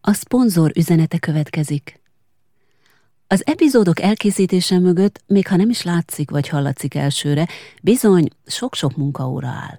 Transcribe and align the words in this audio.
A 0.00 0.12
szponzor 0.12 0.72
üzenete 0.76 1.18
következik. 1.18 2.00
Az 3.26 3.46
epizódok 3.46 4.00
elkészítése 4.00 4.78
mögött, 4.78 5.22
még 5.26 5.46
ha 5.46 5.56
nem 5.56 5.70
is 5.70 5.82
látszik 5.82 6.30
vagy 6.30 6.48
hallatszik 6.48 6.94
elsőre, 6.94 7.48
bizony 7.82 8.28
sok-sok 8.46 8.96
munkaóra 8.96 9.48
áll. 9.48 9.78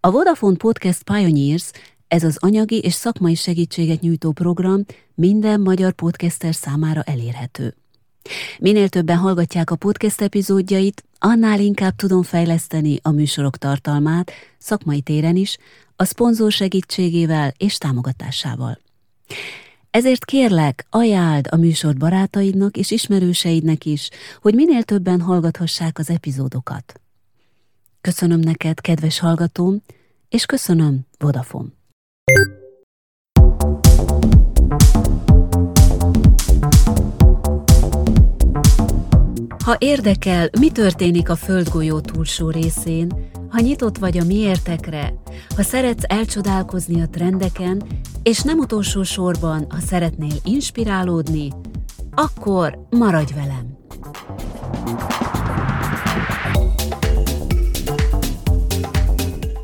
A 0.00 0.10
Vodafone 0.10 0.56
Podcast 0.56 1.02
Pioneers, 1.02 1.70
ez 2.08 2.24
az 2.24 2.36
anyagi 2.40 2.78
és 2.78 2.92
szakmai 2.92 3.34
segítséget 3.34 4.00
nyújtó 4.00 4.32
program 4.32 4.84
minden 5.14 5.60
magyar 5.60 5.92
podcaster 5.92 6.54
számára 6.54 7.02
elérhető. 7.02 7.74
Minél 8.58 8.88
többen 8.88 9.16
hallgatják 9.16 9.70
a 9.70 9.76
podcast 9.76 10.20
epizódjait, 10.20 11.04
annál 11.18 11.60
inkább 11.60 11.96
tudom 11.96 12.22
fejleszteni 12.22 12.98
a 13.02 13.10
műsorok 13.10 13.56
tartalmát, 13.56 14.32
szakmai 14.58 15.00
téren 15.00 15.36
is, 15.36 15.58
a 16.02 16.04
szponzor 16.04 16.52
segítségével 16.52 17.52
és 17.56 17.78
támogatásával. 17.78 18.78
Ezért 19.90 20.24
kérlek, 20.24 20.86
ajánld 20.90 21.46
a 21.50 21.56
műsor 21.56 21.96
barátaidnak 21.96 22.76
és 22.76 22.90
ismerőseidnek 22.90 23.84
is, 23.84 24.08
hogy 24.40 24.54
minél 24.54 24.82
többen 24.82 25.20
hallgathassák 25.20 25.98
az 25.98 26.10
epizódokat. 26.10 27.00
Köszönöm 28.00 28.40
neked, 28.40 28.80
kedves 28.80 29.18
hallgatóm, 29.18 29.82
és 30.28 30.46
köszönöm, 30.46 31.00
Vodafone. 31.18 31.68
Ha 39.62 39.76
érdekel, 39.78 40.48
mi 40.58 40.70
történik 40.70 41.28
a 41.28 41.36
földgolyó 41.36 42.00
túlsó 42.00 42.50
részén, 42.50 43.30
ha 43.48 43.60
nyitott 43.60 43.98
vagy 43.98 44.18
a 44.18 44.24
miértekre, 44.24 45.14
ha 45.56 45.62
szeretsz 45.62 46.04
elcsodálkozni 46.06 47.02
a 47.02 47.08
trendeken, 47.08 47.82
és 48.22 48.42
nem 48.42 48.58
utolsó 48.58 49.02
sorban, 49.02 49.66
ha 49.68 49.78
szeretnél 49.78 50.36
inspirálódni, 50.44 51.52
akkor 52.14 52.86
maradj 52.90 53.32
velem! 53.32 53.76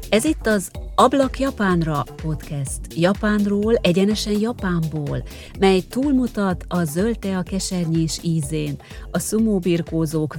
Ez 0.08 0.24
itt 0.24 0.46
az 0.46 0.70
Ablak 1.00 1.38
Japánra 1.38 2.04
podcast. 2.22 2.80
Japánról, 2.94 3.74
egyenesen 3.74 4.40
Japánból, 4.40 5.22
mely 5.58 5.80
túlmutat 5.80 6.64
a 6.68 6.84
zöld 6.84 7.18
a 7.36 7.42
kesernyés 7.42 8.18
ízén, 8.22 8.80
a 9.10 9.18
szumóbirkózók 9.18 10.36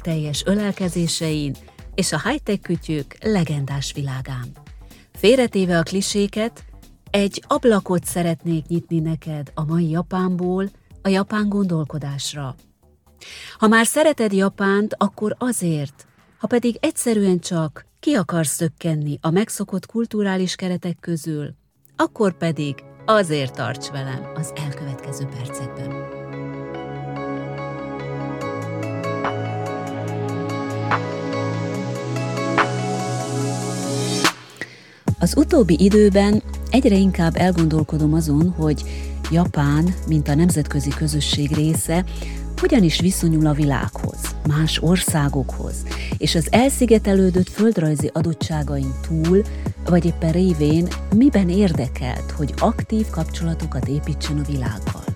teljes 0.00 0.42
ölelkezésein 0.46 1.54
és 1.94 2.12
a 2.12 2.20
high-tech 2.28 2.60
kütyük 2.60 3.16
legendás 3.20 3.92
világán. 3.92 4.46
Félretéve 5.12 5.78
a 5.78 5.82
kliséket, 5.82 6.64
egy 7.10 7.42
ablakot 7.46 8.04
szeretnék 8.04 8.66
nyitni 8.66 8.98
neked 8.98 9.50
a 9.54 9.64
mai 9.64 9.90
Japánból, 9.90 10.70
a 11.02 11.08
japán 11.08 11.48
gondolkodásra. 11.48 12.54
Ha 13.58 13.68
már 13.68 13.86
szereted 13.86 14.32
Japánt, 14.32 14.94
akkor 14.98 15.36
azért, 15.38 16.06
ha 16.38 16.46
pedig 16.46 16.76
egyszerűen 16.80 17.38
csak 17.38 17.90
ki 18.02 18.14
akarsz 18.14 18.54
szökkenni 18.54 19.18
a 19.20 19.30
megszokott 19.30 19.86
kulturális 19.86 20.54
keretek 20.54 20.96
közül, 21.00 21.54
akkor 21.96 22.36
pedig 22.36 22.74
azért 23.06 23.54
tarts 23.54 23.88
velem 23.88 24.32
az 24.34 24.52
elkövetkező 24.54 25.24
percekben. 25.24 25.90
Az 35.18 35.36
utóbbi 35.36 35.76
időben 35.78 36.42
egyre 36.70 36.96
inkább 36.96 37.36
elgondolkodom 37.36 38.14
azon, 38.14 38.50
hogy 38.50 38.82
Japán, 39.30 39.94
mint 40.06 40.28
a 40.28 40.34
nemzetközi 40.34 40.90
közösség 40.90 41.54
része, 41.54 42.04
hogyan 42.62 42.82
is 42.82 43.00
viszonyul 43.00 43.46
a 43.46 43.52
világhoz, 43.52 44.18
más 44.48 44.82
országokhoz, 44.82 45.74
és 46.18 46.34
az 46.34 46.48
elszigetelődött 46.50 47.48
földrajzi 47.48 48.10
adottságain 48.12 48.94
túl, 49.08 49.42
vagy 49.84 50.04
éppen 50.04 50.32
révén 50.32 50.88
miben 51.14 51.48
érdekelt, 51.48 52.30
hogy 52.30 52.54
aktív 52.58 53.06
kapcsolatokat 53.10 53.88
építsen 53.88 54.38
a 54.38 54.50
világgal. 54.50 55.11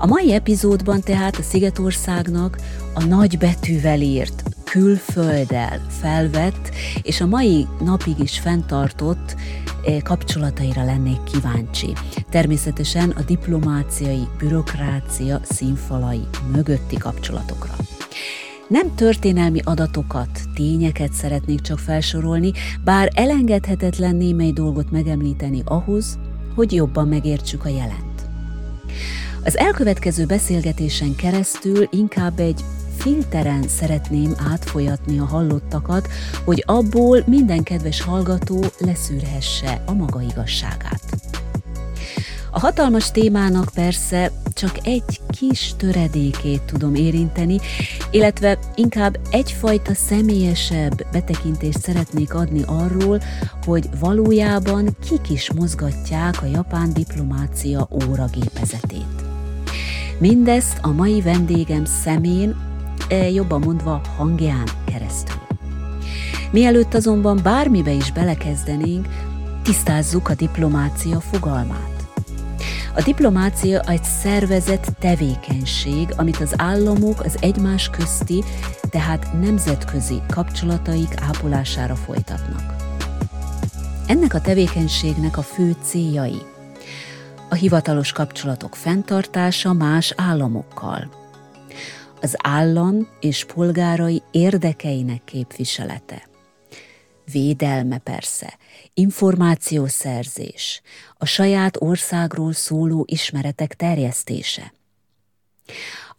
A 0.00 0.06
mai 0.06 0.32
epizódban 0.32 1.00
tehát 1.00 1.36
a 1.36 1.42
Szigetországnak 1.42 2.58
a 2.94 3.04
nagy 3.04 3.38
betűvel 3.38 4.00
írt, 4.00 4.42
külfölddel 4.64 5.80
felvett, 5.88 6.70
és 7.02 7.20
a 7.20 7.26
mai 7.26 7.66
napig 7.84 8.18
is 8.18 8.38
fenntartott 8.38 9.36
eh, 9.84 10.00
kapcsolataira 10.00 10.84
lennék 10.84 11.22
kíváncsi. 11.22 11.92
Természetesen 12.30 13.10
a 13.10 13.22
diplomáciai 13.22 14.28
bürokrácia 14.38 15.40
színfalai 15.42 16.22
mögötti 16.52 16.96
kapcsolatokra. 16.96 17.74
Nem 18.68 18.94
történelmi 18.94 19.60
adatokat, 19.64 20.40
tényeket 20.54 21.12
szeretnék 21.12 21.60
csak 21.60 21.78
felsorolni, 21.78 22.52
bár 22.84 23.10
elengedhetetlen 23.14 24.16
némely 24.16 24.50
dolgot 24.50 24.90
megemlíteni 24.90 25.62
ahhoz, 25.64 26.18
hogy 26.54 26.72
jobban 26.72 27.08
megértsük 27.08 27.64
a 27.64 27.68
jelent. 27.68 28.28
Az 29.44 29.56
elkövetkező 29.56 30.24
beszélgetésen 30.26 31.16
keresztül 31.16 31.88
inkább 31.90 32.38
egy 32.38 32.60
filteren 32.96 33.68
szeretném 33.68 34.34
átfolyatni 34.52 35.18
a 35.18 35.24
hallottakat, 35.24 36.08
hogy 36.44 36.62
abból 36.66 37.22
minden 37.26 37.62
kedves 37.62 38.00
hallgató 38.00 38.64
leszűrhesse 38.78 39.82
a 39.86 39.92
maga 39.92 40.22
igazságát. 40.22 41.02
A 42.50 42.58
hatalmas 42.58 43.10
témának 43.10 43.68
persze 43.74 44.32
csak 44.54 44.86
egy 44.86 45.20
kis 45.30 45.74
töredékét 45.76 46.62
tudom 46.62 46.94
érinteni, 46.94 47.58
illetve 48.10 48.58
inkább 48.74 49.18
egyfajta 49.30 49.94
személyesebb 49.94 51.06
betekintést 51.12 51.80
szeretnék 51.80 52.34
adni 52.34 52.62
arról, 52.66 53.20
hogy 53.64 53.88
valójában 54.00 54.96
kik 55.08 55.30
is 55.30 55.52
mozgatják 55.52 56.42
a 56.42 56.46
japán 56.46 56.92
diplomácia 56.92 57.88
óragépezetét. 57.90 59.17
Mindezt 60.18 60.78
a 60.82 60.92
mai 60.92 61.20
vendégem 61.20 61.84
szemén, 61.84 62.56
e, 63.08 63.30
jobban 63.30 63.60
mondva 63.60 64.00
hangján 64.16 64.68
keresztül. 64.84 65.40
Mielőtt 66.50 66.94
azonban 66.94 67.40
bármibe 67.42 67.90
is 67.90 68.12
belekezdenénk, 68.12 69.08
tisztázzuk 69.62 70.28
a 70.28 70.34
diplomácia 70.34 71.20
fogalmát. 71.20 72.08
A 72.94 73.02
diplomácia 73.02 73.80
egy 73.80 74.04
szervezett 74.04 74.86
tevékenység, 74.98 76.08
amit 76.16 76.36
az 76.36 76.54
államok 76.56 77.20
az 77.24 77.36
egymás 77.40 77.88
közti, 77.88 78.44
tehát 78.90 79.40
nemzetközi 79.40 80.20
kapcsolataik 80.28 81.14
ápolására 81.20 81.94
folytatnak. 81.94 82.74
Ennek 84.06 84.34
a 84.34 84.40
tevékenységnek 84.40 85.36
a 85.36 85.42
fő 85.42 85.76
céljai 85.82 86.42
a 87.48 87.54
hivatalos 87.54 88.12
kapcsolatok 88.12 88.74
fenntartása 88.74 89.72
más 89.72 90.12
államokkal, 90.16 91.10
az 92.20 92.34
állam 92.38 93.08
és 93.20 93.44
polgárai 93.44 94.22
érdekeinek 94.30 95.24
képviselete, 95.24 96.28
védelme 97.32 97.98
persze, 97.98 98.58
információszerzés, 98.94 100.82
a 101.16 101.26
saját 101.26 101.76
országról 101.80 102.52
szóló 102.52 103.04
ismeretek 103.06 103.74
terjesztése. 103.74 104.72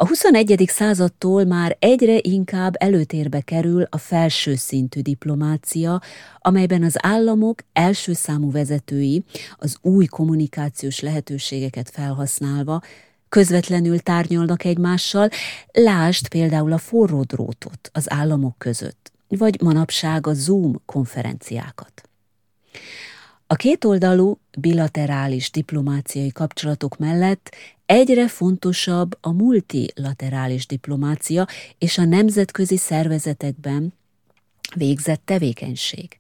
A 0.02 0.08
21. 0.08 0.64
századtól 0.68 1.44
már 1.44 1.76
egyre 1.80 2.18
inkább 2.22 2.74
előtérbe 2.78 3.42
kerül 3.42 3.88
a 3.90 3.98
felső 3.98 4.56
szintű 4.56 5.02
diplomácia, 5.02 6.02
amelyben 6.40 6.84
az 6.84 6.96
államok 6.98 7.62
első 7.74 8.14
számú 8.14 8.52
vezetői 8.52 9.24
az 9.58 9.78
új 9.82 10.06
kommunikációs 10.06 11.00
lehetőségeket 11.00 11.90
felhasználva 11.90 12.82
közvetlenül 13.30 14.00
tárgyalnak 14.00 14.64
egymással, 14.64 15.30
lásd 15.72 16.28
például 16.28 16.72
a 16.72 16.78
forró 16.78 17.22
drótot 17.22 17.90
az 17.94 18.12
államok 18.12 18.56
között, 18.58 19.12
vagy 19.28 19.62
manapság 19.62 20.28
a 20.28 20.34
Zoom 20.34 20.82
konferenciákat. 20.86 22.10
A 23.48 23.56
kétoldalú 23.56 24.40
bilaterális 24.58 25.52
diplomáciai 25.52 26.32
kapcsolatok 26.32 26.98
mellett 26.98 27.56
egyre 27.90 28.28
fontosabb 28.28 29.18
a 29.22 29.32
multilaterális 29.32 30.66
diplomácia 30.66 31.48
és 31.78 31.98
a 31.98 32.04
nemzetközi 32.06 32.78
szervezetekben 32.78 33.94
végzett 34.76 35.22
tevékenység, 35.26 36.16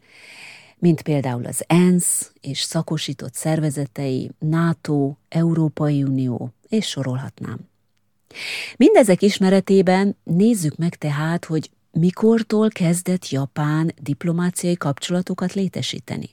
mint 0.77 1.01
például 1.01 1.45
az 1.45 1.63
ENSZ 1.68 2.31
és 2.42 2.62
szakosított 2.62 3.33
szervezetei, 3.33 4.31
NATO, 4.39 5.13
Európai 5.27 6.04
Unió, 6.04 6.54
és 6.68 6.88
sorolhatnám. 6.88 7.60
Mindezek 8.77 9.22
ismeretében 9.22 10.18
nézzük 10.24 10.75
meg 10.75 10.95
tehát, 10.95 11.45
hogy 11.45 11.69
mikortól 11.92 12.69
kezdett 12.69 13.30
Japán 13.30 13.94
diplomáciai 14.01 14.77
kapcsolatokat 14.77 15.54
létesíteni. 15.54 16.30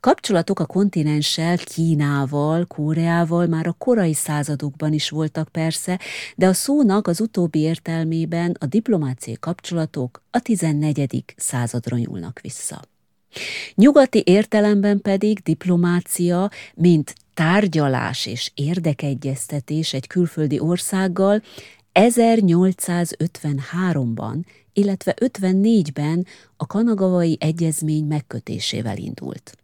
Kapcsolatok 0.00 0.60
a 0.60 0.66
kontinenssel, 0.66 1.58
Kínával, 1.58 2.66
Koreával 2.66 3.46
már 3.46 3.66
a 3.66 3.74
korai 3.78 4.14
századokban 4.14 4.92
is 4.92 5.10
voltak 5.10 5.48
persze, 5.48 6.00
de 6.36 6.46
a 6.46 6.52
szónak 6.52 7.06
az 7.06 7.20
utóbbi 7.20 7.58
értelmében 7.58 8.56
a 8.60 8.66
diplomáciai 8.66 9.36
kapcsolatok 9.40 10.22
a 10.30 10.40
14. 10.40 11.24
századra 11.36 11.96
nyúlnak 11.96 12.40
vissza. 12.42 12.80
Nyugati 13.74 14.22
értelemben 14.26 15.00
pedig 15.00 15.38
diplomácia, 15.38 16.50
mint 16.74 17.14
tárgyalás 17.34 18.26
és 18.26 18.50
érdekegyeztetés 18.54 19.92
egy 19.92 20.06
külföldi 20.06 20.58
országgal 20.58 21.42
1853-ban, 21.92 24.44
illetve 24.72 25.14
54-ben 25.20 26.26
a 26.56 26.66
kanagavai 26.66 27.36
egyezmény 27.40 28.04
megkötésével 28.04 28.96
indult. 28.96 29.54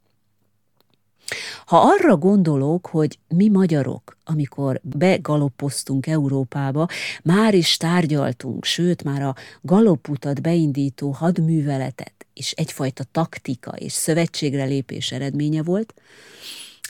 Ha 1.65 1.79
arra 1.79 2.17
gondolok, 2.17 2.87
hogy 2.87 3.19
mi 3.29 3.49
magyarok, 3.49 4.17
amikor 4.25 4.81
begalopoztunk 4.83 6.07
Európába, 6.07 6.89
már 7.23 7.55
is 7.55 7.77
tárgyaltunk, 7.77 8.65
sőt 8.65 9.05
már 9.05 9.23
a 9.23 9.35
galoputat 9.61 10.43
beindító 10.43 11.11
hadműveletet 11.11 12.27
is 12.33 12.51
egyfajta 12.51 13.05
taktika 13.13 13.71
és 13.71 13.93
szövetségre 13.93 14.65
lépés 14.65 15.13
eredménye 15.13 15.63
volt, 15.63 15.95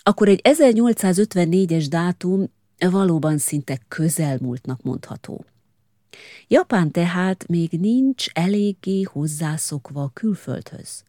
akkor 0.03 0.29
egy 0.29 0.41
1854-es 0.45 1.87
dátum 1.89 2.51
valóban 2.79 3.39
szinte 3.39 3.79
közelmúltnak 3.89 4.83
mondható. 4.83 5.45
Japán 6.49 6.91
tehát 6.91 7.47
még 7.49 7.71
nincs 7.71 8.27
eléggé 8.33 9.03
hozzászokva 9.03 10.11
külföldhöz. 10.15 11.03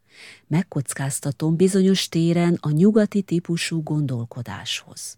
Megkockáztatom 0.47 1.55
bizonyos 1.55 2.09
téren 2.09 2.57
a 2.61 2.69
nyugati 2.69 3.21
típusú 3.21 3.83
gondolkodáshoz. 3.83 5.17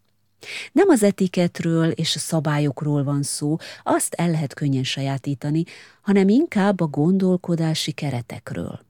Nem 0.71 0.89
az 0.89 1.03
etiketről 1.03 1.91
és 1.91 2.15
a 2.15 2.19
szabályokról 2.19 3.03
van 3.03 3.23
szó, 3.23 3.57
azt 3.83 4.13
el 4.13 4.31
lehet 4.31 4.53
könnyen 4.53 4.83
sajátítani, 4.83 5.63
hanem 6.01 6.29
inkább 6.29 6.79
a 6.79 6.87
gondolkodási 6.87 7.91
keretekről. 7.91 8.87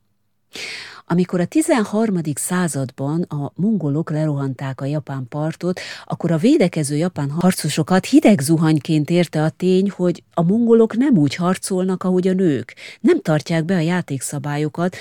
Amikor 1.06 1.40
a 1.40 1.46
13. 1.46 2.19
században 2.34 3.22
a 3.22 3.51
mongolok 3.56 4.12
lerohanták 4.12 4.81
a 4.81 4.86
japán 4.86 5.28
partot, 5.30 5.80
akkor 6.06 6.31
a 6.31 6.38
védekező 6.38 6.96
japán 6.96 7.30
harcosokat 7.30 8.06
hideg 8.06 8.40
zuhanyként 8.40 9.10
érte 9.10 9.44
a 9.44 9.50
tény, 9.50 9.90
hogy 9.90 10.24
a 10.34 10.42
mongolok 10.42 10.98
nem 10.98 11.18
úgy 11.18 11.36
harcolnak, 11.36 12.04
ahogy 12.04 12.28
a 12.28 12.34
nők, 12.34 12.75
nem 13.00 13.22
tartják 13.22 13.66
be 13.66 13.75
a 13.75 13.80
játékszabályokat, 13.80 14.96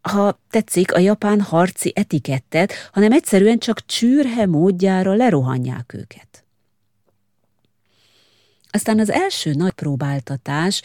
ha 0.00 0.38
tetszik, 0.50 0.94
a 0.94 0.98
japán 0.98 1.40
harci 1.40 1.92
etikettet, 1.94 2.72
hanem 2.92 3.12
egyszerűen 3.12 3.58
csak 3.58 3.86
csűrhe 3.86 4.46
módjára 4.46 5.14
lerohanják 5.14 5.94
őket. 5.94 6.44
Aztán 8.70 8.98
az 8.98 9.10
első 9.10 9.52
nagy 9.52 9.72
próbáltatás 9.72 10.82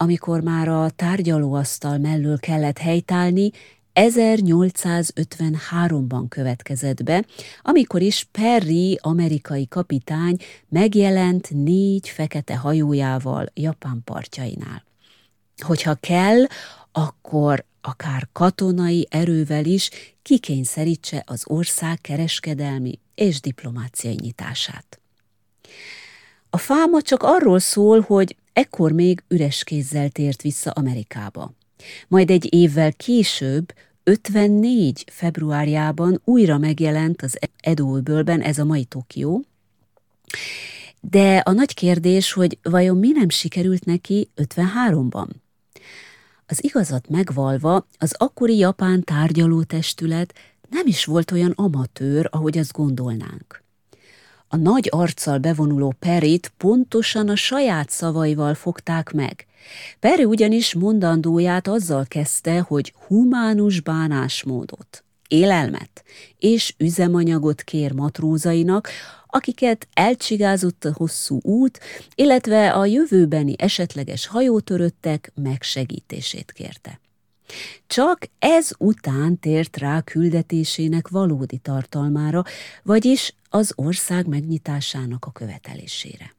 amikor 0.00 0.40
már 0.40 0.68
a 0.68 0.90
tárgyalóasztal 0.90 1.98
mellől 1.98 2.38
kellett 2.38 2.78
helytálni, 2.78 3.50
1853-ban 3.94 6.24
következett 6.28 7.02
be, 7.02 7.24
amikor 7.62 8.02
is 8.02 8.28
Perry 8.32 8.98
amerikai 9.02 9.68
kapitány 9.68 10.36
megjelent 10.68 11.50
négy 11.50 12.08
fekete 12.08 12.56
hajójával 12.56 13.46
Japán 13.54 14.02
partjainál. 14.04 14.84
Hogyha 15.56 15.94
kell, 15.94 16.44
akkor 16.92 17.64
akár 17.80 18.28
katonai 18.32 19.06
erővel 19.10 19.64
is 19.64 19.90
kikényszerítse 20.22 21.22
az 21.26 21.42
ország 21.46 22.00
kereskedelmi 22.00 22.98
és 23.14 23.40
diplomáciai 23.40 24.16
nyitását. 24.20 25.00
A 26.50 26.58
fáma 26.58 27.02
csak 27.02 27.22
arról 27.22 27.58
szól, 27.58 28.00
hogy 28.00 28.36
ekkor 28.58 28.92
még 28.92 29.22
üres 29.28 29.64
kézzel 29.64 30.08
tért 30.08 30.42
vissza 30.42 30.70
Amerikába. 30.70 31.52
Majd 32.08 32.30
egy 32.30 32.54
évvel 32.54 32.92
később, 32.92 33.74
54. 34.02 35.04
februárjában 35.10 36.20
újra 36.24 36.58
megjelent 36.58 37.22
az 37.22 37.38
Edo-öbölben, 37.60 38.40
ez 38.40 38.58
a 38.58 38.64
mai 38.64 38.84
Tokió, 38.84 39.44
de 41.00 41.36
a 41.36 41.52
nagy 41.52 41.74
kérdés, 41.74 42.32
hogy 42.32 42.58
vajon 42.62 42.96
mi 42.96 43.10
nem 43.10 43.28
sikerült 43.28 43.84
neki 43.84 44.30
53-ban? 44.36 45.28
Az 46.46 46.64
igazat 46.64 47.08
megvalva, 47.08 47.86
az 47.98 48.14
akkori 48.16 48.56
japán 48.56 49.04
tárgyalótestület 49.04 50.34
nem 50.68 50.86
is 50.86 51.04
volt 51.04 51.30
olyan 51.30 51.52
amatőr, 51.56 52.28
ahogy 52.30 52.58
azt 52.58 52.72
gondolnánk. 52.72 53.66
A 54.48 54.56
nagy 54.56 54.88
arccal 54.90 55.38
bevonuló 55.38 55.94
Perit 55.98 56.52
pontosan 56.56 57.28
a 57.28 57.36
saját 57.36 57.90
szavaival 57.90 58.54
fogták 58.54 59.12
meg. 59.12 59.46
Peri 60.00 60.24
ugyanis 60.24 60.74
mondandóját 60.74 61.68
azzal 61.68 62.04
kezdte, 62.08 62.60
hogy 62.60 62.94
humánus 63.06 63.80
bánásmódot, 63.80 65.04
élelmet 65.28 66.04
és 66.38 66.74
üzemanyagot 66.78 67.62
kér 67.62 67.92
matrózainak, 67.92 68.88
akiket 69.26 69.88
elcsigázott 69.92 70.84
a 70.84 70.92
hosszú 70.94 71.40
út, 71.42 71.80
illetve 72.14 72.72
a 72.72 72.86
jövőbeni 72.86 73.54
esetleges 73.58 74.26
hajótöröttek 74.26 75.32
megsegítését 75.34 76.52
kérte. 76.52 77.00
Csak 77.86 78.18
ez 78.38 78.70
után 78.78 79.38
tért 79.38 79.76
rá 79.76 80.00
küldetésének 80.00 81.08
valódi 81.08 81.58
tartalmára, 81.58 82.44
vagyis 82.82 83.34
az 83.48 83.72
ország 83.76 84.26
megnyitásának 84.26 85.24
a 85.24 85.30
követelésére. 85.30 86.34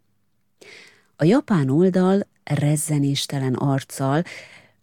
A 1.16 1.24
japán 1.24 1.70
oldal 1.70 2.28
rezzenéstelen 2.44 3.54
arccal, 3.54 4.24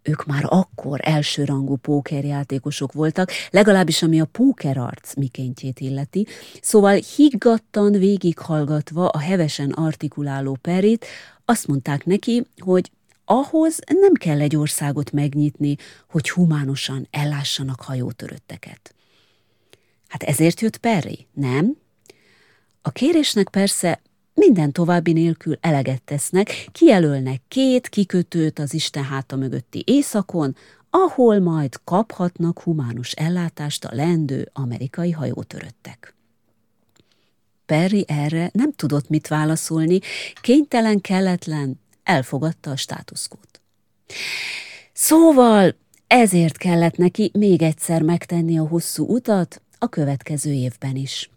ők 0.02 0.24
már 0.24 0.44
akkor 0.48 1.00
elsőrangú 1.02 1.76
pókerjátékosok 1.76 2.92
voltak, 2.92 3.30
legalábbis 3.50 4.02
ami 4.02 4.20
a 4.20 4.24
pókerarc 4.24 5.14
mikéntjét 5.14 5.80
illeti, 5.80 6.26
szóval 6.60 7.00
higgadtan 7.16 7.92
végighallgatva 7.92 9.08
a 9.08 9.18
hevesen 9.18 9.70
artikuláló 9.70 10.58
perit, 10.60 11.06
azt 11.44 11.66
mondták 11.66 12.04
neki, 12.04 12.46
hogy 12.58 12.90
ahhoz 13.24 13.78
nem 13.86 14.12
kell 14.12 14.40
egy 14.40 14.56
országot 14.56 15.12
megnyitni, 15.12 15.76
hogy 16.10 16.30
humánosan 16.30 17.08
ellássanak 17.10 17.80
hajótörötteket. 17.80 18.94
Hát 20.08 20.22
ezért 20.22 20.60
jött 20.60 20.76
Perry, 20.76 21.26
nem? 21.32 21.76
A 22.86 22.90
kérésnek 22.90 23.48
persze 23.48 24.00
minden 24.34 24.72
további 24.72 25.12
nélkül 25.12 25.58
eleget 25.60 26.02
tesznek, 26.02 26.68
kijelölnek 26.72 27.40
két 27.48 27.88
kikötőt 27.88 28.58
az 28.58 28.74
Isten 28.74 29.04
háta 29.04 29.36
mögötti 29.36 29.82
éjszakon, 29.86 30.56
ahol 30.90 31.38
majd 31.38 31.80
kaphatnak 31.84 32.60
humánus 32.60 33.12
ellátást 33.12 33.84
a 33.84 33.94
lendő 33.94 34.50
amerikai 34.52 35.10
hajótöröttek. 35.10 36.14
Perry 37.66 38.04
erre 38.08 38.50
nem 38.52 38.72
tudott 38.72 39.08
mit 39.08 39.28
válaszolni, 39.28 40.00
kénytelen, 40.40 41.00
kelletlen, 41.00 41.80
elfogadta 42.02 42.70
a 42.70 42.76
státuszkót. 42.76 43.60
Szóval 44.92 45.74
ezért 46.06 46.56
kellett 46.56 46.96
neki 46.96 47.30
még 47.34 47.62
egyszer 47.62 48.02
megtenni 48.02 48.58
a 48.58 48.66
hosszú 48.66 49.06
utat 49.14 49.62
a 49.78 49.88
következő 49.88 50.52
évben 50.52 50.96
is. 50.96 51.30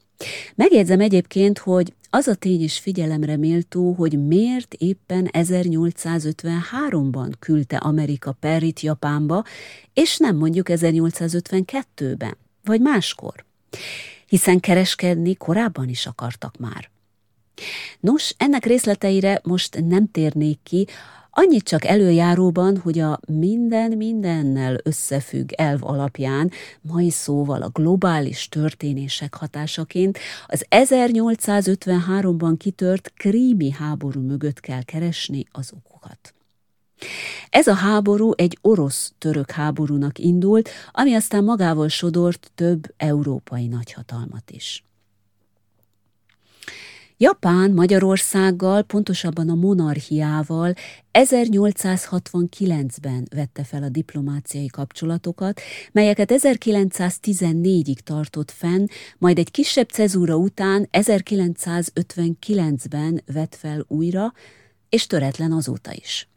Megjegyzem 0.55 0.99
egyébként, 0.99 1.57
hogy 1.57 1.93
az 2.09 2.27
a 2.27 2.35
tény 2.35 2.63
is 2.63 2.79
figyelemre 2.79 3.38
méltó, 3.38 3.93
hogy 3.93 4.27
miért 4.27 4.73
éppen 4.73 5.29
1853-ban 5.31 7.31
küldte 7.39 7.77
Amerika 7.77 8.31
Perrit 8.31 8.79
Japánba, 8.79 9.43
és 9.93 10.17
nem 10.17 10.35
mondjuk 10.35 10.67
1852-ben, 10.69 12.38
vagy 12.63 12.81
máskor. 12.81 13.45
Hiszen 14.27 14.59
kereskedni 14.59 15.35
korábban 15.35 15.89
is 15.89 16.05
akartak 16.05 16.57
már. 16.57 16.89
Nos, 17.99 18.33
ennek 18.38 18.65
részleteire 18.65 19.39
most 19.43 19.83
nem 19.88 20.11
térnék 20.11 20.59
ki, 20.63 20.88
Annyit 21.41 21.63
csak 21.63 21.86
előjáróban, 21.86 22.77
hogy 22.77 23.00
a 23.00 23.19
minden 23.27 23.91
mindennel 23.91 24.77
összefügg 24.84 25.51
elv 25.51 25.84
alapján, 25.84 26.51
mai 26.81 27.10
szóval 27.10 27.62
a 27.62 27.69
globális 27.69 28.50
történések 28.50 29.34
hatásaként 29.36 30.19
az 30.48 30.65
1853-ban 30.69 32.55
kitört 32.58 33.12
krími 33.15 33.72
háború 33.72 34.22
mögött 34.22 34.60
kell 34.60 34.84
keresni 34.84 35.46
az 35.51 35.72
okokat. 35.75 36.34
Ez 37.50 37.67
a 37.67 37.74
háború 37.74 38.31
egy 38.36 38.58
orosz-török 38.62 39.51
háborúnak 39.51 40.19
indult, 40.19 40.69
ami 40.91 41.13
aztán 41.13 41.43
magával 41.43 41.88
sodort 41.88 42.51
több 42.55 42.93
európai 42.98 43.67
nagyhatalmat 43.67 44.51
is. 44.51 44.84
Japán 47.21 47.71
Magyarországgal, 47.71 48.83
pontosabban 48.83 49.49
a 49.49 49.55
monarchiával 49.55 50.73
1869-ben 51.11 53.27
vette 53.35 53.63
fel 53.63 53.83
a 53.83 53.89
diplomáciai 53.89 54.67
kapcsolatokat, 54.67 55.61
melyeket 55.91 56.31
1914-ig 56.33 57.97
tartott 57.97 58.51
fenn, 58.51 58.85
majd 59.17 59.38
egy 59.38 59.51
kisebb 59.51 59.89
cezúra 59.89 60.35
után 60.35 60.88
1959-ben 60.91 63.21
vett 63.33 63.55
fel 63.55 63.85
újra, 63.88 64.33
és 64.89 65.07
töretlen 65.07 65.51
azóta 65.51 65.93
is. 65.93 66.27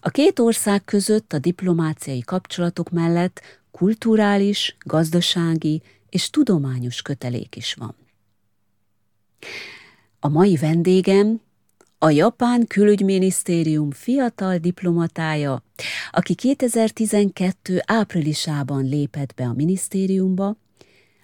A 0.00 0.08
két 0.08 0.38
ország 0.38 0.84
között 0.84 1.32
a 1.32 1.38
diplomáciai 1.38 2.20
kapcsolatok 2.20 2.90
mellett 2.90 3.40
kulturális, 3.70 4.76
gazdasági 4.80 5.82
és 6.08 6.30
tudományos 6.30 7.02
kötelék 7.02 7.56
is 7.56 7.74
van. 7.74 7.94
A 10.20 10.28
mai 10.28 10.56
vendégem 10.56 11.40
a 11.98 12.10
Japán 12.10 12.66
Külügyminisztérium 12.66 13.90
fiatal 13.90 14.58
diplomatája, 14.58 15.62
aki 16.10 16.34
2012. 16.34 17.82
áprilisában 17.86 18.84
lépett 18.84 19.34
be 19.34 19.44
a 19.44 19.52
minisztériumba, 19.52 20.56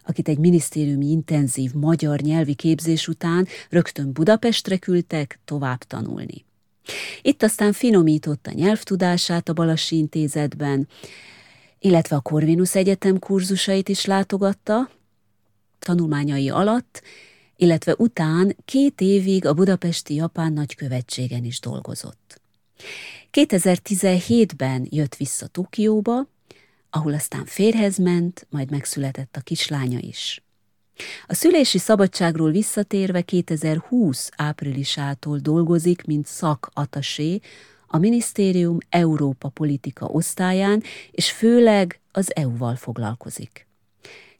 akit 0.04 0.28
egy 0.28 0.38
minisztériumi 0.38 1.10
intenzív 1.10 1.72
magyar 1.72 2.20
nyelvi 2.20 2.54
képzés 2.54 3.08
után 3.08 3.46
rögtön 3.70 4.12
Budapestre 4.12 4.76
küldtek 4.76 5.38
tovább 5.44 5.78
tanulni. 5.78 6.44
Itt 7.22 7.42
aztán 7.42 7.72
finomította 7.72 8.52
nyelvtudását 8.52 9.48
a 9.48 9.52
Balassi 9.52 9.96
Intézetben, 9.96 10.88
illetve 11.78 12.16
a 12.16 12.20
Corvinus 12.20 12.74
Egyetem 12.74 13.18
kurzusait 13.18 13.88
is 13.88 14.04
látogatta, 14.04 14.90
tanulmányai 15.78 16.50
alatt, 16.50 17.02
illetve 17.64 17.94
után 17.98 18.56
két 18.64 19.00
évig 19.00 19.46
a 19.46 19.54
budapesti 19.54 20.14
japán 20.14 20.52
nagykövetségen 20.52 21.44
is 21.44 21.60
dolgozott. 21.60 22.40
2017-ben 23.32 24.86
jött 24.90 25.16
vissza 25.16 25.46
Tokióba, 25.46 26.28
ahol 26.90 27.12
aztán 27.14 27.44
férhez 27.44 27.96
ment, 27.98 28.46
majd 28.50 28.70
megszületett 28.70 29.36
a 29.36 29.40
kislánya 29.40 29.98
is. 29.98 30.42
A 31.26 31.34
szülési 31.34 31.78
szabadságról 31.78 32.50
visszatérve 32.50 33.22
2020 33.22 34.30
áprilisától 34.36 35.38
dolgozik, 35.38 36.04
mint 36.04 36.26
szakatasé 36.26 37.40
a 37.86 37.98
minisztérium 37.98 38.78
Európa 38.88 39.48
politika 39.48 40.06
osztályán, 40.06 40.82
és 41.10 41.30
főleg 41.30 42.00
az 42.12 42.36
EU-val 42.36 42.76
foglalkozik. 42.76 43.66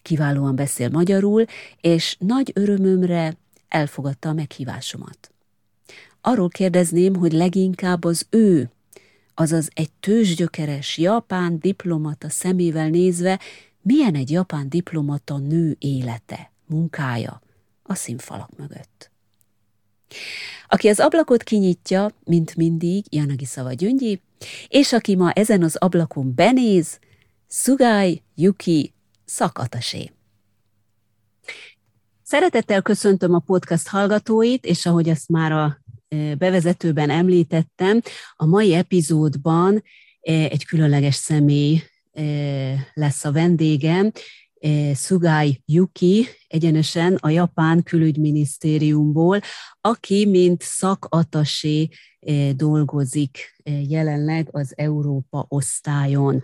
Kiválóan 0.05 0.57
beszél 0.57 0.89
magyarul, 0.89 1.45
és 1.81 2.17
nagy 2.19 2.53
örömömre 2.55 3.37
elfogadta 3.69 4.29
a 4.29 4.33
meghívásomat. 4.33 5.31
Arról 6.21 6.49
kérdezném, 6.49 7.15
hogy 7.15 7.33
leginkább 7.33 8.05
az 8.05 8.27
ő, 8.31 8.71
azaz 9.35 9.69
egy 9.75 9.93
tőzsgyökeres 10.01 10.99
japán 10.99 11.59
diplomata 11.59 12.29
szemével 12.29 12.89
nézve, 12.89 13.41
milyen 13.83 14.15
egy 14.15 14.31
japán 14.31 14.69
diplomata 14.69 15.39
nő 15.39 15.77
élete, 15.79 16.53
munkája 16.67 17.43
a 17.83 17.95
színfalak 17.95 18.51
mögött. 18.57 19.11
Aki 20.69 20.89
az 20.89 21.01
ablakot 21.01 21.43
kinyitja, 21.43 22.11
mint 22.25 22.57
mindig, 22.57 23.05
Janagi 23.11 23.45
Szava 23.45 23.73
Gyöngyi, 23.73 24.21
és 24.69 24.93
aki 24.93 25.15
ma 25.15 25.33
ezen 25.33 25.63
az 25.63 25.77
ablakon 25.77 26.35
benéz, 26.35 26.99
Sugai 27.49 28.23
Yuki 28.35 28.93
Szakatasé. 29.25 30.11
Szeretettel 32.23 32.83
köszöntöm 32.83 33.35
a 33.35 33.38
podcast 33.38 33.88
hallgatóit, 33.88 34.64
és 34.64 34.87
ahogy 34.87 35.09
azt 35.09 35.28
már 35.28 35.52
a 35.52 35.83
bevezetőben 36.38 37.11
említettem, 37.11 38.00
a 38.37 38.47
mai 38.47 38.75
epizódban 38.75 39.83
egy 40.21 40.64
különleges 40.64 41.14
személy 41.14 41.83
lesz 42.95 43.25
a 43.25 43.33
vendégem, 43.33 44.12
Sugai 44.95 45.62
Yuki, 45.66 46.26
egyenesen 46.47 47.14
a 47.14 47.28
Japán 47.28 47.83
külügyminisztériumból, 47.83 49.40
aki 49.81 50.26
mint 50.26 50.62
szakatasé 50.62 51.88
dolgozik 52.52 53.57
jelenleg 53.88 54.49
az 54.50 54.73
Európa 54.76 55.47
osztályon. 55.49 56.43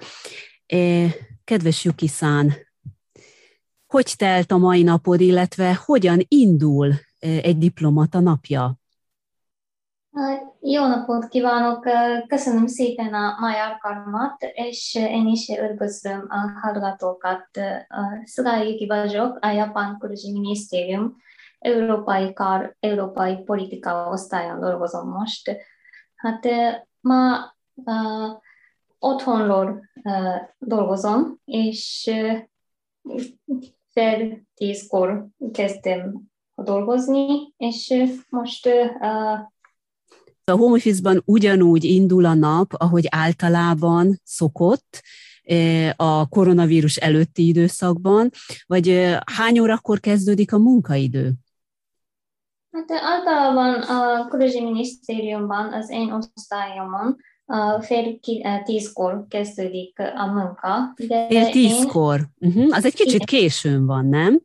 Kedves 1.45 1.85
Yuki-szán, 1.85 2.55
hogy 3.91 4.15
telt 4.17 4.51
a 4.51 4.57
mai 4.57 4.83
napod, 4.83 5.21
illetve 5.21 5.81
hogyan 5.85 6.19
indul 6.29 6.93
egy 7.19 7.59
diplomata 7.59 8.21
napja? 8.21 8.75
Jó 10.61 10.87
napot 10.87 11.29
kívánok! 11.29 11.87
Köszönöm 12.27 12.67
szépen 12.67 13.15
a 13.15 13.37
mai 13.41 13.55
alkalmat, 13.55 14.37
és 14.53 14.95
én 14.95 15.27
is 15.27 15.49
üdvözlöm 15.49 16.27
a 16.29 16.61
hallgatókat. 16.61 17.49
Szugai 18.25 18.87
vagyok, 18.87 19.39
a 19.41 19.49
Japán 19.49 19.99
Külügyi 19.99 20.33
Minisztérium 20.33 21.17
Európai 21.59 22.33
Kar, 22.33 22.77
Európai 22.81 23.37
Politika 23.37 24.09
osztályon 24.09 24.61
dolgozom 24.61 25.09
most. 25.09 25.57
Hát 26.15 26.47
ma 27.01 27.55
uh, 27.75 28.41
otthonról 28.99 29.91
uh, 30.03 30.37
dolgozom, 30.59 31.41
és 31.45 32.11
uh, 32.13 32.39
fél 33.93 34.43
tízkor 34.55 35.27
kezdtem 35.53 36.21
dolgozni, 36.55 37.55
és 37.57 37.95
most 38.29 38.67
uh, 38.67 39.39
a 40.45 40.57
home 40.57 40.75
office-ban 40.75 41.23
ugyanúgy 41.25 41.85
indul 41.85 42.25
a 42.25 42.35
nap, 42.35 42.73
ahogy 42.73 43.07
általában 43.11 44.21
szokott, 44.25 45.03
a 45.97 46.29
koronavírus 46.29 46.97
előtti 46.97 47.47
időszakban, 47.47 48.31
vagy 48.67 49.17
hány 49.37 49.59
órakor 49.59 50.01
kezdődik 50.01 50.53
a 50.53 50.59
munkaidő? 50.59 51.33
Hát 52.73 52.91
általában 52.91 53.83
a 53.83 54.29
Külügyi 54.29 54.61
Minisztériumban, 54.61 55.73
az 55.73 55.91
én 55.91 56.13
osztályomon 56.13 57.17
fél 57.81 58.19
tízkor 58.65 59.25
kezdődik 59.29 59.99
a 59.99 60.27
munka. 60.27 60.95
De 61.09 61.27
fél 61.29 61.51
tízkor? 61.51 62.21
Én... 62.39 62.49
Uh-huh. 62.49 62.77
Az 62.77 62.85
egy 62.85 62.95
kicsit 62.95 63.23
igen. 63.23 63.27
későn 63.27 63.87
van, 63.87 64.07
nem? 64.07 64.41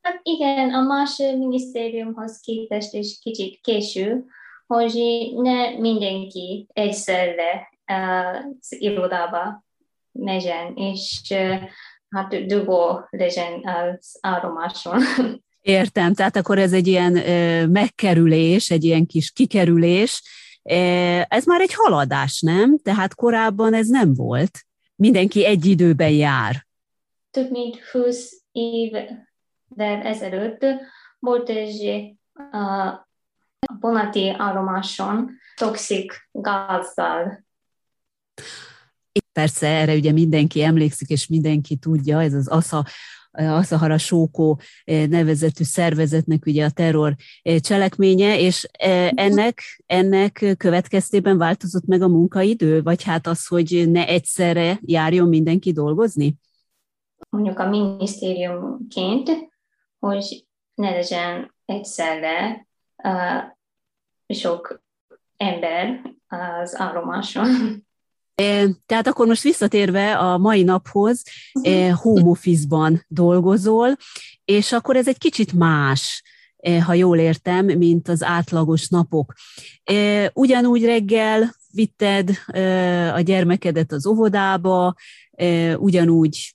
Hát 0.00 0.20
igen, 0.22 0.74
a 0.74 0.82
más 0.82 1.16
minisztériumhoz 1.16 2.40
képest 2.40 2.94
is 2.94 3.18
kicsit 3.22 3.60
késő, 3.60 4.24
hogy 4.66 5.00
ne 5.36 5.78
mindenki 5.78 6.66
egyszerre 6.72 7.68
az 7.86 8.80
irodába 8.80 9.64
megyen, 10.12 10.74
és 10.74 11.34
hát 12.08 12.46
dugó 12.46 13.06
legyen 13.10 13.62
az 13.64 14.18
állomáson. 14.20 15.00
Értem, 15.60 16.14
tehát 16.14 16.36
akkor 16.36 16.58
ez 16.58 16.72
egy 16.72 16.86
ilyen 16.86 17.12
megkerülés, 17.68 18.70
egy 18.70 18.84
ilyen 18.84 19.06
kis 19.06 19.30
kikerülés. 19.30 20.22
Ez 21.28 21.44
már 21.44 21.60
egy 21.60 21.74
haladás, 21.74 22.40
nem? 22.40 22.78
Tehát 22.78 23.14
korábban 23.14 23.74
ez 23.74 23.88
nem 23.88 24.14
volt. 24.14 24.66
Mindenki 24.94 25.46
egy 25.46 25.66
időben 25.66 26.10
jár. 26.10 26.66
Több 27.30 27.50
mint 27.50 27.78
20 27.78 28.42
évvel 28.52 29.26
ezelőtt 30.02 30.66
volt 31.18 31.48
egy 31.48 32.12
a 32.52 33.08
vonati 33.80 34.28
állomáson 34.28 35.30
toxik 35.56 36.28
gázzal. 36.32 37.44
Persze, 39.32 39.66
erre 39.66 39.94
ugye 39.94 40.12
mindenki 40.12 40.62
emlékszik, 40.62 41.08
és 41.08 41.26
mindenki 41.26 41.76
tudja, 41.76 42.22
ez 42.22 42.32
az 42.32 42.82
ASA, 43.32 43.56
Asahara 43.56 43.98
Sókó 43.98 44.60
eh, 44.84 45.06
nevezetű 45.06 45.64
szervezetnek 45.64 46.46
ugye 46.46 46.64
a 46.64 46.70
terror 46.70 47.14
eh, 47.42 47.58
cselekménye, 47.58 48.38
és 48.38 48.68
eh, 48.72 49.08
ennek, 49.14 49.82
ennek 49.86 50.54
következtében 50.56 51.38
változott 51.38 51.84
meg 51.86 52.02
a 52.02 52.08
munkaidő, 52.08 52.82
vagy 52.82 53.02
hát 53.02 53.26
az, 53.26 53.46
hogy 53.46 53.84
ne 53.90 54.06
egyszerre 54.06 54.78
járjon 54.82 55.28
mindenki 55.28 55.72
dolgozni? 55.72 56.34
Mondjuk 57.30 57.58
a 57.58 57.68
minisztériumként, 57.68 59.30
hogy 59.98 60.46
ne 60.74 60.90
legyen 60.90 61.54
egyszerre 61.64 62.66
sok 64.26 64.82
ember 65.36 66.00
az 66.28 66.80
állomáson. 66.80 67.46
Tehát 68.86 69.06
akkor 69.06 69.26
most 69.26 69.42
visszatérve 69.42 70.18
a 70.18 70.38
mai 70.38 70.62
naphoz, 70.62 71.22
uh-huh. 71.52 71.90
home 71.90 72.24
office-ban 72.24 73.04
dolgozol, 73.08 73.96
és 74.44 74.72
akkor 74.72 74.96
ez 74.96 75.08
egy 75.08 75.18
kicsit 75.18 75.52
más, 75.52 76.22
ha 76.84 76.92
jól 76.92 77.18
értem, 77.18 77.66
mint 77.66 78.08
az 78.08 78.22
átlagos 78.22 78.88
napok. 78.88 79.34
Ugyanúgy 80.32 80.84
reggel 80.84 81.54
vitted 81.72 82.30
a 83.14 83.20
gyermekedet 83.20 83.92
az 83.92 84.06
óvodába, 84.06 84.94
ugyanúgy 85.76 86.54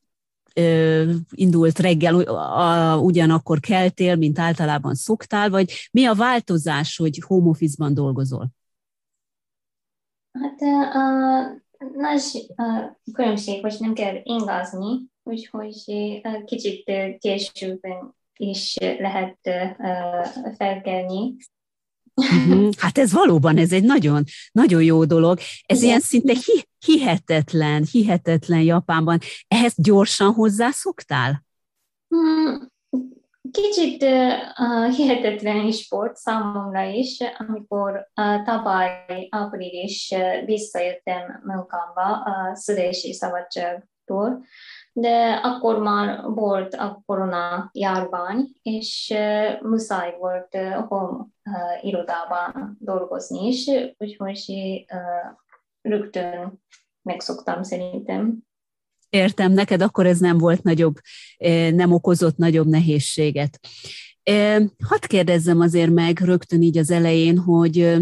indult 1.29 1.79
reggel, 1.79 2.15
ugyanakkor 2.99 3.59
keltél, 3.59 4.15
mint 4.15 4.39
általában 4.39 4.95
szoktál, 4.95 5.49
vagy 5.49 5.89
mi 5.91 6.05
a 6.05 6.13
változás, 6.13 6.97
hogy 6.97 7.23
home 7.25 7.49
office-ban 7.49 7.93
dolgozol? 7.93 8.47
Hát 10.31 10.61
a 10.93 11.65
nagy 11.95 12.45
különbség, 13.13 13.61
hogy 13.61 13.75
nem 13.79 13.93
kell 13.93 14.19
ingázni, 14.23 15.05
úgyhogy 15.23 15.83
kicsit 16.45 16.91
későbben 17.17 18.15
is 18.37 18.75
lehet 18.79 19.37
felkelni. 20.57 21.35
Mhm. 22.21 22.69
Hát 22.77 22.97
ez 22.97 23.11
valóban, 23.11 23.57
ez 23.57 23.71
egy 23.71 23.83
nagyon, 23.83 24.23
nagyon 24.51 24.83
jó 24.83 25.05
dolog. 25.05 25.39
Ez 25.65 25.77
Igen. 25.77 25.89
ilyen 25.89 25.99
szinte 25.99 26.33
hi, 26.33 26.67
hihetetlen, 26.85 27.85
hihetetlen 27.91 28.61
Japánban. 28.61 29.19
Ehhez 29.47 29.73
gyorsan 29.75 30.33
hozzászoktál? 30.33 31.45
Hmm, 32.07 32.67
kicsit 33.51 34.03
uh, 34.03 34.95
hihetetlen 34.95 35.71
sport 35.71 36.15
számomra 36.15 36.83
is, 36.83 37.17
amikor 37.37 38.09
uh, 38.15 38.43
tavaly 38.43 39.27
április 39.29 40.11
uh, 40.15 40.45
visszajöttem 40.45 41.41
munkámba 41.43 42.23
a 42.23 42.55
szülési 42.55 43.13
szabadságtól, 43.13 44.45
de 44.93 45.39
akkor 45.43 45.79
már 45.79 46.21
volt 46.23 46.73
a 46.73 47.01
korona 47.05 47.69
járvány, 47.73 48.47
és 48.61 49.13
uh, 49.15 49.61
muszáj 49.61 50.15
volt 50.19 50.55
uh, 50.55 50.87
home 50.87 51.17
uh, 51.17 51.85
irodában 51.85 52.77
dolgozni 52.79 53.47
is, 53.47 53.69
úgyhogy 53.97 54.85
uh, 54.93 55.37
rögtön 55.81 56.61
megszoktam 57.01 57.63
szerintem. 57.63 58.46
Értem, 59.09 59.51
neked 59.51 59.81
akkor 59.81 60.05
ez 60.05 60.19
nem 60.19 60.37
volt 60.37 60.63
nagyobb, 60.63 60.95
nem 61.71 61.91
okozott 61.91 62.37
nagyobb 62.37 62.67
nehézséget. 62.67 63.59
Hadd 64.83 65.07
kérdezzem 65.07 65.59
azért 65.59 65.91
meg 65.91 66.19
rögtön 66.19 66.61
így 66.61 66.77
az 66.77 66.91
elején, 66.91 67.37
hogy 67.37 67.97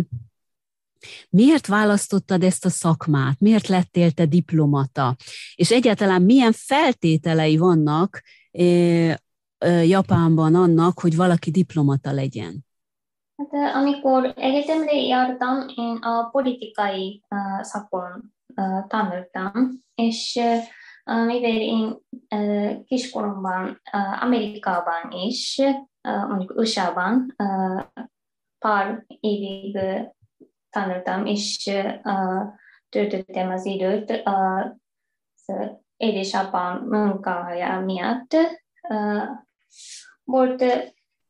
miért 1.29 1.67
választottad 1.67 2.43
ezt 2.43 2.65
a 2.65 2.69
szakmát, 2.69 3.39
miért 3.39 3.67
lettél 3.67 4.11
te 4.11 4.25
diplomata, 4.25 5.15
és 5.55 5.71
egyáltalán 5.71 6.21
milyen 6.21 6.51
feltételei 6.51 7.57
vannak 7.57 8.21
Japánban 9.83 10.55
annak, 10.55 10.99
hogy 10.99 11.15
valaki 11.15 11.51
diplomata 11.51 12.11
legyen? 12.11 12.65
Hát, 13.37 13.75
amikor 13.75 14.33
egyetemre 14.35 14.95
jártam, 14.95 15.67
én 15.75 15.97
a 16.01 16.29
politikai 16.31 17.23
uh, 17.29 17.63
szakon 17.63 18.33
uh, 18.55 18.87
tanultam, 18.87 19.83
és 19.95 20.39
uh, 20.39 20.57
mivel 21.05 21.61
én 21.61 21.97
kiskoromban 22.85 23.81
Amerikában 24.21 25.11
is, 25.11 25.61
mondjuk 26.01 26.55
USA-ban 26.55 27.35
pár 28.59 29.05
évig 29.19 29.79
tanultam, 30.69 31.25
és 31.25 31.71
töltöttem 32.89 33.49
az 33.49 33.65
időt 33.65 34.21
az 34.23 35.53
édesapám 35.97 36.85
munkája 36.87 37.79
miatt. 37.79 38.35
Volt, 40.23 40.63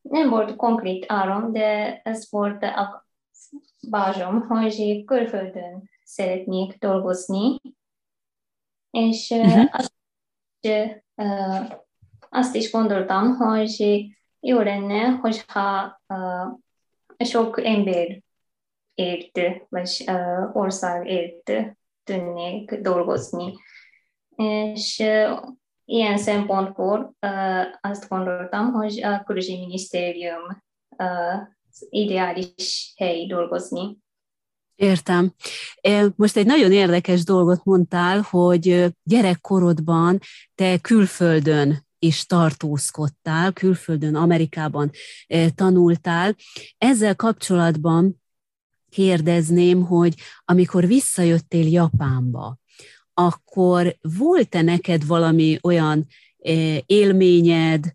nem 0.02 0.30
volt 0.30 0.56
konkrét 0.56 1.06
áram, 1.08 1.52
de 1.52 2.02
ez 2.04 2.32
volt 2.32 2.64
a 2.64 3.08
bázsom, 3.90 4.42
hogy 4.42 5.04
külföldön 5.06 5.90
szeretnék 6.04 6.78
dolgozni, 6.80 7.60
és 8.96 9.30
uh-huh. 9.30 9.70
azt, 9.72 9.94
azt 12.30 12.56
is 12.56 12.72
gondoltam, 12.72 13.36
hogy 13.36 14.06
jó 14.40 14.60
lenne, 14.60 15.08
hogyha 15.08 16.02
sok 17.18 17.66
ember 17.66 18.22
ért, 18.94 19.40
vagy 19.70 20.06
ország 20.54 21.08
ért 21.08 21.52
tudnék 22.04 22.76
dolgozni. 22.76 23.54
És 24.36 25.04
ilyen 25.86 26.18
szempontból 26.18 27.16
azt 27.82 28.10
gondoltam, 28.10 28.72
hogy 28.72 29.04
a 29.04 29.24
külügyminisztérium 29.24 30.64
uh, 30.98 31.48
ideális 31.90 32.94
hely 32.98 33.26
dolgozni. 33.26 33.98
Értem. 34.76 35.34
Most 36.16 36.38
egy 36.38 36.46
nagyon 36.46 36.72
érdekes 36.72 37.24
dolgot 37.24 37.64
mondtál, 37.64 38.22
hogy 38.30 38.86
gyerekkorodban 39.04 40.20
te 40.56 40.78
külföldön 40.78 41.86
is 42.00 42.26
tartózkodtál, 42.26 43.54
külföldön, 43.54 44.16
Amerikában 44.16 44.92
tanultál. 45.56 46.36
Ezzel 46.78 47.16
kapcsolatban 47.16 48.22
kérdezném, 48.90 49.86
hogy 49.86 50.14
amikor 50.46 50.88
visszajöttél 50.88 51.68
Japánba, 51.68 52.58
akkor 53.14 53.98
volt-e 54.02 54.62
neked 54.62 55.06
valami 55.06 55.60
olyan 55.62 56.08
élményed, 56.86 57.94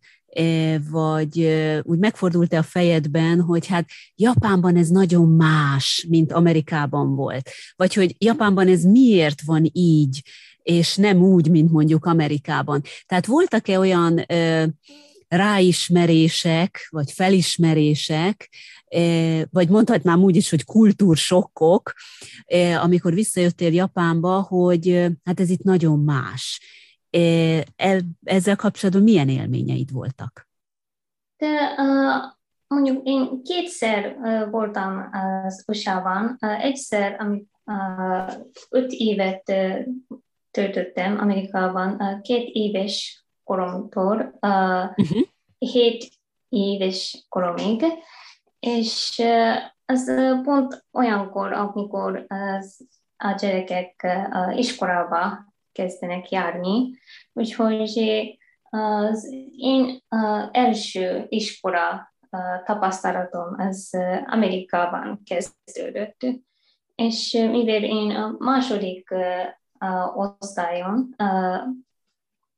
vagy 0.90 1.48
úgy 1.82 1.98
megfordult-e 1.98 2.58
a 2.58 2.62
fejedben, 2.62 3.40
hogy 3.40 3.66
hát 3.66 3.88
Japánban 4.14 4.76
ez 4.76 4.88
nagyon 4.88 5.28
más, 5.28 6.06
mint 6.08 6.32
Amerikában 6.32 7.14
volt? 7.14 7.50
Vagy 7.76 7.94
hogy 7.94 8.14
Japánban 8.18 8.68
ez 8.68 8.84
miért 8.84 9.40
van 9.42 9.70
így, 9.72 10.22
és 10.62 10.96
nem 10.96 11.22
úgy, 11.22 11.50
mint 11.50 11.70
mondjuk 11.70 12.04
Amerikában? 12.04 12.82
Tehát 13.06 13.26
voltak-e 13.26 13.78
olyan 13.78 14.26
ráismerések, 15.28 16.86
vagy 16.90 17.12
felismerések, 17.12 18.54
vagy 19.50 19.68
mondhatnám 19.68 20.22
úgy 20.22 20.36
is, 20.36 20.50
hogy 20.50 20.64
kultúrsokkok, 20.64 21.92
amikor 22.82 23.14
visszajöttél 23.14 23.72
Japánba, 23.72 24.40
hogy 24.40 25.06
hát 25.24 25.40
ez 25.40 25.50
itt 25.50 25.62
nagyon 25.62 25.98
más 25.98 26.60
ezzel 28.24 28.56
kapcsolatban 28.56 29.02
milyen 29.02 29.28
élményeid 29.28 29.92
voltak? 29.92 30.48
De, 31.36 31.74
uh, 31.76 32.32
mondjuk 32.66 33.06
én 33.06 33.42
kétszer 33.42 34.16
uh, 34.16 34.50
voltam 34.50 35.08
az 35.12 35.64
USA-ban. 35.66 36.36
Uh, 36.40 36.64
egyszer, 36.64 37.16
amit 37.18 37.48
uh, 37.64 38.32
öt 38.68 38.92
évet 38.92 39.48
uh, 39.48 39.86
töltöttem 40.50 41.18
Amerikában, 41.18 41.96
uh, 41.98 42.20
két 42.20 42.48
éves 42.52 43.24
koromtól 43.44 44.16
uh, 44.16 44.90
uh-huh. 44.96 45.22
hét 45.58 46.08
éves 46.48 47.26
koromig, 47.28 47.84
és 48.60 49.20
uh, 49.22 49.56
az 49.84 50.08
uh, 50.08 50.42
pont 50.42 50.84
olyankor, 50.92 51.52
amikor 51.52 52.24
az, 52.28 52.86
a 53.16 53.32
gyerekek 53.32 54.06
uh, 54.32 54.58
iskolába 54.58 55.49
kezdenek 55.72 56.30
járni, 56.30 56.98
úgyhogy 57.32 58.00
az 58.70 59.34
én 59.56 59.98
első 60.52 61.26
iskola 61.28 62.14
tapasztalatom 62.64 63.54
az 63.58 63.96
Amerikában 64.26 65.22
kezdődött, 65.24 66.26
és 66.94 67.32
mivel 67.32 67.82
én 67.82 68.10
a 68.10 68.34
második 68.38 69.08
osztályon 70.14 71.14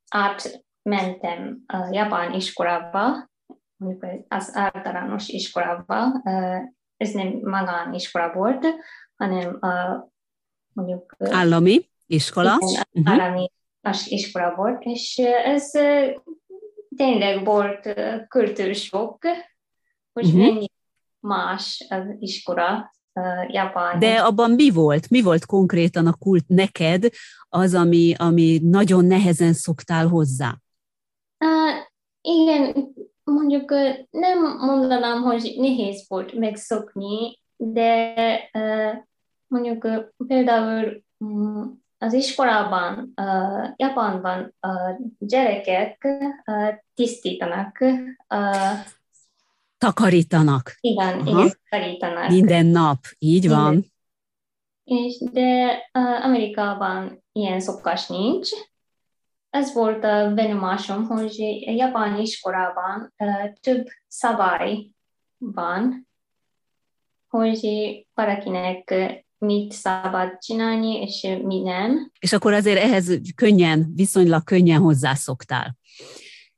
átmentem 0.09 1.63
a 1.67 1.87
japán 1.91 2.33
iskolába, 2.33 3.31
az 4.27 4.55
általános 4.55 5.27
iskolába, 5.27 6.21
ez 6.97 7.11
nem 7.11 7.39
magániskola 7.43 8.33
volt, 8.33 8.65
hanem 9.15 9.59
mondjuk... 10.73 11.15
Állami? 11.19 11.91
Iskola? 12.05 12.57
Igen, 12.59 12.83
uh-huh. 12.91 13.13
állami 13.13 13.51
iskola 14.05 14.55
volt, 14.55 14.83
és 14.83 15.17
ez 15.45 15.71
tényleg 16.95 17.45
volt 17.45 17.93
kultúrsok, 18.27 19.17
hogy 20.13 20.25
uh-huh. 20.25 20.41
mennyi 20.41 20.67
más 21.19 21.85
az 21.89 22.03
iskola 22.19 22.91
Japán. 23.47 23.99
De 23.99 24.13
abban 24.15 24.51
mi 24.51 24.69
volt? 24.69 25.09
Mi 25.09 25.21
volt 25.21 25.45
konkrétan 25.45 26.07
a 26.07 26.13
kult 26.13 26.47
neked, 26.47 27.09
az, 27.49 27.73
ami, 27.73 28.13
ami 28.17 28.59
nagyon 28.63 29.05
nehezen 29.05 29.53
szoktál 29.53 30.07
hozzá? 30.07 30.57
Uh, 31.39 31.85
igen, 32.21 32.93
mondjuk 33.23 33.71
nem 34.09 34.57
mondanám, 34.57 35.21
hogy 35.21 35.53
nehéz 35.57 36.05
volt 36.07 36.33
megszokni, 36.33 37.39
de 37.55 38.13
uh, 38.53 38.93
mondjuk 39.47 39.87
például 40.27 41.03
um, 41.17 41.82
az 42.03 42.13
iskolában, 42.13 43.13
uh, 43.15 43.69
Japánban 43.75 44.55
uh, 44.61 45.07
gyerekek 45.19 46.07
uh, 46.45 46.67
tisztítanak. 46.93 47.79
Uh, 48.29 48.77
takarítanak. 49.77 50.77
Igen, 50.79 51.19
Aha. 51.19 51.29
igen, 51.29 51.51
takarítanak. 51.69 52.29
Minden 52.29 52.65
nap, 52.65 52.97
így 53.17 53.43
igen. 53.43 53.57
van. 53.57 53.85
És 54.83 55.17
de 55.31 55.73
uh, 55.93 56.25
Amerikában 56.25 57.23
ilyen 57.31 57.59
szokás 57.59 58.07
nincs, 58.07 58.49
ez 59.49 59.73
volt 59.73 60.03
a 60.03 60.33
benyomásom, 60.33 61.05
hogy 61.05 61.35
japán 61.77 62.19
iskolában 62.19 63.13
több 63.61 63.87
szabály 64.07 64.89
van, 65.37 66.07
hogy 67.27 67.67
valakinek 68.13 68.93
mit 69.43 69.71
szabad 69.71 70.37
csinálni, 70.39 71.01
és 71.01 71.27
mi 71.43 71.61
nem. 71.61 72.11
És 72.19 72.33
akkor 72.33 72.53
azért 72.53 72.79
ehhez 72.79 73.19
könnyen, 73.35 73.91
viszonylag 73.95 74.43
könnyen 74.43 74.79
hozzászoktál. 74.79 75.77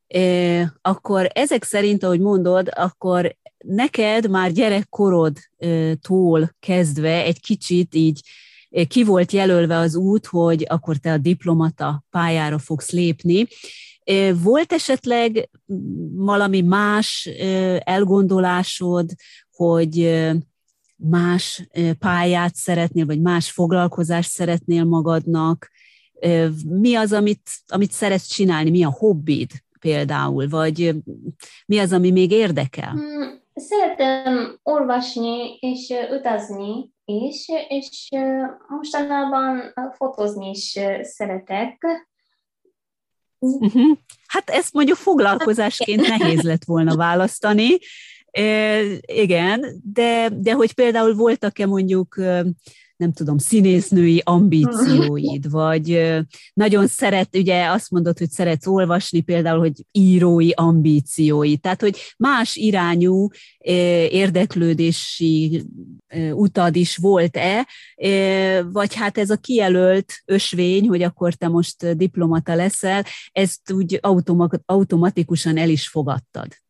E, 0.08 0.78
akkor 0.82 1.30
ezek 1.34 1.64
szerint, 1.64 2.04
ahogy 2.04 2.20
mondod, 2.20 2.70
akkor 2.76 3.36
neked 3.58 4.30
már 4.30 4.52
gyerekkorodtól 4.52 6.50
kezdve 6.60 7.24
egy 7.24 7.40
kicsit 7.40 7.96
így 7.96 8.22
ki 8.88 9.04
volt 9.04 9.32
jelölve 9.32 9.78
az 9.78 9.96
út, 9.96 10.26
hogy 10.26 10.66
akkor 10.70 10.98
te 10.98 11.12
a 11.12 11.18
diplomata 11.18 12.04
pályára 12.10 12.58
fogsz 12.58 12.92
lépni. 12.92 13.48
Volt 14.44 14.74
esetleg 14.74 15.50
valami 16.16 16.62
más 16.62 17.30
elgondolásod, 17.80 19.10
hogy 19.52 20.22
más 20.96 21.68
pályát 22.00 22.56
szeretnél, 22.56 23.06
vagy 23.06 23.22
más 23.22 23.52
foglalkozást 23.52 24.30
szeretnél 24.30 24.84
magadnak? 24.84 25.72
Mi 26.68 26.96
az, 26.96 27.14
amit, 27.14 27.50
amit 27.68 27.92
szeretsz 27.92 28.28
csinálni? 28.28 28.70
Mi 28.70 28.84
a 28.84 28.96
hobbid 28.98 29.52
például? 29.80 30.48
Vagy 30.48 30.96
mi 31.66 31.78
az, 31.78 31.94
ami 31.94 32.12
még 32.12 32.32
érdekel? 32.32 32.90
Hmm, 32.90 33.42
szeretem 33.56 34.60
olvasni 34.64 35.58
és 35.60 35.94
utazni 36.12 36.94
is, 37.06 37.46
és 37.68 38.10
mostanában 38.68 39.74
fotózni 39.96 40.50
is 40.50 40.80
szeretek. 41.02 41.86
Uh-huh. 43.40 43.98
Hát 44.28 44.50
ezt 44.50 44.74
mondjuk 44.74 44.98
foglalkozásként 44.98 46.08
nehéz 46.08 46.42
lett 46.42 46.64
volna 46.64 46.96
választani, 46.96 47.78
e, 48.36 48.82
igen, 49.06 49.82
de, 49.94 50.30
de 50.34 50.54
hogy 50.54 50.74
például 50.74 51.16
voltak-e 51.16 51.66
mondjuk 51.66 52.16
nem 52.98 53.12
tudom, 53.12 53.38
színésznői 53.38 54.22
ambícióid, 54.24 55.50
vagy 55.62 56.14
nagyon 56.54 56.88
szeret, 56.88 57.36
ugye 57.36 57.66
azt 57.66 57.92
mondod, 57.92 58.18
hogy 58.18 58.30
szeretsz 58.30 58.68
olvasni, 58.68 59.22
például, 59.22 59.60
hogy 59.60 59.86
írói 59.92 60.52
ambícióid, 60.52 61.60
tehát, 61.60 61.82
hogy 61.82 61.98
más 62.18 62.56
irányú 62.56 63.28
érdeklődési 64.10 65.66
utad 66.32 66.76
is 66.76 66.98
volt-e, 66.98 67.68
vagy 68.72 68.94
hát 68.94 69.18
ez 69.18 69.30
a 69.30 69.38
kijelölt 69.38 70.14
ösvény, 70.26 70.88
hogy 70.88 71.02
akkor 71.02 71.34
te 71.34 71.48
most 71.48 71.96
diplomata 71.98 72.56
leszel, 72.56 73.06
ezt 73.32 73.72
úgy 73.72 74.00
automatikusan 74.66 75.58
el 75.58 75.70
is 75.70 75.88
fogadtad? 75.88 76.65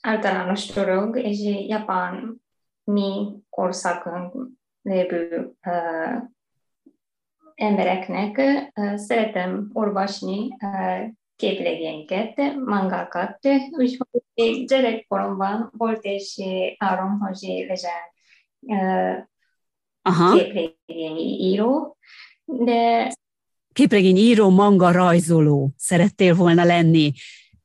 Általános 0.00 0.66
dolog, 0.66 1.18
és 1.18 1.38
Japán 1.68 2.42
mi 2.84 3.26
korszakunk 3.48 4.48
lévő 4.82 5.52
uh, 5.66 6.22
embereknek 7.54 8.38
uh, 8.74 8.96
szeretem 8.96 9.70
olvasni 9.72 10.56
uh, 10.60 11.08
képregényeket, 11.36 12.54
mangákat, 12.64 13.38
úgyhogy 13.70 14.64
gyerekkoromban 14.66 15.70
volt 15.76 16.04
és 16.04 16.40
áron, 16.78 17.18
hogy 17.18 17.66
legyen 17.68 18.00
uh, 18.60 19.28
Aha. 20.02 20.34
képregényi 20.36 21.38
író, 21.40 21.96
de 22.44 23.12
képregény 23.72 24.16
író, 24.16 24.48
manga 24.48 24.92
rajzoló 24.92 25.70
szerettél 25.76 26.34
volna 26.34 26.64
lenni. 26.64 27.12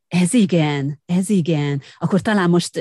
Ez 0.08 0.34
igen, 0.34 1.02
ez 1.06 1.30
igen. 1.30 1.82
Akkor 1.98 2.22
talán 2.22 2.50
most 2.50 2.80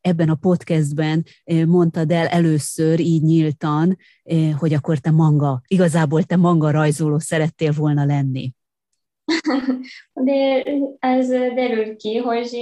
ebben 0.00 0.28
a 0.28 0.34
podcastben 0.34 1.24
mondtad 1.66 2.10
el 2.10 2.26
először 2.26 3.00
így 3.00 3.22
nyíltan, 3.22 3.96
hogy 4.58 4.74
akkor 4.74 4.98
te 4.98 5.10
manga, 5.10 5.60
igazából 5.66 6.22
te 6.22 6.36
manga 6.36 6.70
rajzoló 6.70 7.18
szerettél 7.18 7.72
volna 7.72 8.04
lenni. 8.04 8.52
De 10.12 10.62
ez 10.98 11.28
derült 11.28 11.96
ki, 11.96 12.16
hogy 12.16 12.58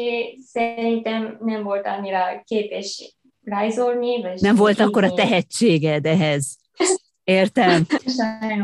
szerintem 0.53 1.39
nem 1.41 1.63
volt 1.63 1.87
annyira 1.87 2.43
képes 2.45 3.17
rajzolni. 3.45 4.23
Vagy 4.23 4.41
nem 4.41 4.57
volt 4.57 4.81
akkor 4.81 5.05
a 5.05 5.13
tehetséged 5.13 6.07
ehhez. 6.07 6.57
Értem. 7.27 7.87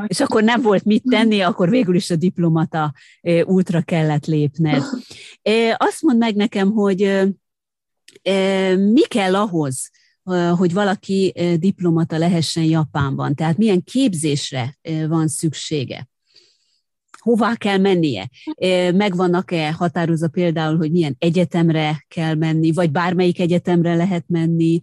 És 0.06 0.20
akkor 0.20 0.42
nem 0.42 0.62
volt 0.62 0.84
mit 0.84 1.02
tenni, 1.10 1.40
akkor 1.40 1.70
végül 1.70 1.94
is 1.94 2.10
a 2.10 2.16
diplomata 2.16 2.92
útra 3.44 3.80
kellett 3.80 4.26
lépned. 4.26 4.82
Azt 5.76 6.02
mondd 6.02 6.18
meg 6.18 6.34
nekem, 6.34 6.70
hogy 6.70 7.28
mi 8.92 9.02
kell 9.08 9.34
ahhoz, 9.34 9.90
hogy 10.56 10.72
valaki 10.72 11.34
diplomata 11.58 12.18
lehessen 12.18 12.64
Japánban? 12.64 13.34
Tehát 13.34 13.56
milyen 13.56 13.82
képzésre 13.82 14.78
van 15.08 15.28
szüksége? 15.28 16.08
Hová 17.22 17.54
kell 17.54 17.78
mennie. 17.78 18.28
Megvannak-e 19.04 19.72
határozva 19.72 20.28
például, 20.28 20.76
hogy 20.76 20.90
milyen 20.90 21.16
egyetemre 21.18 22.04
kell 22.08 22.34
menni, 22.34 22.72
vagy 22.72 22.90
bármelyik 22.90 23.40
egyetemre 23.40 23.94
lehet 23.94 24.24
menni, 24.28 24.80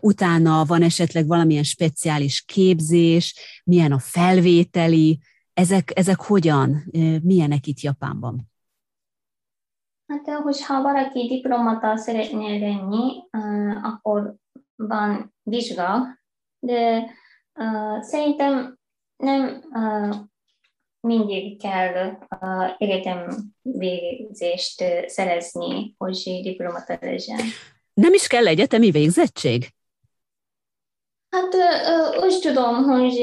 utána 0.00 0.64
van 0.64 0.82
esetleg 0.82 1.26
valamilyen 1.26 1.62
speciális 1.62 2.42
képzés, 2.42 3.34
milyen 3.64 3.92
a 3.92 3.98
felvételi, 3.98 5.18
ezek, 5.54 5.92
ezek 5.94 6.20
hogyan, 6.20 6.84
milyenek 7.22 7.66
itt 7.66 7.80
Japánban? 7.80 8.50
Hát, 10.06 10.42
hogyha 10.42 10.82
valaki 10.82 11.26
diplomata 11.28 11.96
szeretné 11.96 12.58
lenni, 12.58 13.22
akkor 13.82 14.34
van 14.76 15.34
vizsga, 15.42 16.18
de 16.58 17.10
szerintem 18.00 18.78
nem 19.16 19.62
mindig 21.06 21.60
kell 21.60 22.18
egyetem 22.78 23.52
végzést 23.62 24.84
szerezni, 25.06 25.94
hogy 25.98 26.40
diplomata 26.42 26.98
legyen. 27.00 27.40
Nem 27.94 28.12
is 28.12 28.26
kell 28.26 28.46
egyetemi 28.46 28.90
végzettség? 28.90 29.68
Hát 31.28 31.54
úgy 32.20 32.38
tudom, 32.40 32.82
hogy 32.82 33.18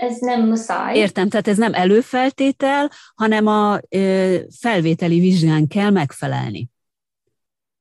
ez 0.00 0.18
nem 0.18 0.46
muszáj. 0.46 0.96
Értem, 0.96 1.28
tehát 1.28 1.48
ez 1.48 1.56
nem 1.56 1.74
előfeltétel, 1.74 2.90
hanem 3.14 3.46
a 3.46 3.80
felvételi 4.60 5.20
vizsgán 5.20 5.68
kell 5.68 5.90
megfelelni. 5.90 6.70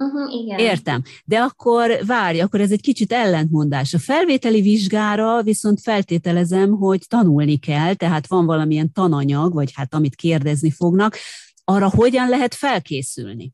Uh-huh, 0.01 0.33
igen. 0.33 0.59
Értem. 0.59 1.01
De 1.25 1.39
akkor 1.39 2.05
várj, 2.05 2.39
akkor 2.39 2.61
ez 2.61 2.71
egy 2.71 2.81
kicsit 2.81 3.11
ellentmondás. 3.11 3.93
A 3.93 3.99
felvételi 3.99 4.61
vizsgára 4.61 5.43
viszont 5.43 5.81
feltételezem, 5.81 6.71
hogy 6.71 7.05
tanulni 7.07 7.57
kell, 7.57 7.93
tehát 7.93 8.27
van 8.27 8.45
valamilyen 8.45 8.91
tananyag, 8.91 9.53
vagy 9.53 9.71
hát 9.75 9.93
amit 9.93 10.15
kérdezni 10.15 10.71
fognak. 10.71 11.15
Arra 11.63 11.89
hogyan 11.89 12.29
lehet 12.29 12.53
felkészülni? 12.53 13.53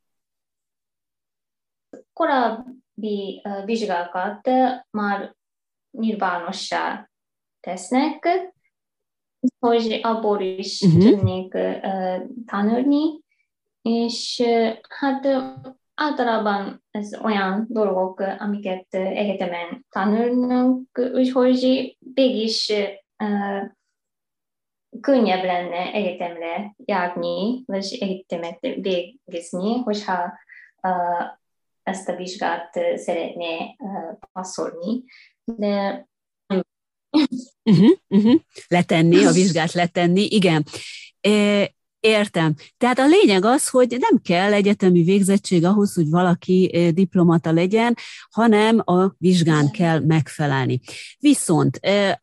Korábbi 2.14 3.42
vizsgákat 3.66 4.50
már 4.90 5.36
nyilvánossá 5.92 7.10
tesznek, 7.60 8.28
hogy 9.60 10.00
abból 10.02 10.42
is 10.42 10.82
uh-huh. 10.82 11.04
tudnék 11.04 11.58
tanulni, 12.46 13.22
és 13.82 14.44
hát 14.90 15.28
általában 16.00 16.84
ez 16.92 17.20
olyan 17.24 17.66
dolgok, 17.70 18.20
amiket 18.20 18.86
egyetemen 18.90 19.86
tanulnak, 19.90 21.00
úgyhogy 21.14 21.98
mégis 22.14 22.74
uh, 23.24 23.64
könnyebb 25.02 25.44
lenne 25.44 25.92
egyetemre 25.94 26.76
járni, 26.86 27.64
vagy 27.66 27.98
egyetemet 28.00 28.60
végezni, 28.60 29.78
hogyha 29.84 30.34
uh, 30.82 31.26
ezt 31.84 32.10
a 32.10 32.16
vizsgát 32.16 32.80
szeretné 32.96 33.76
uh, 33.78 34.18
passzolni. 34.32 35.04
De 35.44 36.06
Uh-huh, 37.64 37.98
uh-huh. 38.08 38.42
Letenni, 38.68 39.26
a 39.26 39.32
vizsgát 39.32 39.72
letenni, 39.72 40.22
igen. 40.22 40.66
Értem. 42.00 42.54
Tehát 42.78 43.00
a 43.00 43.08
lényeg 43.08 43.46
az, 43.46 43.70
hogy 43.70 43.98
nem 44.00 44.22
kell 44.24 44.54
egyetemi 44.54 45.04
végzettség 45.04 45.66
ahhoz, 45.66 45.94
hogy 45.94 46.10
valaki 46.10 46.92
diplomata 46.94 47.52
legyen, 47.52 47.96
hanem 48.32 48.82
a 48.86 49.14
vizsgán 49.18 49.72
kell 49.72 50.00
megfelelni. 50.00 50.80
Viszont 51.20 51.80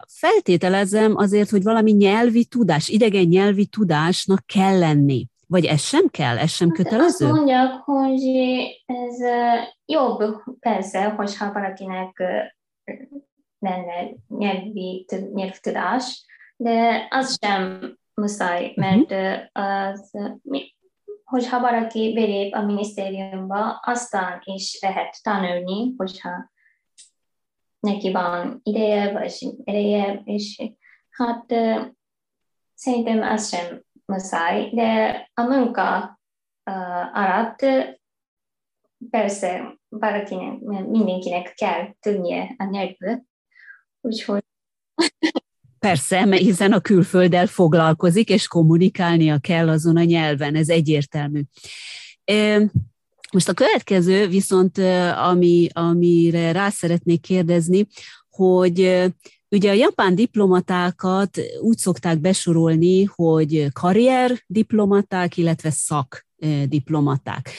feltételezem 0.08 1.16
azért, 1.16 1.50
hogy 1.50 1.62
valami 1.62 1.90
nyelvi 1.90 2.44
tudás, 2.44 2.88
idegen 2.88 3.24
nyelvi 3.24 3.66
tudásnak 3.66 4.46
kell 4.46 4.78
lenni. 4.78 5.26
Vagy 5.46 5.64
ez 5.64 5.80
sem 5.80 6.08
kell? 6.08 6.38
Ez 6.38 6.50
sem 6.50 6.68
hát 6.68 6.76
kötelező? 6.76 7.24
Azt 7.26 7.34
mondják, 7.34 7.72
hogy 7.72 8.22
ez 8.86 9.16
jobb 9.84 10.42
persze, 10.60 11.04
hogyha 11.04 11.52
valakinek 11.52 12.22
lenne 13.58 14.14
nyelvi, 14.28 15.06
nyelvtudás, 15.34 16.24
de 16.56 17.06
az 17.10 17.38
sem 17.42 17.96
muszáj, 18.14 18.72
mert 18.76 19.14
az, 19.52 20.18
hogyha 21.24 21.60
valaki 21.60 22.12
belép 22.14 22.54
a 22.54 22.64
minisztériumba, 22.64 23.80
aztán 23.82 24.40
is 24.44 24.78
lehet 24.80 25.22
tanulni, 25.22 25.94
hogyha 25.96 26.52
neki 27.80 28.12
van 28.12 28.60
ideje, 28.62 29.12
vagy 29.12 29.54
ereje, 29.64 30.22
és 30.24 30.62
hát 31.10 31.54
szerintem 32.74 33.22
az 33.22 33.48
sem 33.48 33.82
muszáj, 34.06 34.70
de 34.72 35.30
a 35.34 35.42
munka 35.42 36.20
uh, 36.70 37.16
alatt 37.16 37.66
persze 39.10 39.78
valakinek, 39.88 40.60
mindenkinek 40.86 41.54
kell 41.54 41.94
tudnia 42.00 42.54
a 42.56 42.64
nyelvből, 42.64 43.22
úgyhogy 44.00 44.44
Persze, 45.84 46.24
mert 46.24 46.42
hiszen 46.42 46.72
a 46.72 46.80
külfölddel 46.80 47.46
foglalkozik, 47.46 48.28
és 48.28 48.46
kommunikálnia 48.46 49.38
kell 49.38 49.68
azon 49.68 49.96
a 49.96 50.02
nyelven, 50.02 50.54
ez 50.54 50.68
egyértelmű. 50.68 51.40
Most 53.32 53.48
a 53.48 53.52
következő 53.52 54.28
viszont, 54.28 54.78
ami, 55.28 55.68
amire 55.72 56.52
rá 56.52 56.70
szeretnék 56.70 57.20
kérdezni, 57.20 57.86
hogy 58.30 59.04
Ugye 59.48 59.70
a 59.70 59.74
japán 59.74 60.14
diplomatákat 60.14 61.40
úgy 61.60 61.78
szokták 61.78 62.18
besorolni, 62.18 63.04
hogy 63.04 63.66
karrier 63.72 64.42
diplomaták, 64.46 65.36
illetve 65.36 65.70
szak 65.70 66.26
diplomaták. 66.68 67.50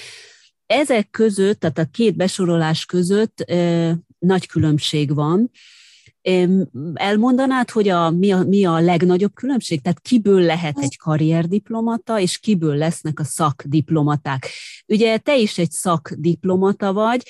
Ezek 0.66 1.10
között, 1.10 1.60
tehát 1.60 1.78
a 1.78 1.86
két 1.92 2.16
besorolás 2.16 2.86
között 2.86 3.46
nagy 4.20 4.48
különbség 4.48 5.14
van. 5.14 5.52
Elmondanád, 6.94 7.70
hogy 7.70 7.90
a, 7.90 8.10
mi, 8.10 8.32
a, 8.32 8.44
mi 8.44 8.66
a 8.66 8.80
legnagyobb 8.80 9.34
különbség? 9.34 9.82
Tehát 9.82 10.00
kiből 10.00 10.42
lehet 10.42 10.80
egy 10.80 10.98
karrierdiplomata, 10.98 12.20
és 12.20 12.38
kiből 12.38 12.76
lesznek 12.76 13.20
a 13.20 13.24
szakdiplomaták? 13.24 14.48
Ugye 14.88 15.18
te 15.18 15.38
is 15.38 15.58
egy 15.58 15.72
szakdiplomata 15.72 16.94
vagy, 16.94 17.24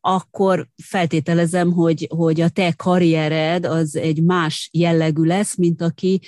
akkor 0.00 0.68
feltételezem, 0.82 1.72
hogy, 1.72 2.06
hogy 2.16 2.40
a 2.40 2.48
te 2.48 2.72
karriered 2.72 3.64
az 3.64 3.96
egy 3.96 4.22
más 4.22 4.68
jellegű 4.72 5.22
lesz, 5.22 5.56
mint 5.56 5.82
aki 5.82 6.20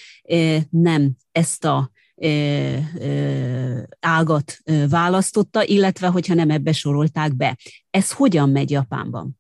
nem 0.71 1.17
ezt 1.33 1.65
a 1.65 1.91
ágat 4.01 4.59
választotta, 4.89 5.65
illetve 5.65 6.07
hogyha 6.07 6.35
nem 6.35 6.51
ebbe 6.51 6.73
sorolták 6.73 7.37
be. 7.37 7.57
Ez 7.91 8.13
hogyan 8.13 8.49
megy 8.49 8.71
Japánban? 8.71 9.39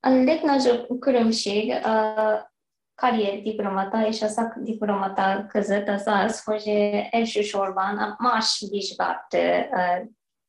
A 0.00 0.08
legnagyobb 0.08 0.98
különbség 1.00 1.70
a 1.70 2.54
karrierdiplomata 2.94 4.06
és 4.06 4.22
a 4.22 4.28
szakdiplomata 4.28 5.46
között 5.46 5.88
az 5.88 6.06
az, 6.06 6.44
hogy 6.44 6.68
elsősorban 7.10 7.98
a 7.98 8.16
más 8.18 8.66
vizsgát 8.70 9.36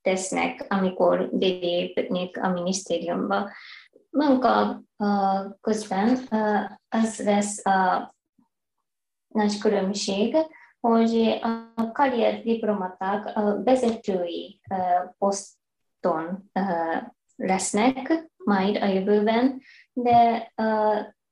tesznek, 0.01 0.65
amikor 0.69 1.29
belépnek 1.31 2.37
a 2.41 2.49
minisztériumba. 2.49 3.49
Munka 4.09 4.81
közben 5.61 6.17
az 6.89 7.23
lesz 7.23 7.65
a 7.65 8.11
nagy 9.27 9.57
különbség, 9.57 10.35
hogy 10.79 11.39
a 11.75 11.91
karrierdiplomaták 11.91 13.33
vezetői 13.63 14.61
poszton 15.17 16.51
lesznek 17.35 18.29
majd 18.47 18.75
a 18.75 18.85
jövőben, 18.85 19.61
de 19.93 20.51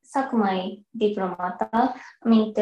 szakmai 0.02 0.84
diplomata, 0.90 1.94
mint 2.20 2.60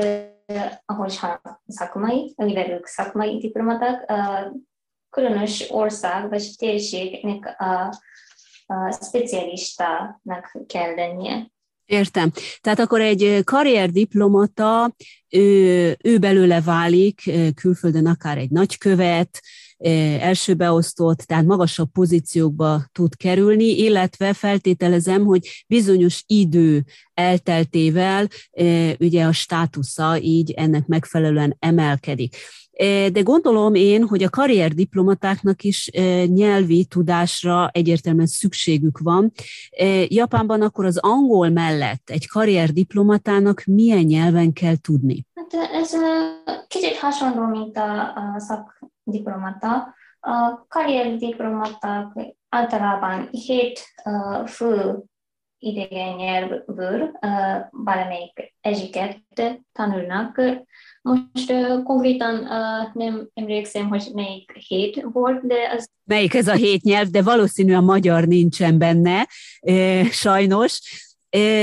ahogy 0.84 1.18
szakmai, 1.66 2.32
mivel 2.36 2.70
ők 2.70 2.86
szakmai 2.86 3.38
diplomaták, 3.38 4.12
különös 5.10 5.70
ország 5.70 6.28
vagy 6.28 6.50
térségnek 6.56 7.54
a, 7.58 7.94
a 8.66 8.98
specialistának 9.04 10.56
kell 10.66 10.94
lennie. 10.94 11.52
Értem. 11.84 12.32
Tehát 12.60 12.78
akkor 12.78 13.00
egy 13.00 13.40
karrierdiplomata, 13.44 14.94
ő, 15.28 15.96
ő 16.04 16.18
belőle 16.18 16.60
válik 16.60 17.30
külföldön 17.54 18.06
akár 18.06 18.38
egy 18.38 18.50
nagykövet, 18.50 19.40
első 20.20 20.54
beosztott, 20.54 21.18
tehát 21.18 21.44
magasabb 21.44 21.88
pozíciókba 21.92 22.82
tud 22.92 23.16
kerülni, 23.16 23.78
illetve 23.78 24.32
feltételezem, 24.32 25.24
hogy 25.24 25.64
bizonyos 25.66 26.22
idő 26.26 26.84
elteltével 27.14 28.28
ugye 28.98 29.24
a 29.24 29.32
státusza 29.32 30.20
így 30.20 30.50
ennek 30.50 30.86
megfelelően 30.86 31.56
emelkedik. 31.58 32.36
De 33.12 33.20
gondolom 33.20 33.74
én, 33.74 34.06
hogy 34.06 34.22
a 34.22 34.30
karrierdiplomatáknak 34.30 35.62
is 35.62 35.90
nyelvi 36.26 36.84
tudásra 36.84 37.68
egyértelműen 37.72 38.26
szükségük 38.26 38.98
van. 38.98 39.32
Japánban 40.08 40.62
akkor 40.62 40.84
az 40.84 40.96
angol 40.96 41.48
mellett 41.48 42.10
egy 42.10 42.28
karrierdiplomatának 42.28 43.62
milyen 43.66 44.02
nyelven 44.02 44.52
kell 44.52 44.76
tudni? 44.76 45.26
Hát 45.34 45.70
ez 45.72 45.92
kicsit 46.68 46.96
hasonló, 46.96 47.46
mint 47.46 47.76
a, 47.76 48.00
a 48.00 48.40
szakdiplomata. 49.04 49.94
A 50.20 50.66
karrierdiplomaták 50.68 52.06
általában 52.48 53.28
hét 53.30 53.80
fő 54.46 55.02
idegen 55.58 56.14
nyelvből 56.14 57.10
valamelyik 57.70 58.54
egyiket 58.60 59.18
tanulnak, 59.72 60.42
most 61.02 61.52
konkrétan 61.82 62.48
nem 62.92 63.28
emlékszem, 63.34 63.88
hogy 63.88 64.10
melyik 64.14 64.52
hét 64.52 65.06
volt, 65.12 65.46
de 65.46 65.54
az... 65.76 65.88
Melyik 66.04 66.34
ez 66.34 66.48
a 66.48 66.54
hét 66.54 66.82
nyelv, 66.82 67.08
de 67.08 67.22
valószínű 67.22 67.74
a 67.74 67.80
magyar 67.80 68.26
nincsen 68.26 68.78
benne, 68.78 69.28
sajnos. 70.10 70.80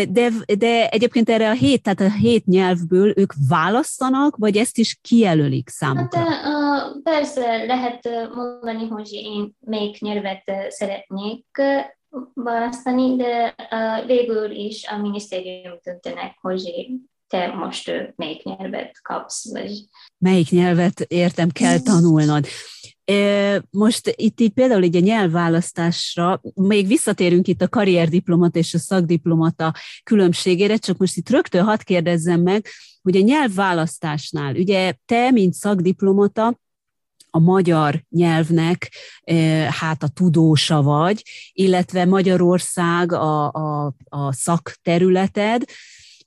De, 0.10 0.32
de 0.58 0.90
egyébként 0.90 1.30
erre 1.30 1.50
a 1.50 1.54
hét, 1.54 1.84
tehát 1.84 2.00
a 2.00 2.18
hét 2.18 2.46
nyelvből 2.46 3.14
ők 3.16 3.34
választanak, 3.50 4.36
vagy 4.36 4.58
ezt 4.58 4.78
is 4.78 5.00
kijelölik 5.02 5.70
számukra? 5.70 6.20
Hát, 6.20 6.46
uh, 6.46 7.02
persze 7.04 7.66
lehet 7.66 8.10
mondani, 8.34 8.88
hogy 8.88 9.10
én 9.12 9.56
melyik 9.60 10.00
nyelvet 10.00 10.44
szeretnék 10.70 11.46
választani, 12.34 13.16
de 13.16 13.56
uh, 13.72 14.06
végül 14.06 14.52
is 14.52 14.88
a 14.88 14.98
minisztérium 14.98 15.80
döntenek, 15.84 16.38
hogy 16.42 16.86
te 17.28 17.48
most 17.48 18.14
melyik 18.16 18.44
nyelvet 18.44 19.02
kapsz, 19.02 19.52
vagy... 19.52 19.84
Melyik 20.18 20.50
nyelvet 20.50 21.00
értem 21.00 21.50
kell 21.50 21.80
tanulnod. 21.80 22.46
Most 23.70 24.14
itt 24.16 24.40
így 24.40 24.52
például 24.52 24.84
így 24.84 24.96
a 24.96 25.00
nyelvválasztásra, 25.00 26.42
még 26.54 26.88
visszatérünk 26.88 27.48
itt 27.48 27.62
a 27.62 27.70
karrierdiplomata 27.70 28.60
és 28.60 28.74
a 28.74 28.80
szakdiplomata 28.80 29.74
különbségére, 30.04 30.78
csak 30.78 30.98
most 30.98 31.18
itt 31.18 31.30
rögtön 31.30 31.64
hadd 31.64 31.80
kérdezzem 31.84 32.42
meg, 32.42 32.68
hogy 33.02 33.18
a 33.18 33.22
nyelvválasztásnál, 33.22 34.56
ugye 34.56 34.94
te, 35.06 35.32
mint 35.32 35.54
szakdiplomata, 35.54 36.60
a 37.34 37.40
magyar 37.40 38.04
nyelvnek 38.10 38.92
hát 39.70 40.04
a 40.04 40.08
tudósa 40.08 40.82
vagy, 40.82 41.24
illetve 41.54 42.06
Magyarország 42.06 43.12
a, 43.12 43.52
a, 43.52 43.94
a 44.10 44.34
szakterületed, 44.34 45.64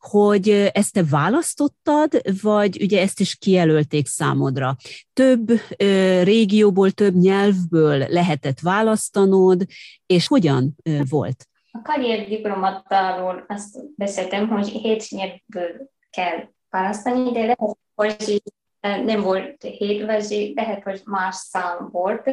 hogy 0.05 0.71
ezt 0.73 0.93
te 0.93 1.03
választottad, 1.11 2.40
vagy 2.43 2.83
ugye 2.83 3.01
ezt 3.01 3.21
is 3.21 3.37
kijelölték 3.37 4.07
számodra. 4.07 4.77
Több 5.12 5.51
ö, 5.77 6.23
régióból, 6.23 6.90
több 6.90 7.14
nyelvből 7.14 8.07
lehetett 8.09 8.61
választanod, 8.61 9.62
és 10.07 10.27
hogyan 10.27 10.77
ö, 10.83 11.01
volt? 11.09 11.49
A 11.73 11.83
karrierdiplomatáról 11.83 13.45
azt 13.49 13.79
beszéltem, 13.97 14.49
hogy 14.49 14.69
hét 14.69 15.11
nyelvből 15.11 15.90
kell 16.11 16.49
választani, 16.71 17.33
de 17.33 17.40
lehet, 17.40 17.77
hogy 17.95 18.43
nem 18.81 19.21
volt 19.21 19.62
hét, 19.62 20.05
vagy 20.05 20.53
lehet, 20.55 20.83
hogy 20.83 21.01
más 21.05 21.35
szám 21.35 21.88
volt, 21.90 22.31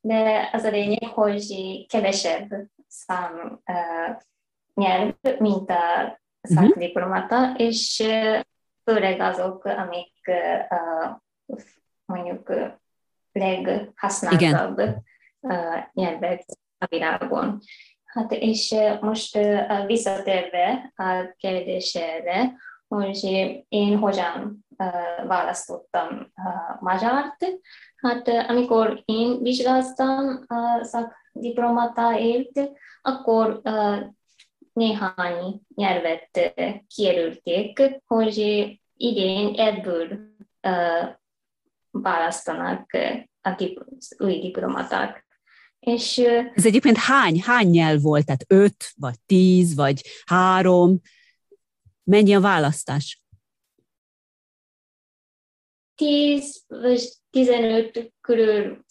de 0.00 0.50
az 0.52 0.62
a 0.62 0.70
lényeg, 0.70 1.04
hogy 1.04 1.54
kevesebb 1.88 2.48
szám 2.88 3.60
uh, 3.66 4.22
nyelv, 4.74 5.14
mint 5.38 5.70
a. 5.70 6.24
szakdiplomata, 6.46 7.40
uh-huh. 7.40 7.60
és 7.60 8.04
főleg 8.84 9.20
azok, 9.20 9.64
amik 9.64 10.12
mondjuk 12.04 12.52
leghasználtabb 13.32 14.82
nyelvek 15.92 16.44
a 16.78 16.86
világon. 16.88 17.58
Hát 18.04 18.32
és 18.32 18.74
most 19.00 19.38
visszatérve 19.86 20.92
a 20.96 21.34
kérdésére, 21.36 22.52
hogy 22.88 23.24
én 23.68 23.98
hogyan 23.98 24.66
választottam 25.26 26.32
magyart. 26.80 27.46
Hát 27.96 28.28
amikor 28.28 29.02
én 29.04 29.42
vizsgáztam 29.42 30.46
szakdiplomatáért, 30.80 32.70
akkor 33.02 33.60
néhány 34.76 35.60
nyelvet 35.74 36.54
kijelölték, 36.94 37.82
hogy 38.06 38.38
idén 38.96 39.54
ebből 39.54 40.18
választanak 41.90 42.90
a 43.40 43.74
új 44.18 44.38
diplomaták. 44.38 45.26
És, 45.78 46.18
Ez 46.54 46.66
egyébként 46.66 46.96
hány, 46.96 47.42
hány 47.42 47.68
nyelv 47.68 48.00
volt? 48.00 48.24
Tehát 48.24 48.44
öt, 48.48 48.92
vagy 48.96 49.14
tíz, 49.26 49.74
vagy 49.74 50.00
három? 50.24 51.00
Mennyi 52.02 52.34
a 52.34 52.40
választás? 52.40 53.22
Tíz 55.94 56.64
vagy 56.68 57.12
tizenöt 57.30 58.12
körül. 58.20 58.84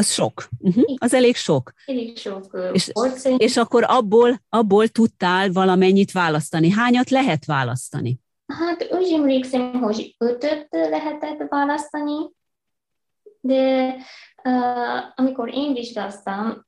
Az 0.00 0.12
sok. 0.12 0.48
Uh-huh. 0.58 0.94
Az 0.98 1.14
elég 1.14 1.36
sok. 1.36 1.72
Elég 1.86 2.18
sok 2.18 2.58
és, 2.72 2.92
és 3.36 3.56
akkor 3.56 3.84
abból, 3.88 4.40
abból 4.48 4.88
tudtál 4.88 5.52
valamennyit 5.52 6.12
választani. 6.12 6.70
Hányat 6.70 7.10
lehet 7.10 7.44
választani? 7.44 8.20
Hát 8.46 8.88
úgy 8.90 9.12
emlékszem, 9.12 9.72
hogy 9.72 10.14
ötöt 10.18 10.68
lehetett 10.70 11.48
választani, 11.48 12.30
de 13.40 13.94
uh, 14.44 14.52
amikor 15.14 15.54
én 15.54 15.72
vizsgáztam, 15.72 16.66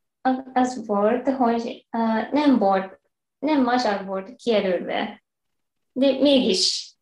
az 0.52 0.86
volt, 0.86 1.28
hogy 1.28 1.86
uh, 1.92 2.32
nem 2.32 2.58
volt, 2.58 3.00
nem 3.38 3.62
magyar 3.62 4.04
volt 4.04 4.36
kijelölve, 4.36 5.22
de 5.92 6.12
mégis 6.20 6.94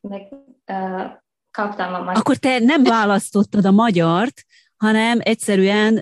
meg, 0.00 0.28
uh, 0.66 1.20
kaptam 1.50 1.94
a 1.94 1.98
magyar. 1.98 2.16
Akkor 2.16 2.36
te 2.36 2.58
nem 2.58 2.82
választottad 2.82 3.64
a 3.64 3.70
magyart, 3.70 4.44
hanem 4.82 5.18
egyszerűen 5.22 5.96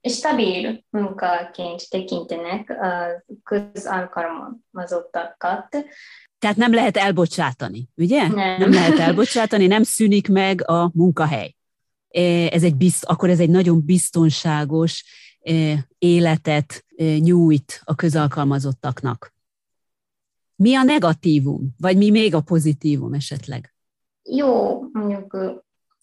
stabil 0.09 0.83
munkaként 0.89 1.89
tekintenek 1.89 2.69
a 2.69 3.23
közalkalmazottakat. 3.43 5.85
Tehát 6.41 6.57
nem 6.57 6.73
lehet 6.73 6.97
elbocsátani, 6.97 7.89
ugye? 7.95 8.27
Nem. 8.27 8.59
nem 8.59 8.71
lehet 8.71 8.99
elbocsátani, 8.99 9.67
nem 9.67 9.83
szűnik 9.83 10.29
meg 10.29 10.69
a 10.69 10.91
munkahely. 10.93 11.55
Ez 12.49 12.63
egy 12.63 12.75
bizt, 12.75 13.03
akkor 13.05 13.29
ez 13.29 13.39
egy 13.39 13.49
nagyon 13.49 13.85
biztonságos 13.85 15.03
életet 15.97 16.85
nyújt 17.19 17.81
a 17.83 17.95
közalkalmazottaknak. 17.95 19.33
Mi 20.55 20.75
a 20.75 20.83
negatívum, 20.83 21.75
vagy 21.77 21.97
mi 21.97 22.09
még 22.09 22.35
a 22.35 22.41
pozitívum 22.41 23.13
esetleg? 23.13 23.73
Jó, 24.23 24.81
mondjuk 24.91 25.37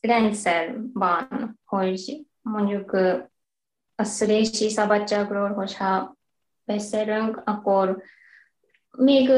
rendszer 0.00 0.76
van, 0.92 1.58
hogy 1.64 2.26
mondjuk 2.40 2.92
a 3.94 4.04
szülési 4.04 4.70
szabadságról, 4.70 5.52
hogyha 5.52 6.16
beszélünk, 6.64 7.42
akkor 7.44 8.02
még 8.96 9.30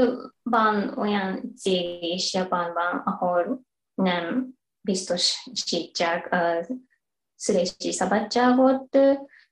van 0.42 0.98
olyan 0.98 1.54
cég 1.56 2.02
is 2.02 2.34
Japánban, 2.34 3.02
ahol 3.04 3.60
nem 3.94 4.48
biztosítják 4.80 6.32
a 6.32 6.66
szülési 7.34 7.92
szabadságot, 7.92 8.98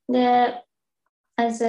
de 0.05 0.65
ez 1.35 1.65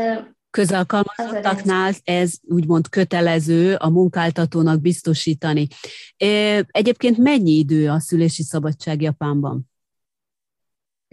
közalkalmazottaknál 0.49 1.93
ez 2.03 2.33
úgymond 2.41 2.89
kötelező 2.89 3.75
a 3.75 3.89
munkáltatónak 3.89 4.81
biztosítani. 4.81 5.67
Egyébként 6.67 7.17
mennyi 7.17 7.51
idő 7.51 7.89
a 7.89 7.99
szülési 7.99 8.43
szabadság 8.43 9.01
Japánban? 9.01 9.71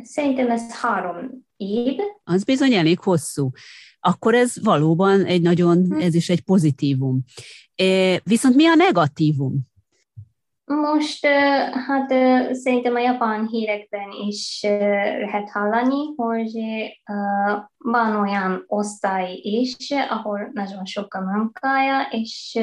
Szerintem 0.03 0.51
ez 0.51 0.73
három 0.73 1.47
év. 1.57 1.99
Az 2.25 2.45
bizony 2.45 2.73
elég 2.73 3.01
hosszú. 3.01 3.51
Akkor 4.07 4.35
ez 4.35 4.63
valóban 4.63 5.25
egy 5.25 5.43
nagyon, 5.43 5.85
hm. 5.85 5.93
ez 5.93 6.15
is 6.15 6.29
egy 6.29 6.41
pozitívum. 6.41 7.23
Viszont 8.25 8.55
mi 8.55 8.67
a 8.67 8.75
negatívum? 8.75 9.61
Most 10.65 11.27
hát 11.87 12.09
szerintem 12.53 12.95
a 12.95 12.99
japán 12.99 13.47
hírekben 13.47 14.11
is 14.29 14.61
lehet 15.21 15.51
hallani, 15.51 16.15
hogy 16.17 16.53
van 17.77 18.17
olyan 18.17 18.65
osztály 18.67 19.33
is, 19.43 19.91
ahol 20.09 20.51
nagyon 20.53 20.85
sok 20.85 21.15
a 21.15 21.21
munkája, 21.21 22.09
és 22.11 22.59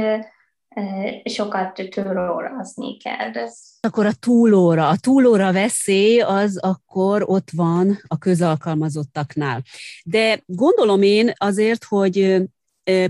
sokat 1.24 1.82
túlórazni 1.90 2.98
kell. 2.98 3.46
Akkor 3.80 4.06
a 4.06 4.14
túlóra, 4.20 4.88
a 4.88 4.98
túlóra 4.98 5.52
veszély 5.52 6.20
az 6.20 6.58
akkor 6.58 7.24
ott 7.26 7.50
van 7.56 8.00
a 8.08 8.18
közalkalmazottaknál. 8.18 9.62
De 10.04 10.42
gondolom 10.46 11.02
én 11.02 11.32
azért, 11.36 11.84
hogy 11.84 12.42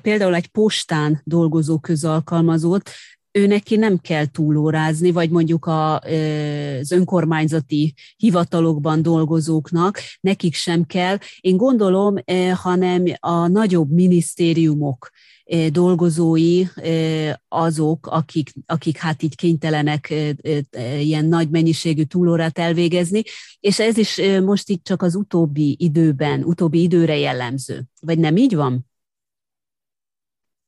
például 0.02 0.36
egy 0.36 0.48
postán 0.48 1.22
dolgozó 1.24 1.80
közalkalmazott, 1.80 2.90
ő 3.36 3.48
neki 3.48 3.76
nem 3.76 3.98
kell 3.98 4.26
túlórázni, 4.26 5.12
vagy 5.12 5.30
mondjuk 5.30 5.66
a, 5.66 6.00
az 6.00 6.92
önkormányzati 6.92 7.94
hivatalokban 8.18 9.02
dolgozóknak, 9.02 10.00
nekik 10.20 10.54
sem 10.54 10.86
kell. 10.86 11.18
Én 11.40 11.58
gondolom, 11.58 12.16
hanem 12.54 13.04
a 13.20 13.48
nagyobb 13.48 13.92
minisztériumok 13.92 15.10
dolgozói 15.70 16.64
azok, 17.48 18.08
akik, 18.08 18.54
akik 18.66 18.98
hát 18.98 19.24
így 19.24 19.36
kénytelenek 19.36 20.14
ilyen 21.00 21.26
nagy 21.26 21.50
mennyiségű 21.50 22.04
túlórát 22.04 22.58
elvégezni, 22.60 23.22
és 23.60 23.80
ez 23.80 23.98
is 23.98 24.22
most 24.44 24.70
itt 24.70 24.84
csak 24.84 25.02
az 25.02 25.16
utóbbi 25.16 25.76
időben, 25.80 26.44
utóbbi 26.44 26.82
időre 26.82 27.18
jellemző. 27.18 27.84
Vagy 28.02 28.20
nem 28.20 28.38
így 28.38 28.56
van? 28.56 28.92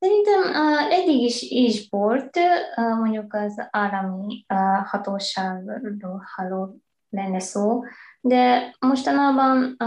Szerintem 0.05 0.63
eddig 0.89 1.21
is, 1.21 1.41
is 1.41 1.87
volt, 1.89 2.37
mondjuk 2.75 3.33
az 3.33 3.67
állami 3.71 4.45
hatóságról 4.83 6.27
halló 6.35 6.81
lenne 7.09 7.39
szó, 7.39 7.81
de 8.21 8.75
mostanában 8.79 9.77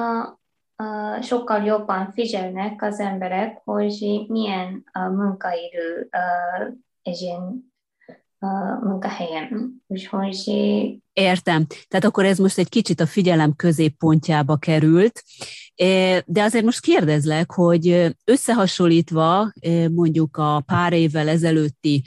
sokkal 1.22 1.64
jobban 1.64 2.12
figyelnek 2.12 2.82
az 2.82 3.00
emberek, 3.00 3.60
hogy 3.64 4.24
milyen 4.28 4.84
a 4.92 4.98
munkaidő 4.98 6.08
uh, 8.38 8.82
munkahelyen. 8.82 9.82
Úgyhogy... 9.86 10.50
Értem. 11.12 11.66
Tehát 11.88 12.04
akkor 12.04 12.24
ez 12.24 12.38
most 12.38 12.58
egy 12.58 12.68
kicsit 12.68 13.00
a 13.00 13.06
figyelem 13.06 13.56
középpontjába 13.56 14.56
került, 14.56 15.22
De 16.24 16.42
azért 16.42 16.64
most 16.64 16.80
kérdezlek, 16.80 17.52
hogy 17.52 18.14
összehasonlítva 18.24 19.52
mondjuk 19.90 20.36
a 20.36 20.62
pár 20.66 20.92
évvel 20.92 21.28
ezelőtti 21.28 22.02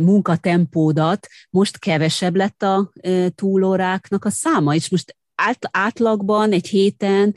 munkatempódat, 0.00 1.26
most 1.50 1.78
kevesebb 1.78 2.36
lett 2.36 2.62
a 2.62 2.92
túlóráknak 3.34 4.24
a 4.24 4.30
száma, 4.30 4.74
és 4.74 4.90
most 4.90 5.16
át, 5.34 5.68
átlagban 5.70 6.52
egy 6.52 6.66
héten 6.66 7.34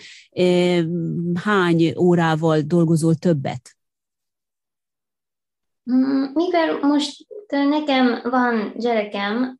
hány 1.43 1.93
órával 1.97 2.59
dolgozol 2.59 3.15
többet? 3.15 3.75
Mm, 5.91 6.23
mivel 6.33 6.79
most 6.81 7.27
nekem 7.49 8.19
van 8.23 8.73
gyerekem, 8.77 9.59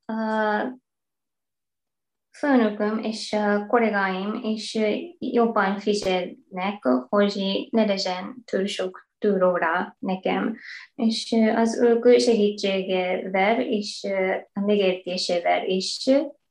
főnököm 2.42 2.98
és 2.98 3.36
kollégáim 3.68 4.40
is 4.44 4.78
jobban 5.20 5.80
fizetnek, 5.80 6.88
hogy 7.10 7.68
ne 7.70 7.86
legyen 7.86 8.44
túl 8.46 8.66
sok 8.66 9.10
túlóra 9.18 9.96
nekem. 10.00 10.58
És 10.96 11.36
az 11.56 11.80
ők 11.82 12.20
segítségével 12.20 13.62
és 13.62 14.08
a 14.54 14.60
megértésével 14.60 15.66
is 15.66 16.10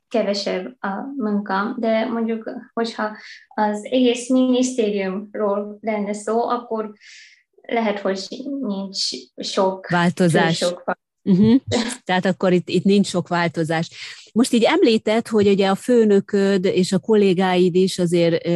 kevesebb 0.08 0.76
a 0.80 0.88
munkám, 1.16 1.76
de 1.78 2.04
mondjuk, 2.04 2.50
hogyha 2.72 3.16
az 3.48 3.84
egész 3.84 4.28
minisztériumról 4.28 5.78
lenne 5.80 6.12
szó, 6.12 6.48
akkor 6.48 6.92
lehet, 7.62 7.98
hogy 7.98 8.26
nincs 8.60 9.08
sok 9.36 9.88
változás. 9.88 10.56
Sok 10.56 10.84
Uh-huh. 11.22 11.60
Tehát 12.04 12.26
akkor 12.26 12.52
itt, 12.52 12.68
itt 12.68 12.84
nincs 12.84 13.06
sok 13.06 13.28
változás. 13.28 13.90
Most 14.32 14.52
így 14.52 14.62
említett, 14.62 15.28
hogy 15.28 15.48
ugye 15.48 15.68
a 15.68 15.74
főnököd 15.74 16.64
és 16.64 16.92
a 16.92 16.98
kollégáid 16.98 17.74
is 17.74 17.98
azért 17.98 18.48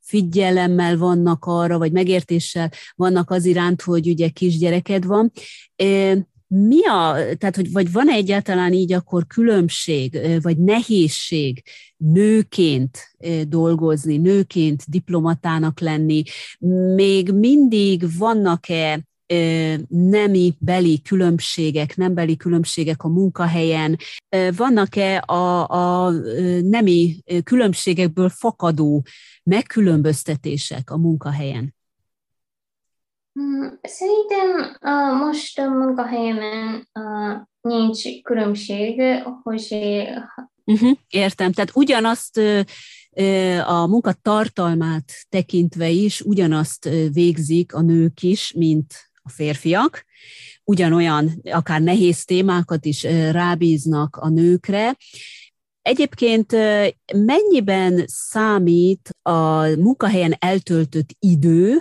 figyelemmel 0.00 0.96
vannak 0.96 1.44
arra, 1.44 1.78
vagy 1.78 1.92
megértéssel 1.92 2.70
vannak 2.94 3.30
az 3.30 3.44
iránt, 3.44 3.82
hogy 3.82 4.08
ugye 4.08 4.28
kisgyereked 4.28 5.04
van. 5.04 5.32
Mi 6.46 6.86
a, 6.86 7.16
tehát, 7.38 7.56
hogy 7.56 7.72
vagy 7.72 7.92
van 7.92 8.08
egyáltalán 8.10 8.72
így 8.72 8.92
akkor 8.92 9.26
különbség, 9.26 10.20
vagy 10.42 10.58
nehézség 10.58 11.62
nőként 11.96 12.98
dolgozni, 13.48 14.16
nőként 14.16 14.82
diplomatának 14.86 15.80
lenni? 15.80 16.22
Még 16.94 17.32
mindig 17.32 18.18
vannak-e 18.18 19.07
nemi 19.88 20.54
beli 20.58 21.02
különbségek, 21.02 21.96
nem 21.96 22.14
beli 22.14 22.36
különbségek 22.36 23.02
a 23.02 23.08
munkahelyen? 23.08 23.96
Vannak-e 24.56 25.22
a, 25.26 25.68
a 25.68 26.10
nemi 26.62 27.16
különbségekből 27.44 28.28
fakadó 28.28 29.04
megkülönböztetések 29.42 30.90
a 30.90 30.96
munkahelyen? 30.96 31.76
Hmm, 33.32 33.78
szerintem 33.82 34.76
uh, 34.80 35.26
most 35.26 35.58
a 35.58 35.68
munkahelyemen 35.68 36.88
uh, 36.92 37.36
nincs 37.60 38.22
különbség, 38.22 39.02
hogy... 39.42 39.76
Uh-huh, 40.64 40.96
értem, 41.08 41.52
tehát 41.52 41.70
ugyanazt 41.74 42.36
uh, 42.36 42.60
a 43.68 43.86
munka 43.86 44.12
tartalmát 44.22 45.12
tekintve 45.28 45.88
is 45.88 46.20
ugyanazt 46.20 46.88
végzik 47.12 47.74
a 47.74 47.80
nők 47.80 48.22
is, 48.22 48.52
mint 48.52 49.07
a 49.28 49.32
férfiak, 49.34 50.04
ugyanolyan, 50.64 51.40
akár 51.42 51.80
nehéz 51.80 52.24
témákat 52.24 52.84
is 52.84 53.02
rábíznak 53.30 54.16
a 54.16 54.28
nőkre. 54.28 54.96
Egyébként 55.82 56.52
mennyiben 57.14 58.04
számít 58.06 59.10
a 59.22 59.66
munkahelyen 59.66 60.36
eltöltött 60.38 61.08
idő 61.18 61.76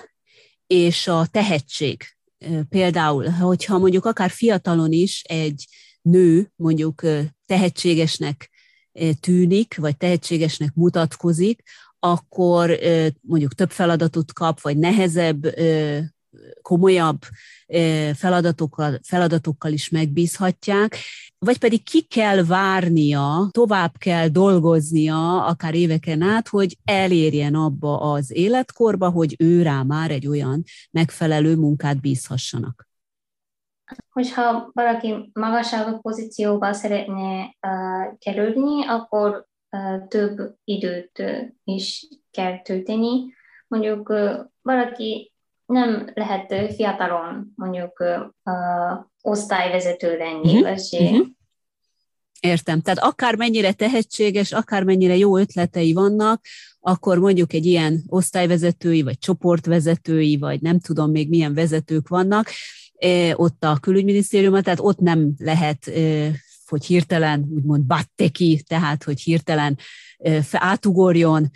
és 0.68 1.08
a 1.08 1.26
tehetség? 1.32 2.04
Például, 2.70 3.26
hogyha 3.30 3.78
mondjuk 3.78 4.06
akár 4.06 4.30
fiatalon 4.30 4.92
is 4.92 5.24
egy 5.24 5.68
nő 6.02 6.52
mondjuk 6.56 7.02
tehetségesnek 7.46 8.50
tűnik, 9.20 9.78
vagy 9.78 9.98
tehetségesnek 9.98 10.74
mutatkozik, 10.74 11.64
akkor 12.00 12.80
mondjuk 13.22 13.54
több 13.54 13.72
feladatot 13.72 14.34
kap, 14.34 14.62
vagy 14.62 14.78
nehezebb 14.78 15.46
komolyabb 16.62 17.20
feladatokkal, 18.14 19.00
feladatokkal 19.04 19.72
is 19.72 19.90
megbízhatják, 19.90 20.98
vagy 21.40 21.58
pedig 21.58 21.84
ki 21.84 22.02
kell 22.02 22.44
várnia, 22.44 23.48
tovább 23.52 23.98
kell 23.98 24.28
dolgoznia, 24.28 25.46
akár 25.46 25.76
éveken 25.76 26.22
át, 26.22 26.48
hogy 26.48 26.78
elérjen 26.86 27.56
abba 27.56 28.00
az 28.00 28.32
életkorba, 28.32 29.10
hogy 29.10 29.36
ő 29.40 29.62
rá 29.62 29.84
már 29.84 30.12
egy 30.12 30.28
olyan 30.28 30.64
megfelelő 30.92 31.56
munkát 31.56 32.02
bízhassanak. 32.02 32.88
Hogyha 34.10 34.70
valaki 34.74 35.30
magasabb 35.34 36.02
pozícióba 36.02 36.74
szeretne 36.74 37.56
uh, 37.68 38.18
kerülni, 38.18 38.86
akkor 38.88 39.48
uh, 39.72 40.08
több 40.08 40.56
időt 40.64 41.24
is 41.64 42.08
kell 42.32 42.62
tölteni. 42.62 43.34
Mondjuk 43.68 44.10
uh, 44.10 44.36
valaki 44.62 45.32
nem 45.68 46.12
lehet 46.14 46.74
fiatalon 46.76 47.54
mondjuk 47.56 48.04
uh, 48.44 48.54
osztályvezető 49.22 50.18
lenni, 50.18 50.48
uh-huh. 50.48 50.62
vagy 50.62 50.82
uh-huh. 50.92 51.28
Értem. 52.40 52.82
Tehát 52.82 53.00
akár 53.00 53.36
mennyire 53.36 53.74
tehetséges, 53.74 54.52
akár 54.52 54.84
mennyire 54.84 55.16
jó 55.16 55.38
ötletei 55.38 55.94
vannak, 55.94 56.46
akkor 56.80 57.20
mondjuk 57.20 57.54
egy 57.54 57.66
ilyen 57.66 58.04
osztályvezetői, 58.08 59.02
vagy 59.02 59.18
csoportvezetői, 59.18 60.38
vagy 60.38 60.62
nem 60.62 60.80
tudom 60.80 61.12
még 61.12 61.30
milyen 61.30 61.54
vezetők 61.54 62.08
vannak, 62.08 62.50
ott 63.34 63.64
a 63.64 63.78
külügyminisztériumban, 63.82 64.64
tehát 64.64 64.80
ott 64.80 65.00
nem 65.00 65.34
lehet 65.38 65.92
hogy 66.70 66.86
hirtelen 66.86 67.48
úgymond 67.56 67.84
batte 67.84 68.28
ki, 68.28 68.64
tehát 68.68 69.04
hogy 69.04 69.22
hirtelen 69.22 69.78
átugorjon 70.52 71.50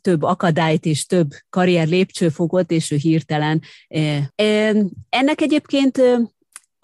több 0.00 0.22
akadályt 0.22 0.84
és 0.84 1.06
több 1.06 1.30
karrier 1.50 1.88
lépcsőfokot, 1.88 2.70
és 2.70 2.90
ő 2.90 2.96
hirtelen. 2.96 3.62
Ennek 5.08 5.40
egyébként 5.40 6.00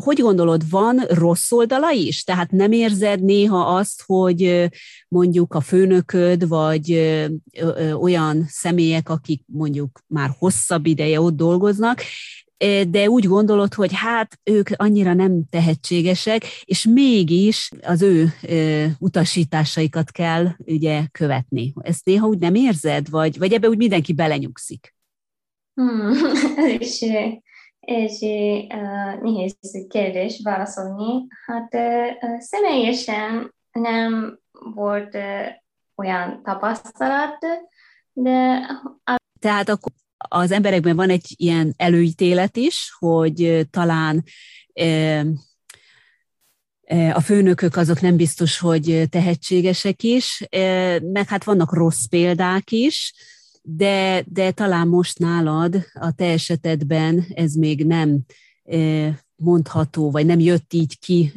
hogy 0.05 0.21
gondolod, 0.21 0.71
van 0.71 1.05
rossz 1.09 1.53
oldala 1.53 1.91
is? 1.91 2.25
Tehát 2.25 2.51
nem 2.51 2.73
érzed 2.73 3.25
néha 3.25 3.77
azt, 3.77 4.03
hogy 4.07 4.69
mondjuk 5.09 5.55
a 5.55 5.61
főnököd, 5.61 6.49
vagy 6.49 6.93
olyan 8.01 8.45
személyek, 8.49 9.09
akik 9.09 9.43
mondjuk 9.47 10.01
már 10.07 10.35
hosszabb 10.39 10.87
ideje 10.87 11.21
ott 11.21 11.37
dolgoznak, 11.37 12.03
de 12.89 13.09
úgy 13.09 13.25
gondolod, 13.25 13.75
hogy 13.75 13.91
hát 13.93 14.39
ők 14.45 14.69
annyira 14.77 15.15
nem 15.15 15.43
tehetségesek, 15.51 16.45
és 16.65 16.87
mégis 16.87 17.71
az 17.83 18.03
ő 18.03 18.33
utasításaikat 18.99 20.11
kell 20.11 20.47
ugye 20.59 21.03
követni. 21.13 21.73
Ezt 21.81 22.05
néha 22.05 22.27
úgy 22.27 22.39
nem 22.39 22.55
érzed, 22.55 23.11
vagy, 23.11 23.39
vagy 23.39 23.53
ebbe 23.53 23.69
úgy 23.69 23.77
mindenki 23.77 24.13
belenyugszik? 24.13 24.95
Hmm, 25.75 26.13
ez 26.57 26.81
is 26.81 27.03
egy 27.81 28.23
uh, 28.69 29.23
nehéz 29.23 29.57
kérdés 29.89 30.41
válaszolni. 30.43 31.27
Hát 31.47 31.75
uh, 31.75 32.39
személyesen 32.39 33.55
nem 33.73 34.39
volt 34.51 35.15
uh, 35.15 35.47
olyan 35.95 36.43
tapasztalat, 36.43 37.39
de... 38.13 38.61
Tehát 39.39 39.69
akkor 39.69 39.93
az 40.29 40.51
emberekben 40.51 40.97
van 40.97 41.11
egy 41.11 41.35
ilyen 41.37 41.75
előítélet 41.77 42.57
is, 42.57 42.95
hogy 42.99 43.67
talán 43.71 44.25
a 47.13 47.21
főnökök 47.21 47.77
azok 47.77 48.01
nem 48.01 48.17
biztos, 48.17 48.59
hogy 48.59 49.05
tehetségesek 49.11 50.03
is, 50.03 50.47
meg 51.01 51.29
hát 51.29 51.45
vannak 51.45 51.73
rossz 51.73 52.05
példák 52.05 52.71
is, 52.71 53.15
de, 53.63 54.25
de 54.27 54.51
talán 54.51 54.89
most 54.89 55.19
nálad 55.19 55.85
a 55.93 56.13
te 56.13 56.25
esetedben 56.25 57.27
ez 57.35 57.55
még 57.55 57.87
nem 57.87 58.21
mondható, 59.37 60.11
vagy 60.11 60.27
nem 60.27 60.41
jött 60.41 60.73
így 60.73 60.99
ki 60.99 61.33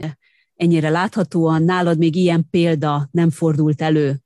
ennyire 0.56 0.90
láthatóan, 0.90 1.64
nálad 1.64 1.98
még 1.98 2.16
ilyen 2.16 2.48
példa 2.50 3.08
nem 3.12 3.30
fordult 3.30 3.82
elő 3.82 4.23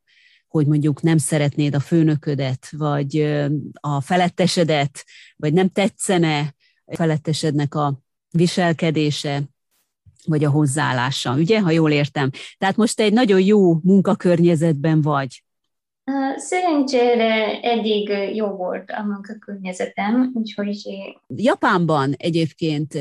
hogy 0.58 0.68
mondjuk 0.68 1.01
nem 1.01 1.18
szeretnéd 1.18 1.76
a 1.76 1.80
főnöködet, 1.80 2.70
vagy 2.72 3.38
a 3.74 4.01
felettesedet, 4.01 5.05
vagy 5.36 5.53
nem 5.53 5.70
tetszene 5.70 6.53
a 6.86 6.95
felettesednek 6.95 7.76
a 7.76 7.99
viselkedése, 8.32 9.41
vagy 10.26 10.43
a 10.43 10.49
hozzáállása, 10.49 11.34
ugye, 11.34 11.60
ha 11.60 11.72
jól 11.72 11.91
értem. 11.91 12.30
Tehát 12.58 12.76
most 12.76 12.99
egy 12.99 13.14
nagyon 13.14 13.41
jó 13.41 13.74
munkakörnyezetben 13.84 15.01
vagy. 15.01 15.43
Szerencsére 16.36 17.60
eddig 17.62 18.10
jó 18.36 18.47
volt 18.47 18.91
a 18.91 19.03
munkakörnyezetem, 19.03 20.32
úgyhogy... 20.34 20.78
Japánban 21.28 22.14
egyébként, 22.18 22.93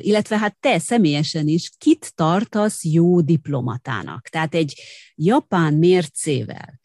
illetve 0.00 0.38
hát 0.38 0.56
te 0.60 0.78
személyesen 0.78 1.48
is, 1.48 1.70
kit 1.78 2.12
tartasz 2.14 2.84
jó 2.84 3.20
diplomatának? 3.20 4.28
Tehát 4.28 4.54
egy 4.54 4.74
japán 5.14 5.74
mércével 5.74 6.79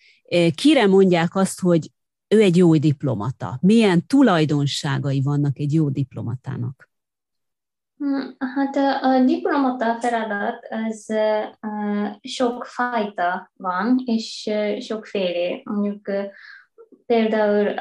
Kire 0.55 0.87
mondják 0.87 1.35
azt, 1.35 1.61
hogy 1.61 1.91
ő 2.27 2.41
egy 2.41 2.57
jó 2.57 2.75
diplomata? 2.75 3.57
Milyen 3.61 4.07
tulajdonságai 4.07 5.21
vannak 5.21 5.59
egy 5.59 5.73
jó 5.73 5.89
diplomatának? 5.89 6.89
Hmm, 7.97 8.35
hát 8.37 8.75
a 9.03 9.23
diplomata 9.25 9.99
feladat 9.99 10.67
az 10.69 11.13
sok 12.21 12.65
fajta 12.65 13.51
van, 13.53 14.01
és 14.05 14.49
sokféle. 14.79 15.61
Mondjuk 15.63 16.09
például 17.05 17.73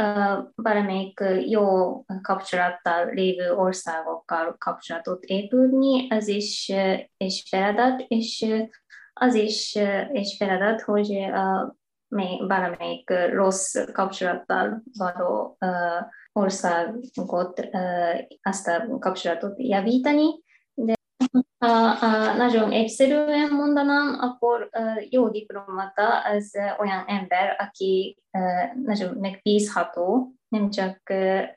valamelyik 0.54 1.20
jó 1.46 1.98
kapcsolattal 2.22 3.10
lévő 3.12 3.52
országokkal 3.52 4.56
kapcsolatot 4.58 5.24
épülni, 5.24 6.08
az 6.10 6.28
is 6.28 6.72
és 7.16 7.44
feladat, 7.48 8.04
és 8.08 8.46
az 9.12 9.34
is 9.34 9.78
és 10.12 10.36
feladat, 10.38 10.80
hogy 10.80 11.26
valamelyik 12.46 13.10
rossz 13.32 13.74
kapcsolattal 13.92 14.82
való 14.98 15.58
országot, 16.32 17.68
azt 18.42 18.68
a 18.68 18.98
kapcsolatot 18.98 19.54
javítani, 19.56 20.42
de 20.74 20.92
ha, 21.58 21.88
ha 21.88 22.32
nagyon 22.36 22.72
egyszerűen 22.72 23.50
mondanám, 23.50 24.16
akkor 24.20 24.68
jó 25.10 25.28
diplomata 25.28 26.20
az 26.20 26.52
olyan 26.78 27.04
ember, 27.06 27.56
aki 27.58 28.18
nagyon 28.84 29.14
megbízható, 29.14 30.34
nem 30.48 30.70
csak 30.70 31.00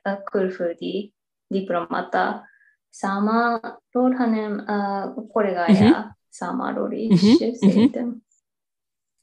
a 0.02 0.22
külföldi 0.22 1.14
diplomata 1.46 2.46
számáról, 2.90 4.10
hanem 4.16 4.62
a 4.66 5.26
kollégája 5.32 5.88
uh-huh. 5.88 6.04
számáról 6.28 6.92
is, 6.92 7.22
uh-huh. 7.22 7.54
szerintem. 7.54 8.04
Uh-huh 8.04 8.26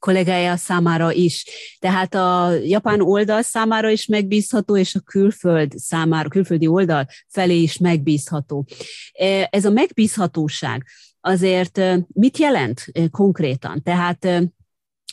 kollégája 0.06 0.56
számára 0.56 1.12
is. 1.12 1.44
Tehát 1.78 2.14
a 2.14 2.52
japán 2.52 3.00
oldal 3.00 3.42
számára 3.42 3.90
is 3.90 4.06
megbízható, 4.06 4.76
és 4.76 4.94
a 4.94 5.00
külföld 5.00 5.72
számára, 5.76 6.28
külföldi 6.28 6.66
oldal 6.66 7.06
felé 7.28 7.60
is 7.62 7.78
megbízható. 7.78 8.66
E, 9.12 9.48
ez 9.50 9.64
a 9.64 9.70
megbízhatóság 9.70 10.86
azért 11.20 11.78
e, 11.78 12.06
mit 12.08 12.38
jelent 12.38 12.86
e, 12.92 13.08
konkrétan? 13.08 13.82
Tehát 13.82 14.28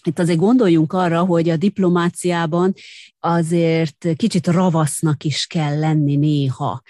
itt 0.04 0.20
azért 0.20 0.40
gondoljunk 0.40 0.94
arra, 0.94 1.20
hogy 1.20 1.50
a 1.50 1.58
diplomáciában 1.58 2.74
azért 3.20 4.08
kicsit 4.16 4.48
ravasznak 4.48 5.24
is 5.24 5.46
kell 5.46 5.80
lenni 5.80 6.16
néha. 6.16 6.82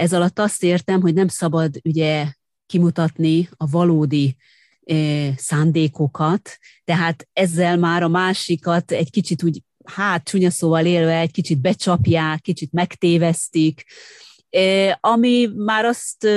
Ez 0.00 0.12
alatt 0.12 0.38
azt 0.38 0.62
értem, 0.62 1.00
hogy 1.00 1.14
nem 1.14 1.28
szabad 1.28 1.80
ugye 1.84 2.26
kimutatni 2.66 3.48
a 3.56 3.66
valódi 3.66 4.36
szándékokat, 5.36 6.58
tehát 6.84 7.28
ezzel 7.32 7.76
már 7.76 8.02
a 8.02 8.08
másikat 8.08 8.90
egy 8.90 9.10
kicsit 9.10 9.42
úgy, 9.42 9.62
hát 9.84 10.24
csúnya 10.24 10.50
szóval 10.50 10.86
élve, 10.86 11.18
egy 11.18 11.30
kicsit 11.30 11.60
becsapják, 11.60 12.40
kicsit 12.40 12.72
megtévesztik, 12.72 13.84
ami 15.00 15.48
már 15.56 15.84
azt 15.84 16.28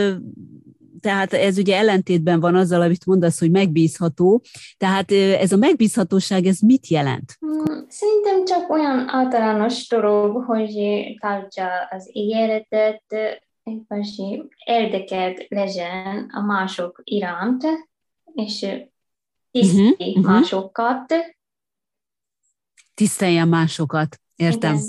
tehát 1.00 1.34
ez 1.34 1.58
ugye 1.58 1.78
ellentétben 1.78 2.40
van 2.40 2.56
azzal, 2.56 2.82
amit 2.82 3.06
mondasz, 3.06 3.40
hogy 3.40 3.52
megbízható. 3.52 4.42
Tehát 4.78 5.12
ez 5.12 5.52
a 5.52 5.58
megbízhatóság, 5.58 6.46
ez 6.46 6.60
mit 6.60 6.88
jelent? 6.88 7.36
Hmm, 7.40 7.86
szerintem 7.88 8.46
csak 8.46 8.70
olyan 8.70 9.10
általános 9.10 9.88
dolog, 9.88 10.44
hogy 10.44 11.04
tartsa 11.20 11.68
az 11.90 12.10
ígéretet, 12.12 13.04
és 13.90 14.22
érdekelt 14.66 15.46
legyen 15.48 16.30
a 16.34 16.42
mások 16.42 17.02
iránt, 17.04 17.64
és 18.34 18.66
tisztelj 19.52 20.12
uh-huh, 20.16 20.24
másokat. 20.24 21.14
Tiszteljen 22.94 23.48
másokat, 23.48 24.22
értem. 24.36 24.74
Igen. 24.74 24.88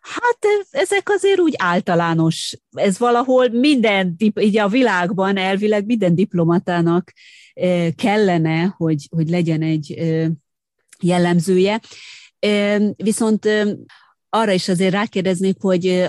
Hát 0.00 0.38
ezek 0.70 1.08
azért 1.08 1.40
úgy 1.40 1.54
általános, 1.58 2.58
ez 2.70 2.98
valahol 2.98 3.48
minden, 3.48 4.14
így 4.40 4.58
a 4.58 4.68
világban 4.68 5.36
elvileg 5.36 5.86
minden 5.86 6.14
diplomatának 6.14 7.12
kellene, 7.96 8.74
hogy, 8.76 9.08
hogy 9.10 9.28
legyen 9.28 9.62
egy 9.62 9.90
jellemzője. 11.00 11.80
Viszont 12.96 13.48
arra 14.28 14.52
is 14.52 14.68
azért 14.68 14.92
rákérdeznék, 14.92 15.56
hogy 15.60 16.06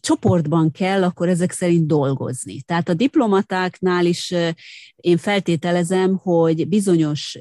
csoportban 0.00 0.70
kell 0.70 1.04
akkor 1.04 1.28
ezek 1.28 1.52
szerint 1.52 1.86
dolgozni. 1.86 2.62
Tehát 2.62 2.88
a 2.88 2.94
diplomatáknál 2.94 4.06
is 4.06 4.34
én 4.96 5.16
feltételezem, 5.16 6.16
hogy 6.16 6.68
bizonyos 6.68 7.38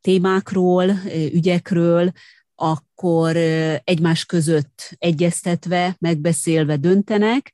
témákról, 0.00 0.90
ügyekről, 1.32 2.12
akkor 2.54 3.36
egymás 3.84 4.24
között 4.24 4.96
egyeztetve, 4.98 5.96
megbeszélve 5.98 6.76
döntenek. 6.76 7.52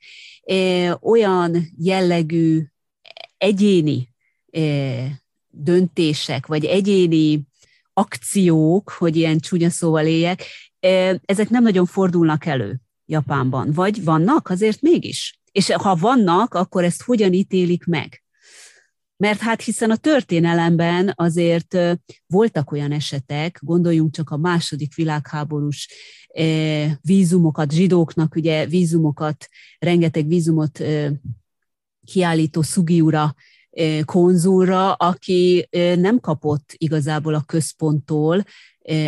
Olyan 1.00 1.72
jellegű 1.76 2.62
egyéni 3.38 4.09
döntések, 5.48 6.46
vagy 6.46 6.64
egyéni 6.64 7.42
akciók, 7.92 8.90
hogy 8.90 9.16
ilyen 9.16 9.38
csúnya 9.38 9.70
szóval 9.70 10.07
éljek, 10.07 10.44
ezek 11.24 11.48
nem 11.48 11.62
nagyon 11.62 11.86
fordulnak 11.86 12.46
elő. 12.46 12.80
Japánban? 13.13 13.73
Vagy 13.73 14.05
vannak 14.05 14.49
azért 14.49 14.81
mégis? 14.81 15.41
És 15.53 15.71
ha 15.73 15.95
vannak, 15.95 16.55
akkor 16.55 16.85
ezt 16.85 17.03
hogyan 17.03 17.33
ítélik 17.33 17.85
meg? 17.85 18.23
Mert 19.17 19.41
hát 19.41 19.63
hiszen 19.63 19.91
a 19.91 19.97
történelemben 19.97 21.13
azért 21.17 21.79
voltak 22.27 22.73
olyan 22.73 22.93
esetek, 22.93 23.59
gondoljunk 23.63 24.15
csak 24.15 24.31
a 24.31 24.37
második 24.37 24.95
világháborús 24.95 25.89
vízumokat, 27.01 27.73
zsidóknak 27.73 28.35
ugye 28.35 28.67
vízumokat, 28.67 29.49
rengeteg 29.79 30.27
vízumot 30.27 30.83
kiállító 32.05 32.63
Sugiura 32.63 33.35
konzulra, 34.05 34.93
aki 34.93 35.69
nem 35.97 36.21
kapott 36.21 36.75
igazából 36.77 37.35
a 37.35 37.45
központtól 37.47 38.45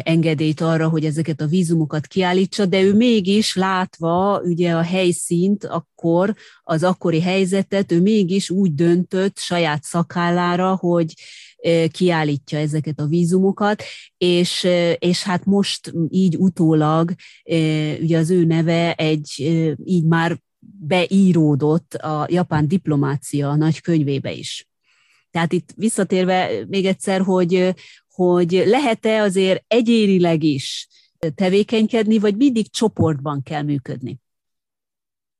engedélyt 0.03 0.61
arra, 0.61 0.89
hogy 0.89 1.05
ezeket 1.05 1.41
a 1.41 1.47
vízumokat 1.47 2.07
kiállítsa, 2.07 2.67
de 2.67 2.83
ő 2.83 2.95
mégis 2.95 3.55
látva 3.55 4.41
ugye 4.41 4.73
a 4.73 4.83
helyszínt 4.83 5.65
akkor, 5.65 6.35
az 6.63 6.83
akkori 6.83 7.21
helyzetet, 7.21 7.93
ő 7.93 8.01
mégis 8.01 8.51
úgy 8.51 8.75
döntött 8.75 9.39
saját 9.39 9.83
szakállára, 9.83 10.77
hogy 10.77 11.15
kiállítja 11.91 12.59
ezeket 12.59 13.01
a 13.01 13.07
vízumokat, 13.07 13.83
és, 14.19 14.67
és 14.99 15.23
hát 15.23 15.45
most 15.45 15.93
így 16.09 16.37
utólag 16.37 17.15
ugye 18.01 18.19
az 18.19 18.31
ő 18.31 18.45
neve 18.45 18.95
egy 18.95 19.31
így 19.85 20.05
már 20.05 20.39
beíródott 20.87 21.95
a 21.95 22.27
japán 22.31 22.69
diplomácia 22.69 23.55
nagy 23.55 23.81
könyvébe 23.81 24.33
is. 24.33 24.69
Tehát 25.31 25.53
itt 25.53 25.73
visszatérve 25.77 26.51
még 26.69 26.87
egyszer, 26.87 27.21
hogy, 27.21 27.75
hogy 28.15 28.63
lehet-e 28.67 29.23
azért 29.23 29.65
egyénileg 29.69 30.43
is 30.43 30.89
tevékenykedni, 31.35 32.19
vagy 32.19 32.37
mindig 32.37 32.71
csoportban 32.71 33.43
kell 33.43 33.63
működni? 33.63 34.21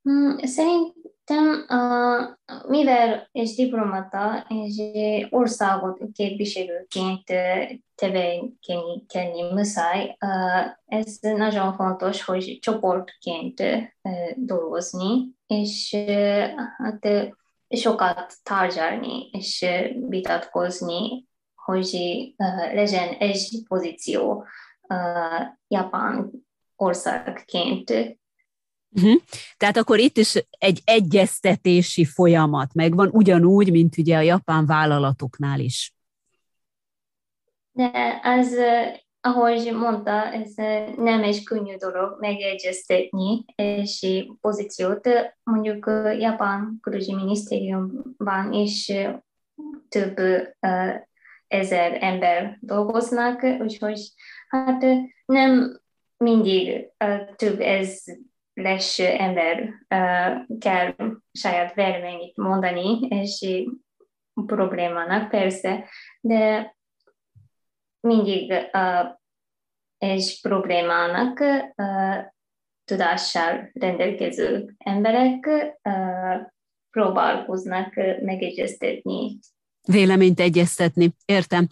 Hmm, 0.03 0.39
szerintem, 0.39 1.67
mivel 2.69 3.29
és 3.33 3.55
diplomata 3.55 4.47
és 4.49 4.83
országot 5.31 6.01
képviselőként 6.13 7.25
tevékenykedni 7.95 9.43
muszáj, 9.53 10.17
ez 10.87 11.19
nagyon 11.21 11.73
fontos, 11.73 12.25
hogy 12.25 12.59
csoportként 12.61 13.63
dolgozni, 14.37 15.35
és 15.47 15.97
hát 16.77 17.09
sokat 17.69 18.35
tárgyalni 18.43 19.29
és 19.33 19.67
vitatkozni 20.09 21.27
hogy 21.65 21.97
legyen 22.73 23.09
egy 23.09 23.63
pozíció 23.69 24.47
Japán 25.69 26.31
országként. 26.77 27.91
Uh-huh. 28.97 29.21
Tehát 29.57 29.77
akkor 29.77 29.99
itt 29.99 30.17
is 30.17 30.47
egy 30.59 30.83
egyeztetési 30.85 32.05
folyamat 32.05 32.75
megvan, 32.75 33.09
ugyanúgy, 33.13 33.71
mint 33.71 33.99
ugye 33.99 34.17
a 34.17 34.21
japán 34.21 34.67
vállalatoknál 34.67 35.61
is. 35.61 35.95
De 37.73 38.21
az, 38.23 38.57
ahogy 39.21 39.73
mondta, 39.75 40.33
ez 40.33 40.55
nem 40.97 41.23
egy 41.23 41.43
könnyű 41.43 41.77
dolog 41.77 42.17
megegyeztetni 42.21 43.45
és 43.55 44.27
pozíciót. 44.41 45.09
Mondjuk 45.43 45.87
Japán 46.19 46.79
külügyi 46.81 47.15
minisztériumban 47.15 48.53
is 48.53 48.93
több 49.89 50.17
ezer 51.55 51.99
ember 52.01 52.59
dolgoznak, 52.61 53.43
úgyhogy 53.43 54.01
hát 54.49 54.85
nem 55.27 55.81
mindig 56.17 56.91
több 57.37 57.61
ez 57.61 58.03
les 58.55 58.99
ember 58.99 59.69
kell 60.59 60.95
saját 61.33 61.75
véleményt 61.75 62.37
mondani, 62.37 63.07
és 63.09 63.65
problémának 64.47 65.29
persze, 65.29 65.89
de 66.21 66.75
mindig 68.01 68.55
és 69.99 70.41
problémának 70.41 71.41
tudással 72.85 73.71
rendelkező 73.73 74.75
emberek 74.79 75.49
próbálkoznak 76.91 77.95
megegyeztetni. 78.21 79.39
Véleményt 79.89 80.41
egyeztetni, 80.41 81.15
értem. 81.25 81.69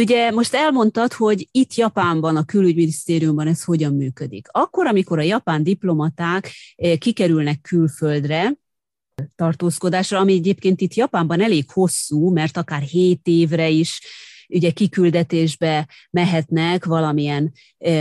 Ugye 0.00 0.30
most 0.30 0.54
elmondtad, 0.54 1.12
hogy 1.12 1.48
itt 1.50 1.74
Japánban, 1.74 2.36
a 2.36 2.44
külügyminisztériumban 2.44 3.46
ez 3.46 3.64
hogyan 3.64 3.94
működik. 3.94 4.46
Akkor, 4.50 4.86
amikor 4.86 5.18
a 5.18 5.22
japán 5.22 5.62
diplomaták 5.62 6.50
kikerülnek 6.98 7.60
külföldre, 7.60 8.52
tartózkodásra, 9.36 10.18
ami 10.18 10.32
egyébként 10.32 10.80
itt 10.80 10.94
Japánban 10.94 11.40
elég 11.40 11.70
hosszú, 11.70 12.32
mert 12.32 12.56
akár 12.56 12.82
7 12.82 13.20
évre 13.24 13.68
is 13.68 14.00
ugye 14.48 14.70
kiküldetésbe 14.70 15.88
mehetnek 16.10 16.84
valamilyen 16.84 17.52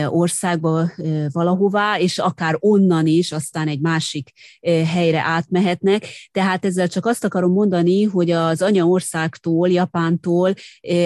országba 0.07 0.91
valahová, 1.31 1.99
és 1.99 2.17
akár 2.17 2.57
onnan 2.59 3.07
is 3.07 3.31
aztán 3.31 3.67
egy 3.67 3.79
másik 3.79 4.31
helyre 4.85 5.21
átmehetnek. 5.21 6.07
Tehát 6.31 6.65
ezzel 6.65 6.87
csak 6.87 7.05
azt 7.05 7.23
akarom 7.23 7.51
mondani, 7.51 8.03
hogy 8.03 8.31
az 8.31 8.61
anyaországtól, 8.61 9.69
Japántól 9.69 10.53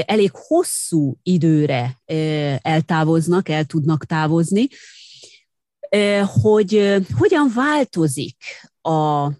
elég 0.05 0.31
hosszú 0.33 1.15
időre 1.23 1.97
eltávoznak, 2.61 3.49
el 3.49 3.65
tudnak 3.65 4.05
távozni, 4.05 4.67
hogy 6.41 7.03
hogyan 7.17 7.51
változik 7.55 8.37
a 8.81 9.31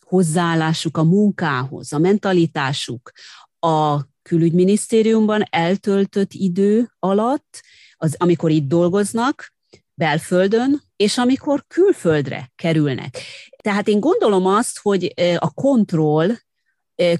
hozzáállásuk 0.00 0.96
a 0.96 1.04
munkához, 1.04 1.92
a 1.92 1.98
mentalitásuk, 1.98 3.12
a 3.58 4.10
külügyminisztériumban 4.22 5.42
eltöltött 5.50 6.32
idő 6.32 6.92
alatt, 6.98 7.60
az, 7.96 8.14
amikor 8.18 8.50
itt 8.50 8.68
dolgoznak, 8.68 9.52
belföldön, 9.94 10.82
és 10.96 11.18
amikor 11.18 11.64
külföldre 11.66 12.50
kerülnek. 12.56 13.18
Tehát 13.62 13.88
én 13.88 14.00
gondolom 14.00 14.46
azt, 14.46 14.78
hogy 14.78 15.12
a 15.36 15.50
kontroll 15.50 16.30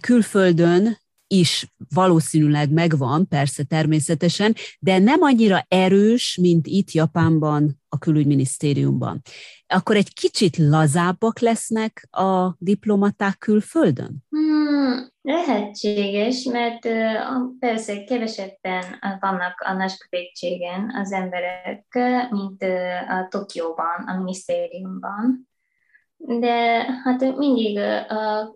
külföldön 0.01 1.01
is 1.27 1.73
valószínűleg 1.95 2.71
megvan, 2.71 3.29
persze 3.29 3.63
természetesen, 3.63 4.57
de 4.79 4.99
nem 4.99 5.23
annyira 5.23 5.65
erős, 5.69 6.39
mint 6.41 6.67
itt 6.67 6.91
Japánban, 6.91 7.82
a 7.93 7.99
külügyminisztériumban. 7.99 9.21
Akkor 9.67 9.97
egy 9.97 10.15
kicsit 10.15 10.57
lazábbak 10.57 11.39
lesznek 11.39 12.09
a 12.11 12.55
diplomaták 12.59 13.39
külföldön? 13.39 14.17
Hmm, 14.29 15.09
lehetséges, 15.23 16.45
mert 16.45 16.89
persze 17.59 18.05
kevesebben 18.05 18.85
vannak 19.21 19.61
a 19.65 19.73
nagykövetségen 19.73 20.91
az 20.95 21.13
emberek, 21.13 21.85
mint 22.31 22.63
a 23.09 23.27
Tokióban, 23.29 24.05
a 24.07 24.17
minisztériumban. 24.17 25.49
De 26.17 26.85
hát 27.05 27.37
mindig 27.37 27.79
a 28.09 28.55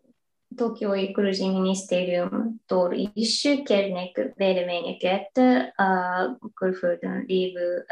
Tokiói 0.57 1.13
Külügyi 1.13 1.49
Minisztériumtól 1.49 2.93
is 3.13 3.49
kérnek 3.65 4.33
véleményeket 4.35 5.37
a 5.77 6.51
külföldön 6.55 7.25
lévő 7.27 7.87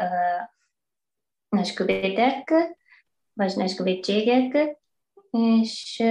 nagykövetek, 1.55 2.53
vagy 3.33 3.53
nagykövetségek, 3.55 4.77
és 5.31 6.03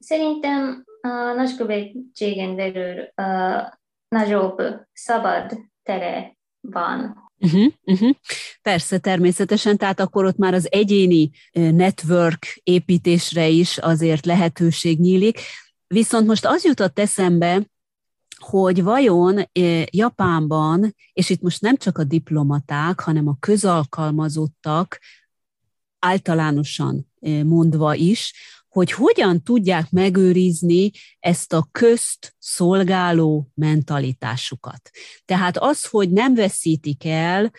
szerintem 0.00 0.84
a 1.00 1.08
nagykövetségen 1.08 2.56
belül 2.56 3.12
nagyobb 4.08 4.62
szabad 4.92 5.58
tere 5.82 6.36
van 6.60 7.30
Uh-huh, 7.44 7.72
uh-huh. 7.84 8.10
Persze, 8.62 8.98
természetesen, 8.98 9.76
tehát 9.76 10.00
akkor 10.00 10.24
ott 10.24 10.36
már 10.36 10.54
az 10.54 10.68
egyéni 10.70 11.30
network 11.52 12.60
építésre 12.62 13.48
is 13.48 13.78
azért 13.78 14.26
lehetőség 14.26 15.00
nyílik. 15.00 15.40
Viszont 15.86 16.26
most 16.26 16.46
az 16.46 16.64
jutott 16.64 16.98
eszembe, 16.98 17.62
hogy 18.42 18.82
vajon 18.82 19.40
Japánban, 19.90 20.94
és 21.12 21.30
itt 21.30 21.40
most 21.40 21.60
nem 21.60 21.76
csak 21.76 21.98
a 21.98 22.04
diplomaták, 22.04 23.00
hanem 23.00 23.28
a 23.28 23.36
közalkalmazottak 23.40 25.00
általánosan 25.98 27.12
mondva 27.44 27.94
is, 27.94 28.32
hogy 28.68 28.92
hogyan 28.92 29.42
tudják 29.42 29.90
megőrizni 29.90 30.90
ezt 31.20 31.52
a 31.52 31.68
közt 31.72 32.34
szolgáló 32.38 33.50
mentalitásukat. 33.54 34.90
Tehát 35.24 35.56
az, 35.58 35.86
hogy 35.86 36.10
nem 36.10 36.34
veszítik 36.34 37.04
el 37.04 37.52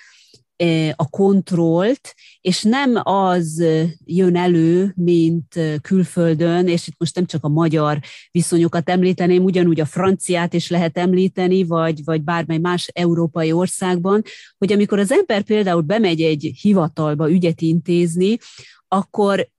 a 0.96 1.10
kontrollt, 1.10 2.14
és 2.42 2.62
nem 2.62 2.96
az 3.04 3.64
jön 4.06 4.36
elő, 4.36 4.94
mint 4.96 5.60
külföldön, 5.82 6.68
és 6.68 6.88
itt 6.88 6.96
most 6.98 7.16
nem 7.16 7.26
csak 7.26 7.44
a 7.44 7.48
magyar 7.48 8.00
viszonyokat 8.32 8.90
említeném, 8.90 9.44
ugyanúgy 9.44 9.80
a 9.80 9.86
franciát 9.86 10.54
is 10.54 10.70
lehet 10.70 10.98
említeni, 10.98 11.64
vagy, 11.64 12.04
vagy 12.04 12.22
bármely 12.22 12.58
más 12.58 12.88
európai 12.88 13.52
országban, 13.52 14.22
hogy 14.58 14.72
amikor 14.72 15.00
az 15.00 15.12
ember 15.12 15.42
például 15.42 15.82
bemegy 15.82 16.22
egy 16.22 16.52
hivatalba 16.62 17.32
ügyet 17.32 17.62
intézni, 17.62 18.38
akkor 18.94 19.50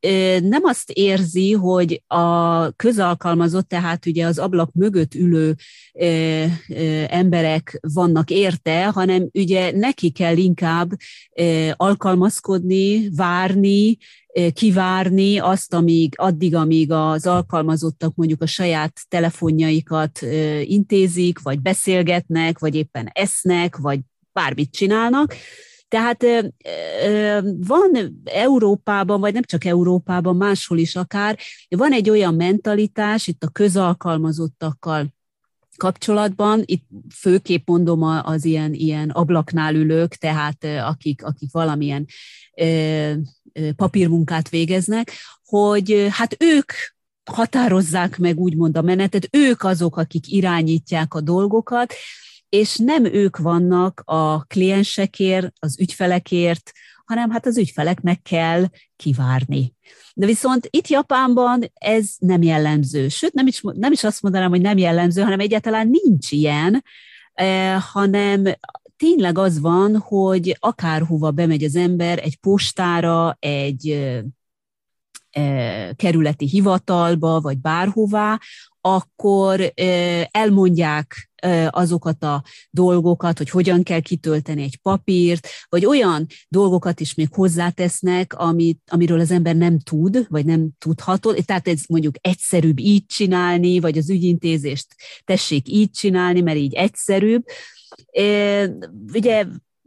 nem 0.41 0.65
azt 0.65 0.91
érzi, 0.91 1.53
hogy 1.53 2.03
a 2.07 2.71
közalkalmazott, 2.71 3.69
tehát 3.69 4.07
ugye 4.07 4.27
az 4.27 4.39
ablak 4.39 4.73
mögött 4.73 5.15
ülő 5.15 5.57
emberek 7.09 7.79
vannak 7.95 8.31
érte, 8.31 8.87
hanem 8.87 9.29
ugye 9.33 9.71
neki 9.77 10.11
kell 10.11 10.37
inkább 10.37 10.91
alkalmazkodni, 11.73 13.11
várni, 13.17 13.97
kivárni 14.53 15.39
azt, 15.39 15.75
amíg, 15.75 16.15
addig, 16.17 16.55
amíg 16.55 16.93
az 16.93 17.27
alkalmazottak 17.27 18.15
mondjuk 18.15 18.43
a 18.43 18.47
saját 18.47 19.01
telefonjaikat 19.09 20.21
intézik, 20.63 21.43
vagy 21.43 21.61
beszélgetnek, 21.61 22.59
vagy 22.59 22.75
éppen 22.75 23.11
esznek, 23.13 23.77
vagy 23.77 24.01
bármit 24.33 24.71
csinálnak, 24.71 25.35
tehát 25.95 26.53
van 27.59 28.21
Európában, 28.25 29.21
vagy 29.21 29.33
nem 29.33 29.43
csak 29.43 29.65
Európában, 29.65 30.37
máshol 30.37 30.79
is 30.79 30.97
akár, 30.97 31.39
van 31.69 31.93
egy 31.93 32.11
olyan 32.11 32.35
mentalitás 32.35 33.27
itt 33.27 33.45
a 33.45 33.49
közalkalmazottakkal 33.49 35.15
kapcsolatban, 35.77 36.63
itt 36.65 36.87
főképp 37.15 37.69
mondom 37.69 38.03
az 38.03 38.45
ilyen, 38.45 38.73
ilyen 38.73 39.11
ablaknál 39.11 39.75
ülők, 39.75 40.15
tehát 40.15 40.65
akik, 40.65 41.25
akik 41.25 41.53
valamilyen 41.53 42.07
papírmunkát 43.77 44.49
végeznek, 44.49 45.13
hogy 45.45 46.07
hát 46.11 46.37
ők 46.39 46.73
határozzák 47.31 48.19
meg 48.19 48.39
úgymond 48.39 48.77
a 48.77 48.83
menetet, 48.83 49.29
ők 49.31 49.63
azok, 49.63 49.97
akik 49.97 50.33
irányítják 50.33 51.15
a 51.15 51.21
dolgokat, 51.21 51.95
és 52.55 52.77
nem 52.77 53.05
ők 53.05 53.37
vannak 53.37 54.03
a 54.05 54.45
kliensekért, 54.45 55.53
az 55.59 55.81
ügyfelekért, 55.81 56.73
hanem 57.05 57.31
hát 57.31 57.47
az 57.47 57.59
ügyfeleknek 57.59 58.23
kell 58.23 58.65
kivárni. 58.97 59.75
De 60.15 60.27
viszont 60.27 60.69
itt 60.71 60.89
Japánban 60.89 61.71
ez 61.75 62.15
nem 62.19 62.43
jellemző. 62.43 63.09
Sőt, 63.09 63.33
nem 63.33 63.47
is, 63.47 63.61
nem 63.63 63.93
is 63.93 64.05
azt 64.05 64.23
mondanám, 64.23 64.51
hogy 64.51 64.61
nem 64.61 64.79
jellemző, 64.79 65.23
hanem 65.23 65.41
egyáltalán 65.41 65.91
nincs 66.05 66.31
ilyen, 66.31 66.85
eh, 67.33 67.83
hanem 67.83 68.45
tényleg 68.97 69.39
az 69.39 69.61
van, 69.61 69.97
hogy 69.97 70.57
akárhova 70.61 71.31
bemegy 71.31 71.65
az 71.65 71.77
ember, 71.77 72.19
egy 72.19 72.37
postára, 72.37 73.37
egy 73.41 73.89
eh, 73.89 74.23
eh 75.31 75.91
kerületi 75.97 76.47
hivatalba, 76.47 77.41
vagy 77.41 77.59
bárhová, 77.59 78.41
akkor 78.87 79.73
elmondják 80.31 81.31
azokat 81.69 82.23
a 82.23 82.43
dolgokat, 82.71 83.39
hogy 83.39 83.51
hogyan 83.51 83.83
kell 83.83 84.01
kitölteni 84.01 84.63
egy 84.63 84.79
papírt, 84.83 85.49
vagy 85.69 85.87
olyan 85.87 86.27
dolgokat 86.49 87.01
is 87.01 87.15
még 87.15 87.29
hozzátesznek, 87.31 88.35
amit, 88.35 88.81
amiről 88.91 89.21
az 89.21 89.31
ember 89.31 89.57
nem 89.57 89.79
tud, 89.79 90.27
vagy 90.29 90.45
nem 90.45 90.69
tudható. 90.79 91.33
Tehát 91.33 91.69
ez 91.69 91.81
mondjuk 91.89 92.15
egyszerűbb 92.21 92.79
így 92.79 93.07
csinálni, 93.07 93.81
vagy 93.81 93.99
az 93.99 94.11
ügyintézést 94.11 94.87
tessék 95.25 95.69
így 95.69 95.91
csinálni, 95.91 96.41
mert 96.41 96.59
így 96.59 96.75
egyszerűbb. 96.75 97.45
Ugye 99.13 99.47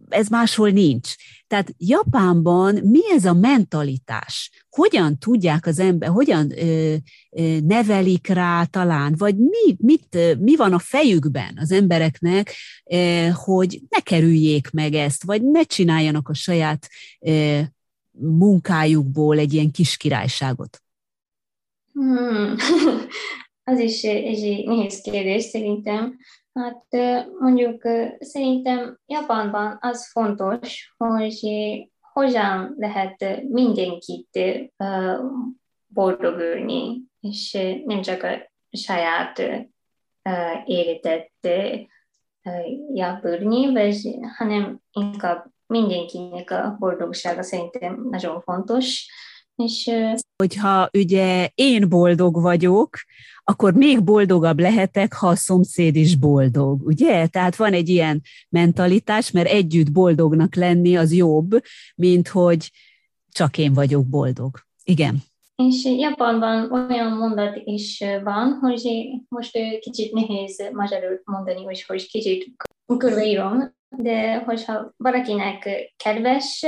ez 0.10 0.28
máshol 0.28 0.70
nincs. 0.70 1.16
Tehát 1.48 1.74
Japánban 1.78 2.76
mi 2.76 3.00
ez 3.12 3.26
a 3.26 3.34
mentalitás? 3.34 4.52
Hogyan 4.70 5.20
tudják 5.20 5.66
az 5.66 5.80
ember, 5.80 6.10
hogyan 6.10 6.52
ö, 6.52 6.96
ö, 7.32 7.58
nevelik 7.60 8.28
rá 8.28 8.64
talán, 8.64 9.16
vagy 9.18 9.38
mi, 9.38 9.76
mit, 9.78 10.18
mi 10.40 10.56
van 10.56 10.74
a 10.74 10.80
fejükben 10.80 11.58
az 11.62 11.72
embereknek, 11.72 12.54
ö, 12.92 13.28
hogy 13.34 13.82
ne 13.90 14.00
kerüljék 14.00 14.72
meg 14.72 14.94
ezt, 14.94 15.24
vagy 15.24 15.44
ne 15.44 15.64
csináljanak 15.64 16.30
a 16.30 16.34
saját 16.34 16.90
ö, 17.20 17.60
munkájukból 18.12 19.38
egy 19.38 19.54
ilyen 19.54 19.72
kis 19.72 19.98
királyságot? 19.98 20.82
Hmm. 21.94 22.56
az 23.72 23.80
is 23.80 24.04
egy 24.04 24.66
nehéz 24.66 25.02
kérdés 25.02 25.44
szerintem. 25.44 26.18
Hát 26.58 26.86
mondjuk 27.40 27.82
szerintem 28.20 29.00
Japánban 29.06 29.78
az 29.82 30.12
fontos, 30.12 30.94
hogy 30.98 31.48
hogyan 32.14 32.76
lehet 32.78 33.42
mindenkit 33.50 34.40
boldogulni, 35.88 37.02
és 37.20 37.58
nem 37.86 38.02
csak 38.02 38.24
a 38.24 38.52
saját 38.72 39.42
életet 40.66 41.32
javulni, 42.94 44.20
hanem 44.38 44.80
inkább 44.92 45.46
mindenkinek 45.66 46.52
a 46.52 46.76
boldogsága 46.80 47.44
szerintem 47.44 48.08
nagyon 48.10 48.42
fontos. 48.42 49.10
És, 49.58 49.92
Hogyha 50.44 50.90
ugye 50.94 51.50
én 51.56 51.90
boldog 51.90 52.42
vagyok, 52.42 52.90
akkor 53.44 53.74
még 53.74 54.04
boldogabb 54.04 54.60
lehetek, 54.60 55.14
ha 55.14 55.28
a 55.28 55.36
szomszéd 55.36 55.96
is 55.96 56.16
boldog, 56.16 56.82
ugye? 56.86 57.28
Tehát 57.28 57.56
van 57.56 57.74
egy 57.74 57.90
ilyen 57.90 58.22
mentalitás, 58.50 59.32
mert 59.32 59.48
együtt 59.48 59.92
boldognak 59.92 60.56
lenni 60.56 60.98
az 60.98 61.14
jobb, 61.14 61.62
mint 61.96 62.28
hogy 62.28 62.72
csak 63.32 63.58
én 63.58 63.74
vagyok 63.74 64.06
boldog. 64.06 64.60
Igen. 64.84 65.24
És 65.56 65.86
Japanban 65.86 66.72
olyan 66.72 67.12
mondat 67.12 67.62
is 67.64 68.04
van, 68.24 68.58
hogy 68.62 69.10
most 69.28 69.58
kicsit 69.80 70.14
nehéz 70.14 70.70
magyarul 70.74 71.22
mondani, 71.24 71.64
hogy, 71.64 71.84
hogy 71.88 72.08
kicsit 72.08 72.52
körülírom, 72.98 73.76
de 73.90 74.38
hogyha 74.38 74.94
valakinek 74.98 75.70
kedves 76.04 76.66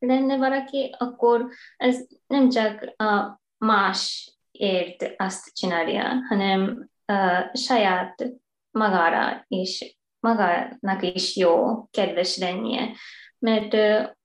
lenne 0.00 0.36
valaki, 0.36 0.94
akkor 0.98 1.48
ez 1.76 2.06
nem 2.26 2.48
csak 2.48 2.94
a 2.96 3.40
más 3.58 4.32
ért 4.50 5.14
azt 5.16 5.54
csinálja, 5.54 6.26
hanem 6.28 6.88
a 7.04 7.50
saját 7.56 8.32
magára 8.70 9.44
is, 9.48 9.98
magának 10.20 11.02
is 11.02 11.36
jó, 11.36 11.84
kedves 11.90 12.36
lennie. 12.36 12.94
Mert 13.38 13.74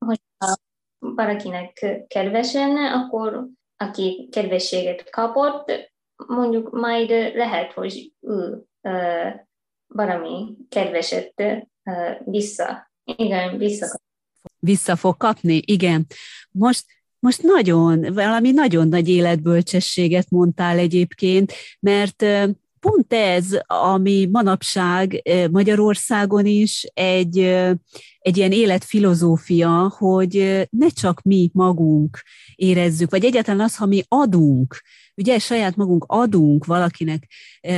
hogyha 0.06 0.56
valakinek 1.00 2.04
kedves 2.08 2.54
lenne, 2.54 2.92
akkor 2.92 3.48
aki 3.78 4.30
kedvességet 4.32 5.10
kapott, 5.10 5.72
mondjuk 6.28 6.72
majd 6.72 7.10
lehet, 7.36 7.72
hogy 7.72 8.14
ő 8.22 8.64
valami 9.88 10.58
kedveset 10.70 11.44
vissza, 12.26 12.92
igen, 13.04 13.58
vissza. 13.58 14.00
Vissza 14.66 14.96
fog 14.96 15.18
kapni, 15.18 15.62
igen. 15.66 16.06
Most 16.52 16.86
most 17.20 17.42
nagyon, 17.42 18.14
valami 18.14 18.52
nagyon 18.52 18.88
nagy 18.88 19.10
életbölcsességet 19.10 20.30
mondtál 20.30 20.78
egyébként, 20.78 21.54
mert 21.80 22.26
pont 22.80 23.14
ez, 23.14 23.46
ami 23.66 24.30
manapság 24.32 25.22
Magyarországon 25.52 26.46
is 26.46 26.84
egy, 26.94 27.38
egy 28.20 28.38
ilyen 28.38 28.52
életfilozófia, 28.52 29.94
hogy 29.98 30.68
ne 30.70 30.88
csak 30.90 31.22
mi 31.22 31.50
magunk 31.54 32.22
érezzük, 32.56 33.10
vagy 33.10 33.26
egyáltalán 33.26 33.66
az, 33.66 33.76
ha 33.76 33.86
mi 33.86 34.04
adunk, 34.08 34.82
ugye 35.16 35.40
saját 35.40 35.76
magunk 35.76 36.06
adunk 36.08 36.66
valakinek, 36.66 37.32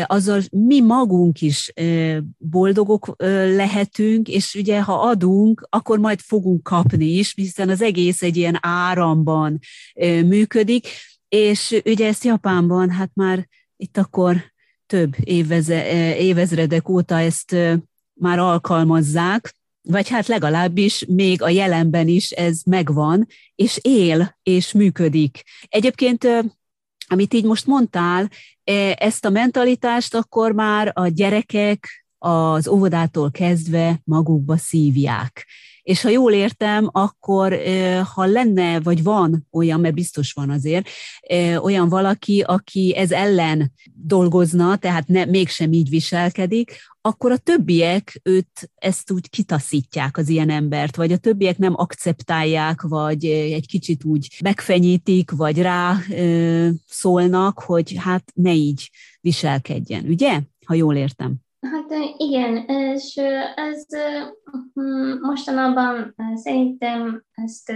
azzal 0.06 0.42
mi 0.50 0.82
magunk 0.82 1.42
is 1.42 1.74
boldogok 2.38 3.16
lehetünk, 3.56 4.28
és 4.28 4.56
ugye 4.56 4.82
ha 4.82 4.94
adunk, 4.94 5.68
akkor 5.70 6.00
majd 6.00 6.20
fogunk 6.20 6.64
kapni 6.64 7.06
is, 7.06 7.34
hiszen 7.36 7.70
az 7.70 7.82
egész 7.82 8.22
egy 8.22 8.38
ilyen 8.38 8.58
áramban 8.62 9.60
működik, 10.26 10.88
és 11.30 11.82
ugye 11.86 12.08
ezt 12.08 12.24
Japánban 12.24 12.90
hát 12.90 13.12
már 13.14 13.48
itt 13.78 13.98
akkor 13.98 14.54
több 14.86 15.16
éveze, 15.24 16.16
évezredek 16.18 16.90
óta 16.90 17.20
ezt 17.20 17.56
már 18.14 18.40
alkalmazzák, 18.40 19.56
vagy 19.82 20.10
hát 20.10 20.28
legalábbis 20.28 21.06
még 21.08 21.42
a 21.42 21.50
jelenben 21.50 22.08
is 22.08 22.32
ez 22.32 22.62
megvan, 22.66 23.28
és 23.56 23.80
él, 23.82 24.38
és 24.44 24.72
működik. 24.72 25.44
Egyébként, 25.68 26.28
amit 27.08 27.34
így 27.34 27.46
most 27.46 27.66
mondtál, 27.66 28.30
ezt 28.96 29.26
a 29.26 29.30
mentalitást 29.30 30.16
akkor 30.16 30.52
már 30.52 30.92
a 30.94 31.08
gyerekek 31.08 32.06
az 32.18 32.68
óvodától 32.68 33.32
kezdve 33.32 34.02
magukba 34.04 34.58
szívják. 34.58 35.48
És 35.88 36.02
ha 36.02 36.10
jól 36.10 36.34
értem, 36.34 36.90
akkor 36.92 37.60
ha 38.14 38.26
lenne, 38.26 38.80
vagy 38.80 39.04
van 39.04 39.48
olyan, 39.52 39.80
mert 39.80 39.94
biztos 39.94 40.34
van 40.34 40.50
azért, 40.50 40.88
olyan 41.62 41.90
valaki, 41.90 42.42
aki 42.42 42.96
ez 42.96 43.12
ellen 43.12 43.74
dolgozna, 43.94 44.76
tehát 44.76 45.08
ne, 45.08 45.26
mégsem 45.26 45.72
így 45.72 45.90
viselkedik, 45.90 46.80
akkor 47.02 47.32
a 47.32 47.38
többiek 47.38 48.20
őt 48.24 48.72
ezt 48.76 49.12
úgy 49.12 49.30
kitaszítják 49.30 50.18
az 50.18 50.30
ilyen 50.30 50.50
embert, 50.50 50.96
vagy 50.96 51.12
a 51.12 51.18
többiek 51.18 51.58
nem 51.58 51.74
akceptálják, 51.76 52.82
vagy 52.82 53.26
egy 53.26 53.68
kicsit 53.68 54.04
úgy 54.04 54.38
megfenyítik, 54.44 55.32
vagy 55.32 55.62
rá 55.62 55.98
ö, 56.10 56.70
szólnak, 56.88 57.60
hogy 57.60 57.96
hát 57.98 58.32
ne 58.34 58.54
így 58.54 58.90
viselkedjen, 59.22 60.06
ugye? 60.06 60.42
Ha 60.66 60.74
jól 60.74 60.96
értem. 60.96 61.47
Hát 61.60 61.92
igen, 62.18 62.56
és 62.68 63.16
ez 63.56 63.86
hm, 64.74 65.18
mostanában 65.22 66.16
szerintem 66.36 67.24
ezt 67.32 67.74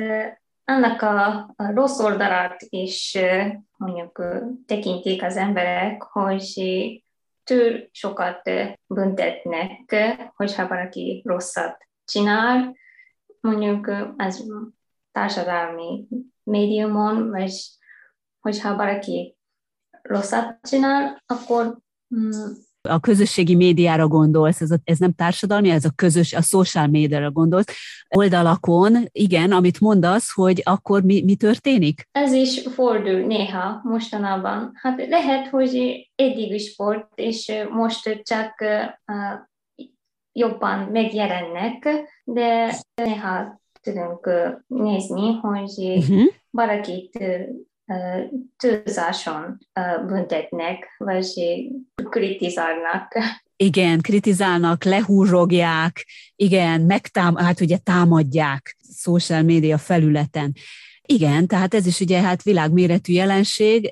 annak 0.65 1.01
a 1.01 1.45
rossz 1.55 1.99
oldalát 1.99 2.61
is 2.69 3.17
mondjuk 3.77 4.23
tekintik 4.65 5.23
az 5.23 5.35
emberek, 5.35 6.01
hogy 6.01 6.53
túl 7.43 7.89
sokat 7.91 8.49
büntetnek, 8.87 9.95
hogyha 10.35 10.67
valaki 10.67 11.21
rosszat 11.25 11.87
csinál, 12.05 12.75
mondjuk 13.39 13.87
az 14.17 14.45
társadalmi 15.11 16.07
médiumon, 16.43 17.29
vagy 17.29 17.53
hogyha 18.39 18.75
valaki 18.75 19.37
rosszat 20.01 20.57
csinál, 20.61 21.23
akkor 21.25 21.77
hm, 22.07 22.29
a 22.89 22.99
közösségi 22.99 23.55
médiára 23.55 24.07
gondolsz, 24.07 24.61
ez, 24.61 24.71
a, 24.71 24.75
ez 24.83 24.97
nem 24.97 25.13
társadalmi, 25.13 25.69
ez 25.69 25.85
a 25.85 25.91
közös, 25.95 26.33
a 26.33 26.41
social 26.41 26.87
médiára 26.87 27.31
gondolsz. 27.31 27.75
Oldalakon, 28.09 28.97
igen, 29.11 29.51
amit 29.51 29.79
mondasz, 29.79 30.33
hogy 30.33 30.61
akkor 30.65 31.03
mi, 31.03 31.23
mi 31.23 31.35
történik? 31.35 32.07
Ez 32.11 32.33
is 32.33 32.61
fordul 32.73 33.19
néha 33.19 33.81
mostanában. 33.83 34.71
Hát 34.73 35.07
lehet, 35.07 35.47
hogy 35.47 36.05
eddig 36.15 36.51
is 36.51 36.73
volt, 36.77 37.07
és 37.15 37.51
most 37.71 38.21
csak 38.23 38.63
jobban 40.31 40.79
megjelennek, 40.79 41.89
de 42.23 42.75
néha 42.93 43.61
tudunk 43.81 44.29
nézni, 44.67 45.33
hogy 45.33 45.79
uh-huh. 45.79 46.23
valakit 46.49 47.23
túlzáson 48.57 49.57
büntetnek, 50.07 50.95
vagy 50.97 51.33
kritizálnak. 52.09 53.17
Igen, 53.55 54.01
kritizálnak, 54.01 54.83
lehúrogják, 54.83 56.05
igen, 56.35 56.81
megtám, 56.81 57.35
hát 57.35 57.61
ugye 57.61 57.77
támadják 57.77 58.77
social 58.95 59.41
média 59.41 59.77
felületen. 59.77 60.53
Igen, 61.01 61.47
tehát 61.47 61.73
ez 61.73 61.85
is 61.85 61.99
ugye 61.99 62.21
hát 62.21 62.43
világméretű 62.43 63.13
jelenség, 63.13 63.91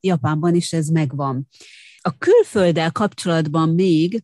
Japánban 0.00 0.54
is 0.54 0.72
ez 0.72 0.88
megvan. 0.88 1.48
A 2.00 2.18
külfölddel 2.18 2.92
kapcsolatban 2.92 3.68
még 3.68 4.22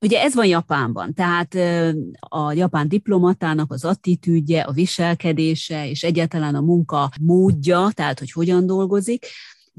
Ugye 0.00 0.20
ez 0.20 0.34
van 0.34 0.46
Japánban, 0.46 1.14
tehát 1.14 1.54
a 2.20 2.52
japán 2.52 2.88
diplomatának 2.88 3.72
az 3.72 3.84
attitűdje, 3.84 4.62
a 4.62 4.72
viselkedése 4.72 5.88
és 5.88 6.02
egyáltalán 6.02 6.54
a 6.54 6.60
munka 6.60 7.10
módja, 7.20 7.88
tehát 7.94 8.18
hogy 8.18 8.32
hogyan 8.32 8.66
dolgozik, 8.66 9.26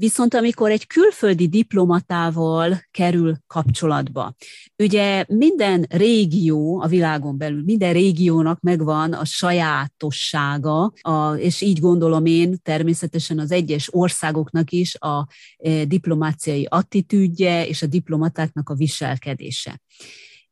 Viszont 0.00 0.34
amikor 0.34 0.70
egy 0.70 0.86
külföldi 0.86 1.48
diplomatával 1.48 2.82
kerül 2.90 3.36
kapcsolatba, 3.46 4.34
ugye 4.76 5.24
minden 5.28 5.86
régió 5.88 6.80
a 6.80 6.86
világon 6.86 7.38
belül, 7.38 7.62
minden 7.64 7.92
régiónak 7.92 8.60
megvan 8.60 9.12
a 9.12 9.24
sajátossága, 9.24 10.92
a, 11.00 11.34
és 11.34 11.60
így 11.60 11.80
gondolom 11.80 12.26
én 12.26 12.58
természetesen 12.62 13.38
az 13.38 13.50
egyes 13.50 13.94
országoknak 13.94 14.70
is 14.70 14.96
a 14.98 15.26
e, 15.56 15.84
diplomáciai 15.84 16.66
attitűdje 16.70 17.66
és 17.66 17.82
a 17.82 17.86
diplomatáknak 17.86 18.68
a 18.68 18.74
viselkedése. 18.74 19.80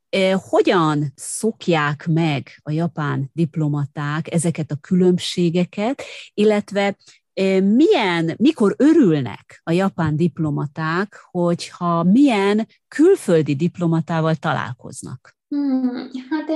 E, 0.08 0.32
hogyan 0.32 1.12
szokják 1.14 2.06
meg 2.06 2.60
a 2.62 2.70
japán 2.70 3.30
diplomaták 3.32 4.32
ezeket 4.32 4.70
a 4.70 4.78
különbségeket, 4.80 6.02
illetve 6.34 6.96
milyen, 7.62 8.34
mikor 8.36 8.74
örülnek 8.78 9.60
a 9.62 9.70
japán 9.70 10.16
diplomaták, 10.16 11.16
hogyha 11.30 12.02
milyen 12.02 12.66
külföldi 12.88 13.54
diplomatával 13.54 14.34
találkoznak? 14.34 15.36
Hmm, 15.48 16.08
hát, 16.30 16.48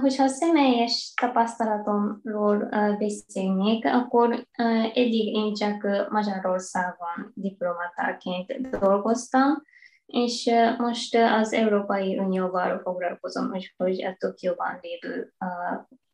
hogyha 0.00 0.24
a 0.24 0.28
személyes 0.28 1.12
tapasztalatomról 1.20 2.68
beszélnék, 2.98 3.84
akkor 3.84 4.46
eddig 4.94 5.34
én 5.34 5.54
csak 5.54 6.08
Magyarországon 6.10 7.32
diplomatáként 7.34 8.78
dolgoztam, 8.78 9.62
és 10.06 10.50
most 10.78 11.16
az 11.16 11.52
Európai 11.52 12.18
Unióval 12.18 12.78
foglalkozom, 12.78 13.50
hogy 13.76 14.04
a 14.04 14.16
Tokióban 14.18 14.78
lévő 14.82 15.32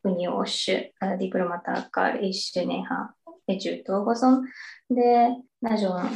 uniós 0.00 0.70
diplomatákkal 1.16 2.22
is 2.22 2.52
néha 2.52 3.15
együtt 3.46 3.86
dolgozom, 3.86 4.42
de 4.86 5.28
nagyon 5.58 6.08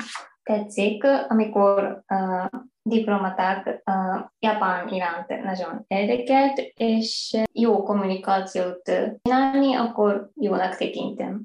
tetszik, 0.43 1.05
amikor 1.29 2.05
uh, 2.09 2.61
diplomaták 2.83 3.67
uh, 3.67 4.21
Japán 4.39 4.89
iránt 4.89 5.43
nagyon 5.43 5.85
érdekelt, 5.87 6.59
és 6.75 7.37
jó 7.53 7.83
kommunikációt 7.83 8.91
csinálni, 9.23 9.75
akkor 9.75 10.31
jónak 10.35 10.77
tekintem. 10.77 11.43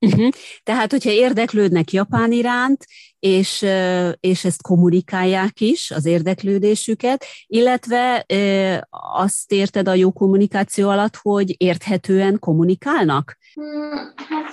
Uh-huh. 0.00 0.28
Tehát, 0.62 0.90
hogyha 0.90 1.10
érdeklődnek 1.10 1.90
Japán 1.90 2.32
iránt, 2.32 2.84
és, 3.18 3.66
és 4.20 4.44
ezt 4.44 4.62
kommunikálják 4.62 5.60
is, 5.60 5.90
az 5.90 6.06
érdeklődésüket, 6.06 7.24
illetve 7.46 8.24
azt 8.90 9.52
érted 9.52 9.88
a 9.88 9.94
jó 9.94 10.12
kommunikáció 10.12 10.88
alatt, 10.88 11.16
hogy 11.16 11.54
érthetően 11.56 12.38
kommunikálnak? 12.38 13.36
Hmm, 13.54 14.12
hát 14.16 14.50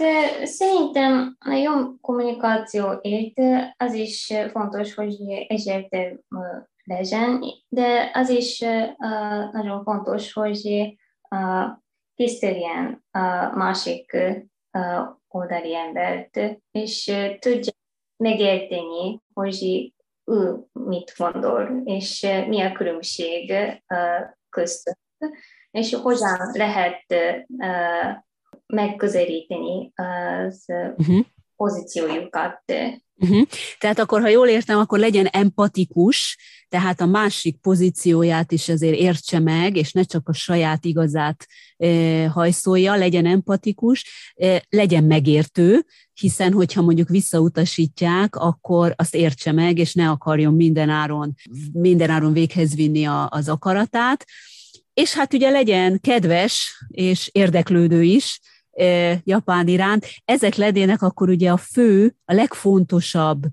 szerintem 0.47 1.35
a 1.39 1.51
jó 1.51 1.71
kommunikáció 2.01 2.99
ért, 3.01 3.39
az 3.77 3.93
is 3.93 4.33
fontos, 4.51 4.93
hogy 4.93 5.15
egyértelmű 5.47 6.19
legyen, 6.83 7.43
de 7.67 8.11
az 8.13 8.29
is 8.29 8.59
nagyon 9.51 9.83
fontos, 9.83 10.33
hogy 10.33 10.85
tiszteljen 12.15 13.05
a 13.11 13.51
másik 13.55 14.17
oldali 15.27 15.75
embert, 15.75 16.39
és 16.71 17.13
tudja 17.39 17.71
megérteni, 18.23 19.21
hogy 19.33 19.93
ő 20.23 20.65
mit 20.73 21.13
gondol, 21.17 21.81
és 21.83 22.27
mi 22.47 22.61
a 22.61 22.71
különbség 22.71 23.53
köztük, 24.49 24.97
és 25.71 25.93
hogyan 25.93 26.51
lehet 26.53 27.05
megközelíteni 28.65 29.91
az 29.95 30.65
uh-huh. 30.97 31.25
Pozíciójukat. 31.55 32.63
Uh-huh. 33.17 33.47
Tehát 33.79 33.99
akkor, 33.99 34.21
ha 34.21 34.27
jól 34.27 34.47
értem, 34.47 34.79
akkor 34.79 34.99
legyen 34.99 35.25
empatikus, 35.25 36.37
tehát 36.69 37.01
a 37.01 37.05
másik 37.05 37.57
pozícióját 37.57 38.51
is 38.51 38.69
azért 38.69 38.95
értse 38.95 39.39
meg, 39.39 39.75
és 39.75 39.91
ne 39.91 40.03
csak 40.03 40.29
a 40.29 40.33
saját 40.33 40.85
igazát 40.85 41.47
e, 41.77 42.27
hajszolja, 42.27 42.95
legyen 42.95 43.25
empatikus, 43.25 44.05
e, 44.35 44.63
legyen 44.69 45.03
megértő, 45.03 45.85
hiszen 46.13 46.53
hogyha 46.53 46.81
mondjuk 46.81 47.09
visszautasítják, 47.09 48.35
akkor 48.35 48.93
azt 48.95 49.15
értse 49.15 49.51
meg, 49.51 49.77
és 49.77 49.93
ne 49.93 50.09
akarjon 50.09 50.53
mindenáron, 50.53 51.35
mindenáron 51.73 52.33
véghez 52.33 52.75
vinni 52.75 53.05
a, 53.05 53.27
az 53.29 53.49
akaratát. 53.49 54.25
És 54.93 55.13
hát 55.13 55.33
ugye 55.33 55.49
legyen 55.49 55.99
kedves 56.01 56.83
és 56.87 57.29
érdeklődő 57.31 58.03
is, 58.03 58.39
Japán 59.23 59.67
iránt. 59.67 60.05
Ezek 60.25 60.55
lennének 60.55 61.01
akkor 61.01 61.29
ugye 61.29 61.51
a 61.51 61.57
fő, 61.57 62.15
a 62.25 62.33
legfontosabb 62.33 63.43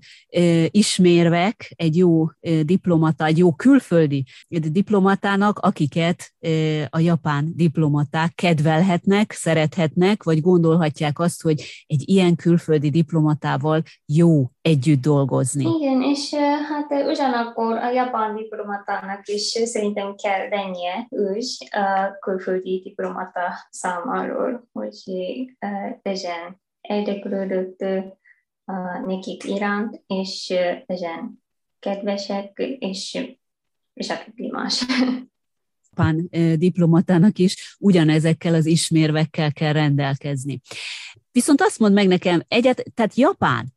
ismérvek 0.67 1.73
egy 1.75 1.97
jó 1.97 2.25
diplomata, 2.63 3.25
egy 3.25 3.37
jó 3.37 3.53
külföldi 3.53 4.25
diplomatának, 4.47 5.59
akiket 5.59 6.33
a 6.89 6.99
japán 6.99 7.51
diplomaták 7.55 8.35
kedvelhetnek, 8.35 9.31
szerethetnek, 9.31 10.23
vagy 10.23 10.41
gondolhatják 10.41 11.19
azt, 11.19 11.41
hogy 11.41 11.61
egy 11.87 12.09
ilyen 12.09 12.35
külföldi 12.35 12.89
diplomatával 12.89 13.81
jó 14.05 14.49
együtt 14.61 15.01
dolgozni. 15.01 15.65
Igen, 15.79 16.01
és 16.01 16.33
hát 16.69 17.07
ugyanakkor 17.07 17.77
a 17.77 17.91
japán 17.91 18.35
diplomatának 18.35 19.27
is 19.27 19.41
szerintem 19.41 20.15
kell 20.15 20.47
lennie 20.49 21.07
ős 21.09 21.57
a 21.71 22.17
külföldi 22.19 22.81
diplomata 22.83 23.67
számáról, 23.69 24.67
hogy 24.71 24.95
legyen 26.01 26.61
érdeklődött 26.81 27.85
nekik 29.05 29.43
iránt, 29.43 30.03
és 30.07 30.53
legyen 30.85 31.43
kedvesek, 31.79 32.77
és, 32.79 33.27
és 33.93 34.09
a 34.09 34.15
más. 34.51 34.85
Japán 35.95 36.29
diplomatának 36.59 37.37
is 37.37 37.77
ugyanezekkel 37.79 38.53
az 38.53 38.65
ismérvekkel 38.65 39.53
kell 39.53 39.71
rendelkezni. 39.71 40.61
Viszont 41.31 41.61
azt 41.61 41.79
mond 41.79 41.93
meg 41.93 42.07
nekem, 42.07 42.43
egyet, 42.47 42.83
tehát 42.93 43.15
Japán 43.15 43.73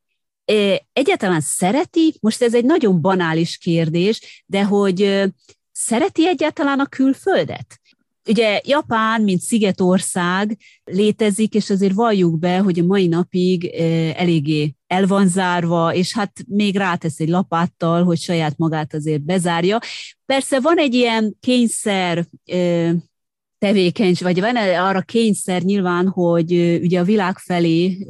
egyáltalán 0.92 1.40
szereti, 1.40 2.14
most 2.20 2.42
ez 2.42 2.54
egy 2.54 2.64
nagyon 2.64 3.00
banális 3.00 3.58
kérdés, 3.58 4.44
de 4.46 4.64
hogy 4.64 5.24
szereti 5.72 6.26
egyáltalán 6.26 6.80
a 6.80 6.86
külföldet? 6.86 7.80
Ugye 8.28 8.60
Japán, 8.64 9.22
mint 9.22 9.40
szigetország 9.40 10.58
létezik, 10.84 11.54
és 11.54 11.70
azért 11.70 11.94
valljuk 11.94 12.38
be, 12.38 12.58
hogy 12.58 12.78
a 12.78 12.84
mai 12.84 13.06
napig 13.06 13.64
eléggé 14.16 14.75
el 14.86 15.06
van 15.06 15.28
zárva, 15.28 15.94
és 15.94 16.12
hát 16.12 16.32
még 16.46 16.76
rátesz 16.76 17.20
egy 17.20 17.28
lapáttal, 17.28 18.04
hogy 18.04 18.18
saját 18.18 18.56
magát 18.56 18.94
azért 18.94 19.22
bezárja. 19.22 19.78
Persze 20.26 20.60
van 20.60 20.78
egy 20.78 20.94
ilyen 20.94 21.36
kényszer 21.40 22.26
tevékenység, 23.58 24.26
vagy 24.26 24.40
van 24.40 24.56
arra 24.56 25.00
kényszer 25.00 25.62
nyilván, 25.62 26.08
hogy 26.08 26.52
ugye 26.82 27.00
a 27.00 27.04
világ 27.04 27.38
felé 27.38 28.06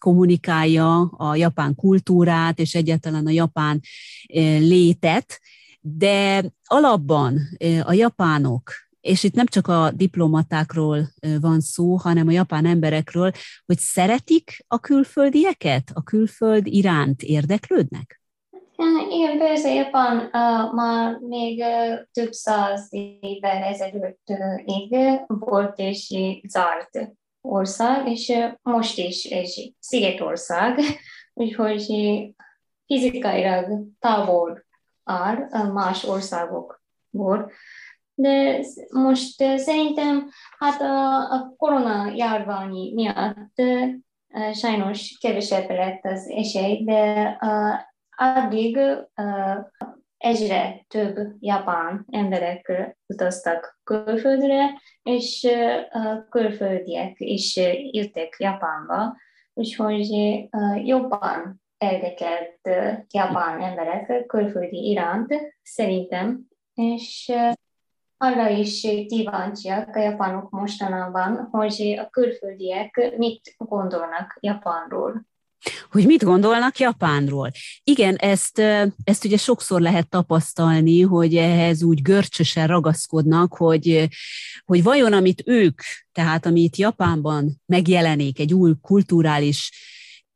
kommunikálja 0.00 1.00
a 1.00 1.36
japán 1.36 1.74
kultúrát, 1.74 2.58
és 2.58 2.74
egyáltalán 2.74 3.26
a 3.26 3.30
japán 3.30 3.80
létet, 4.58 5.40
de 5.80 6.44
alapban 6.64 7.40
a 7.82 7.92
japánok 7.92 8.72
és 9.00 9.22
itt 9.22 9.34
nem 9.34 9.46
csak 9.46 9.66
a 9.66 9.90
diplomatákról 9.90 11.08
van 11.40 11.60
szó, 11.60 11.96
hanem 11.96 12.28
a 12.28 12.30
japán 12.30 12.66
emberekről, 12.66 13.30
hogy 13.66 13.78
szeretik 13.78 14.64
a 14.66 14.78
külföldieket, 14.78 15.90
a 15.94 16.02
külföld 16.02 16.66
iránt 16.66 17.22
érdeklődnek? 17.22 18.20
Igen, 19.10 19.38
persze 19.38 19.74
Japán 19.74 20.16
uh, 20.16 20.74
már 20.74 21.18
még 21.18 21.58
uh, 21.58 21.98
több 22.12 22.32
száz 22.32 22.88
évvel 23.20 23.62
ezelőtt 23.62 24.22
uh, 24.26 25.20
volt 25.26 25.78
és 25.78 26.14
zárt 26.48 27.12
ország, 27.40 28.08
és 28.08 28.28
uh, 28.28 28.52
most 28.62 28.98
is 28.98 29.24
egy 29.24 29.74
szigetország, 29.80 30.78
úgyhogy 31.34 31.86
fizikailag 32.86 33.86
távol 33.98 34.64
áll 35.04 35.48
más 35.72 36.04
országokból 36.04 37.52
de 38.18 38.64
most 38.90 39.42
szerintem 39.56 40.30
hát 40.58 40.80
a, 40.80 41.54
korona 41.56 42.12
járvány 42.14 42.92
miatt 42.94 43.62
sajnos 44.52 45.18
kevesebb 45.20 45.70
lett 45.70 46.04
az 46.04 46.28
esély, 46.28 46.84
de 46.84 47.36
addig 48.16 48.78
egyre 50.16 50.84
több 50.88 51.16
japán 51.40 52.06
emberek 52.10 52.72
utaztak 53.06 53.80
külföldre, 53.84 54.80
és 55.02 55.48
külföldiek 56.30 57.14
is 57.16 57.56
jöttek 57.90 58.36
Japánba, 58.38 59.16
úgyhogy 59.54 60.08
jobban 60.84 61.62
érdekelt 61.78 62.60
japán 63.10 63.62
emberek 63.62 64.26
külföldi 64.26 64.88
iránt 64.90 65.34
szerintem, 65.62 66.40
és 66.74 67.32
arra 68.18 68.48
is 68.48 68.80
kíváncsiak 69.06 69.96
a 69.96 70.00
japánok 70.00 70.50
mostanában, 70.50 71.48
hogy 71.50 71.94
a 71.98 72.08
külföldiek 72.10 73.14
mit 73.16 73.54
gondolnak 73.58 74.38
Japánról. 74.40 75.26
Hogy 75.90 76.06
mit 76.06 76.24
gondolnak 76.24 76.78
Japánról? 76.78 77.50
Igen, 77.84 78.14
ezt, 78.14 78.58
ezt 79.04 79.24
ugye 79.24 79.36
sokszor 79.36 79.80
lehet 79.80 80.08
tapasztalni, 80.08 81.00
hogy 81.00 81.36
ehhez 81.36 81.82
úgy 81.82 82.02
görcsösen 82.02 82.66
ragaszkodnak, 82.66 83.54
hogy, 83.54 84.08
hogy 84.64 84.82
vajon 84.82 85.12
amit 85.12 85.42
ők, 85.46 85.80
tehát 86.12 86.46
amit 86.46 86.76
Japánban 86.76 87.62
megjelenik, 87.66 88.38
egy 88.38 88.54
új 88.54 88.72
kulturális 88.80 89.70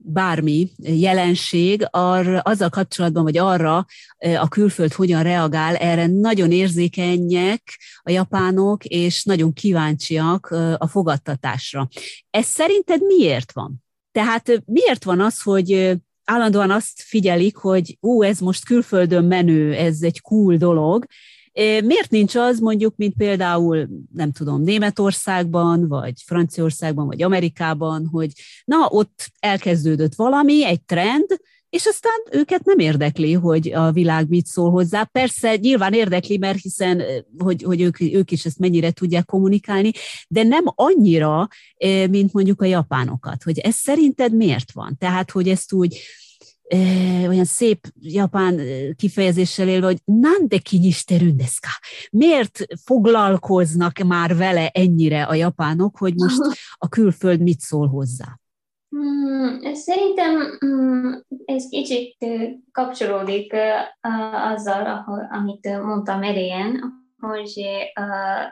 bármi 0.04 0.70
jelenség, 0.76 1.86
arra, 1.90 2.40
azzal 2.40 2.68
kapcsolatban, 2.68 3.22
vagy 3.22 3.38
arra 3.38 3.86
a 4.40 4.48
külföld 4.48 4.92
hogyan 4.92 5.22
reagál, 5.22 5.76
erre 5.76 6.06
nagyon 6.06 6.52
érzékenyek 6.52 7.78
a 8.02 8.10
japánok, 8.10 8.84
és 8.84 9.24
nagyon 9.24 9.52
kíváncsiak 9.52 10.46
a 10.78 10.86
fogadtatásra. 10.86 11.88
Ez 12.30 12.46
szerinted 12.46 13.00
miért 13.02 13.52
van? 13.52 13.84
Tehát 14.12 14.62
miért 14.64 15.04
van 15.04 15.20
az, 15.20 15.42
hogy 15.42 15.98
állandóan 16.24 16.70
azt 16.70 17.02
figyelik, 17.02 17.56
hogy 17.56 17.96
ú, 18.00 18.22
ez 18.22 18.38
most 18.38 18.64
külföldön 18.64 19.24
menő, 19.24 19.74
ez 19.74 20.02
egy 20.02 20.20
cool 20.20 20.56
dolog, 20.56 21.06
Miért 21.84 22.10
nincs 22.10 22.34
az 22.34 22.58
mondjuk, 22.58 22.96
mint 22.96 23.14
például, 23.16 23.88
nem 24.12 24.32
tudom, 24.32 24.62
Németországban, 24.62 25.88
vagy 25.88 26.22
Franciaországban, 26.26 27.06
vagy 27.06 27.22
Amerikában, 27.22 28.06
hogy 28.06 28.32
na, 28.64 28.86
ott 28.88 29.30
elkezdődött 29.38 30.14
valami, 30.14 30.64
egy 30.64 30.82
trend, 30.82 31.26
és 31.70 31.86
aztán 31.86 32.20
őket 32.30 32.64
nem 32.64 32.78
érdekli, 32.78 33.32
hogy 33.32 33.72
a 33.72 33.92
világ 33.92 34.28
mit 34.28 34.46
szól 34.46 34.70
hozzá. 34.70 35.04
Persze 35.04 35.56
nyilván 35.56 35.92
érdekli, 35.92 36.38
mert 36.38 36.60
hiszen, 36.60 37.02
hogy, 37.38 37.62
hogy 37.62 37.80
ők, 37.80 38.00
ők 38.00 38.30
is 38.30 38.44
ezt 38.44 38.58
mennyire 38.58 38.90
tudják 38.90 39.24
kommunikálni, 39.24 39.90
de 40.28 40.42
nem 40.42 40.64
annyira, 40.64 41.48
mint 42.10 42.32
mondjuk 42.32 42.60
a 42.60 42.64
japánokat. 42.64 43.42
Hogy 43.42 43.58
ez 43.58 43.74
szerinted 43.74 44.34
miért 44.34 44.72
van? 44.72 44.96
Tehát, 44.98 45.30
hogy 45.30 45.48
ezt 45.48 45.72
úgy 45.72 46.00
olyan 47.28 47.44
szép 47.44 47.78
japán 48.00 48.60
kifejezéssel 48.96 49.68
élve, 49.68 49.86
hogy 49.86 50.00
nande 50.04 50.58
kinyisterün 50.58 51.36
Miért 52.10 52.64
foglalkoznak 52.84 53.98
már 53.98 54.36
vele 54.36 54.68
ennyire 54.68 55.22
a 55.22 55.34
japánok, 55.34 55.98
hogy 55.98 56.14
most 56.14 56.40
a 56.78 56.88
külföld 56.88 57.40
mit 57.40 57.60
szól 57.60 57.88
hozzá? 57.88 58.40
Hmm, 58.88 59.74
szerintem 59.74 60.56
hmm, 60.58 61.22
ez 61.44 61.68
kicsit 61.68 62.16
kapcsolódik 62.72 63.54
azzal, 64.54 65.04
amit 65.30 65.82
mondtam 65.82 66.22
elején, 66.22 66.80
hogy 67.18 67.64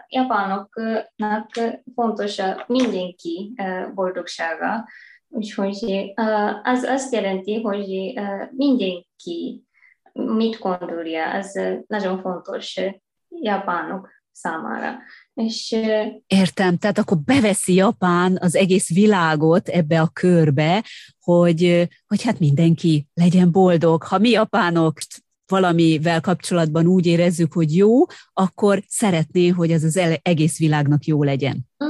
japánoknak 0.08 1.48
fontos 1.94 2.40
mindenki 2.66 3.54
boldogsága, 3.94 4.88
úgyhogy 5.30 6.12
az 6.62 6.82
azt 6.82 7.12
jelenti, 7.12 7.60
hogy 7.60 8.12
mindenki 8.50 9.64
mit 10.12 10.58
gondolja, 10.58 11.34
az 11.34 11.60
nagyon 11.86 12.20
fontos 12.20 12.80
japánok 13.28 14.08
számára. 14.32 14.98
És, 15.34 15.76
Értem, 16.26 16.76
tehát 16.76 16.98
akkor 16.98 17.18
beveszi 17.18 17.74
Japán 17.74 18.38
az 18.40 18.54
egész 18.54 18.94
világot 18.94 19.68
ebbe 19.68 20.00
a 20.00 20.10
körbe, 20.12 20.84
hogy, 21.20 21.88
hogy 22.06 22.22
hát 22.22 22.38
mindenki 22.38 23.06
legyen 23.14 23.50
boldog. 23.50 24.02
Ha 24.02 24.18
mi 24.18 24.28
japánok 24.30 24.98
valamivel 25.46 26.20
kapcsolatban 26.20 26.86
úgy 26.86 27.06
érezzük, 27.06 27.52
hogy 27.52 27.76
jó, 27.76 28.04
akkor 28.32 28.82
szeretné, 28.88 29.48
hogy 29.48 29.70
ez 29.70 29.84
az 29.84 30.00
egész 30.22 30.58
világnak 30.58 31.04
jó 31.04 31.22
legyen. 31.22 31.68
Mm, 31.84 31.89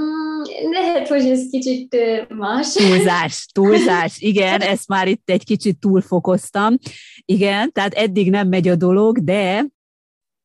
lehet, 0.70 1.08
hogy 1.08 1.28
ez 1.28 1.46
kicsit 1.50 1.96
más. 2.28 2.72
Túlzás, 2.72 3.46
túlzás, 3.46 4.20
igen, 4.20 4.60
ezt 4.60 4.88
már 4.88 5.08
itt 5.08 5.30
egy 5.30 5.44
kicsit 5.44 5.78
túlfokoztam. 5.78 6.74
Igen, 7.24 7.72
tehát 7.72 7.94
eddig 7.94 8.30
nem 8.30 8.48
megy 8.48 8.68
a 8.68 8.76
dolog, 8.76 9.18
de 9.18 9.64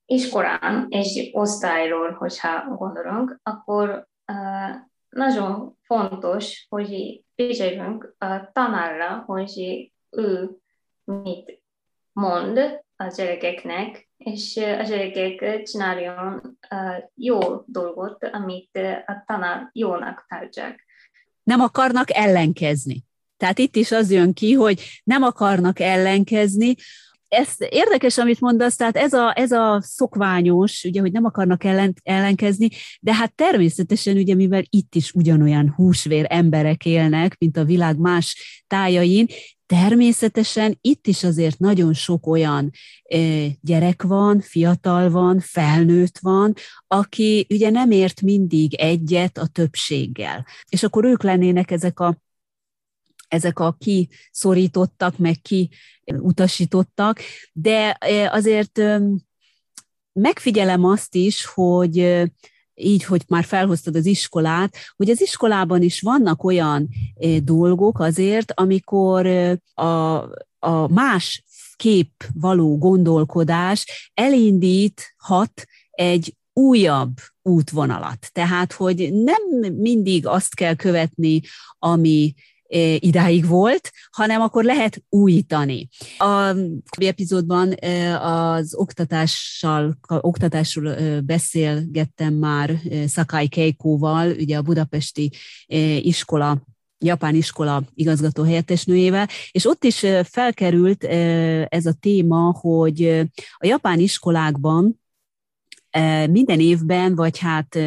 iskolán 0.05 0.85
és 0.89 1.29
osztályról, 1.31 2.11
hogyha 2.11 2.75
gondolunk, 2.77 3.39
akkor 3.43 4.07
uh, 4.27 4.75
nagyon 5.09 5.77
fontos, 5.81 6.65
hogy 6.69 7.21
figyeljünk 7.35 8.15
a 8.17 8.49
tanárra, 8.53 9.23
hogy 9.25 9.91
ő 10.09 10.49
mit 11.03 11.61
mond 12.11 12.57
a 12.95 13.13
gyerekeknek, 13.15 14.04
és 14.17 14.57
a 14.57 14.83
gyerekek 14.83 15.63
csináljon 15.63 16.57
jó 17.15 17.39
dolgot, 17.65 18.23
amit 18.23 18.79
a 19.05 19.23
tanár 19.25 19.69
jónak 19.73 20.25
tartják. 20.27 20.85
Nem 21.43 21.59
akarnak 21.59 22.15
ellenkezni. 22.15 23.03
Tehát 23.37 23.59
itt 23.59 23.75
is 23.75 23.91
az 23.91 24.11
jön 24.11 24.33
ki, 24.33 24.53
hogy 24.53 25.01
nem 25.03 25.23
akarnak 25.23 25.79
ellenkezni, 25.79 26.75
ez 27.35 27.55
érdekes, 27.69 28.17
amit 28.17 28.39
mondasz, 28.39 28.75
tehát 28.75 28.97
ez 28.97 29.13
a, 29.13 29.33
ez 29.35 29.51
a 29.51 29.81
szokványos, 29.81 30.83
ugye, 30.83 31.01
hogy 31.01 31.11
nem 31.11 31.25
akarnak 31.25 31.63
ellen, 31.63 31.93
ellenkezni, 32.03 32.69
de 32.99 33.13
hát 33.13 33.35
természetesen, 33.35 34.17
ugye, 34.17 34.35
mivel 34.35 34.63
itt 34.69 34.95
is 34.95 35.11
ugyanolyan 35.11 35.73
húsvér 35.75 36.25
emberek 36.29 36.85
élnek, 36.85 37.35
mint 37.39 37.57
a 37.57 37.63
világ 37.63 37.97
más 37.97 38.63
tájain, 38.67 39.27
természetesen 39.65 40.77
itt 40.81 41.07
is 41.07 41.23
azért 41.23 41.59
nagyon 41.59 41.93
sok 41.93 42.27
olyan 42.27 42.71
gyerek 43.61 44.03
van, 44.03 44.39
fiatal 44.39 45.09
van, 45.09 45.39
felnőtt 45.39 46.17
van, 46.17 46.53
aki 46.87 47.47
ugye 47.49 47.69
nem 47.69 47.91
ért 47.91 48.21
mindig 48.21 48.73
egyet 48.73 49.37
a 49.37 49.47
többséggel. 49.47 50.45
És 50.69 50.83
akkor 50.83 51.05
ők 51.05 51.23
lennének 51.23 51.71
ezek 51.71 51.99
a 51.99 52.17
ezek 53.27 53.59
a 53.59 53.77
kiszorítottak, 53.79 55.17
meg 55.17 55.41
ki 55.41 55.69
utasítottak, 56.05 57.19
de 57.53 57.97
azért 58.31 58.81
megfigyelem 60.13 60.85
azt 60.85 61.15
is, 61.15 61.45
hogy 61.45 62.23
így, 62.75 63.03
hogy 63.03 63.23
már 63.27 63.43
felhoztad 63.43 63.95
az 63.95 64.05
iskolát, 64.05 64.75
hogy 64.95 65.09
az 65.09 65.21
iskolában 65.21 65.81
is 65.81 66.01
vannak 66.01 66.43
olyan 66.43 66.89
dolgok 67.43 67.99
azért, 67.99 68.51
amikor 68.55 69.27
a, 69.73 69.83
a 70.59 70.87
más 70.87 71.43
kép 71.75 72.11
való 72.33 72.77
gondolkodás 72.77 74.11
elindíthat 74.13 75.63
egy 75.89 76.35
újabb 76.53 77.13
útvonalat. 77.41 78.29
Tehát, 78.31 78.73
hogy 78.73 79.13
nem 79.13 79.73
mindig 79.73 80.27
azt 80.27 80.55
kell 80.55 80.75
követni, 80.75 81.41
ami 81.79 82.33
idáig 82.99 83.47
volt, 83.47 83.91
hanem 84.11 84.41
akkor 84.41 84.63
lehet 84.63 85.03
újítani. 85.09 85.87
A 86.17 86.55
epizódban 86.97 87.73
az 88.21 88.75
oktatással, 88.75 89.97
oktatásról 90.07 91.21
beszélgettem 91.21 92.33
már 92.33 92.79
Sakai 93.07 93.47
Keikóval, 93.47 94.31
ugye 94.31 94.57
a 94.57 94.61
budapesti 94.61 95.31
iskola 96.01 96.61
japán 96.99 97.35
iskola 97.35 97.83
igazgató 97.93 98.43
helyettesnőjével, 98.43 99.27
és 99.51 99.65
ott 99.65 99.83
is 99.83 100.05
felkerült 100.23 101.03
ez 101.69 101.85
a 101.85 101.93
téma, 101.99 102.51
hogy 102.59 103.03
a 103.57 103.65
japán 103.65 103.99
iskolákban 103.99 105.01
minden 106.29 106.59
évben, 106.59 107.15
vagy 107.15 107.37
hát 107.37 107.79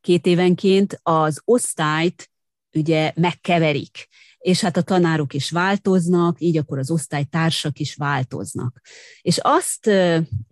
két 0.00 0.26
évenként 0.26 1.00
az 1.02 1.40
osztályt 1.44 2.30
ugye 2.72 3.12
megkeverik 3.14 4.08
és 4.38 4.60
hát 4.60 4.76
a 4.76 4.82
tanárok 4.82 5.34
is 5.34 5.50
változnak, 5.50 6.40
így 6.40 6.56
akkor 6.56 6.78
az 6.78 6.90
osztálytársak 6.90 7.78
is 7.78 7.94
változnak. 7.94 8.80
És 9.20 9.38
azt 9.42 9.90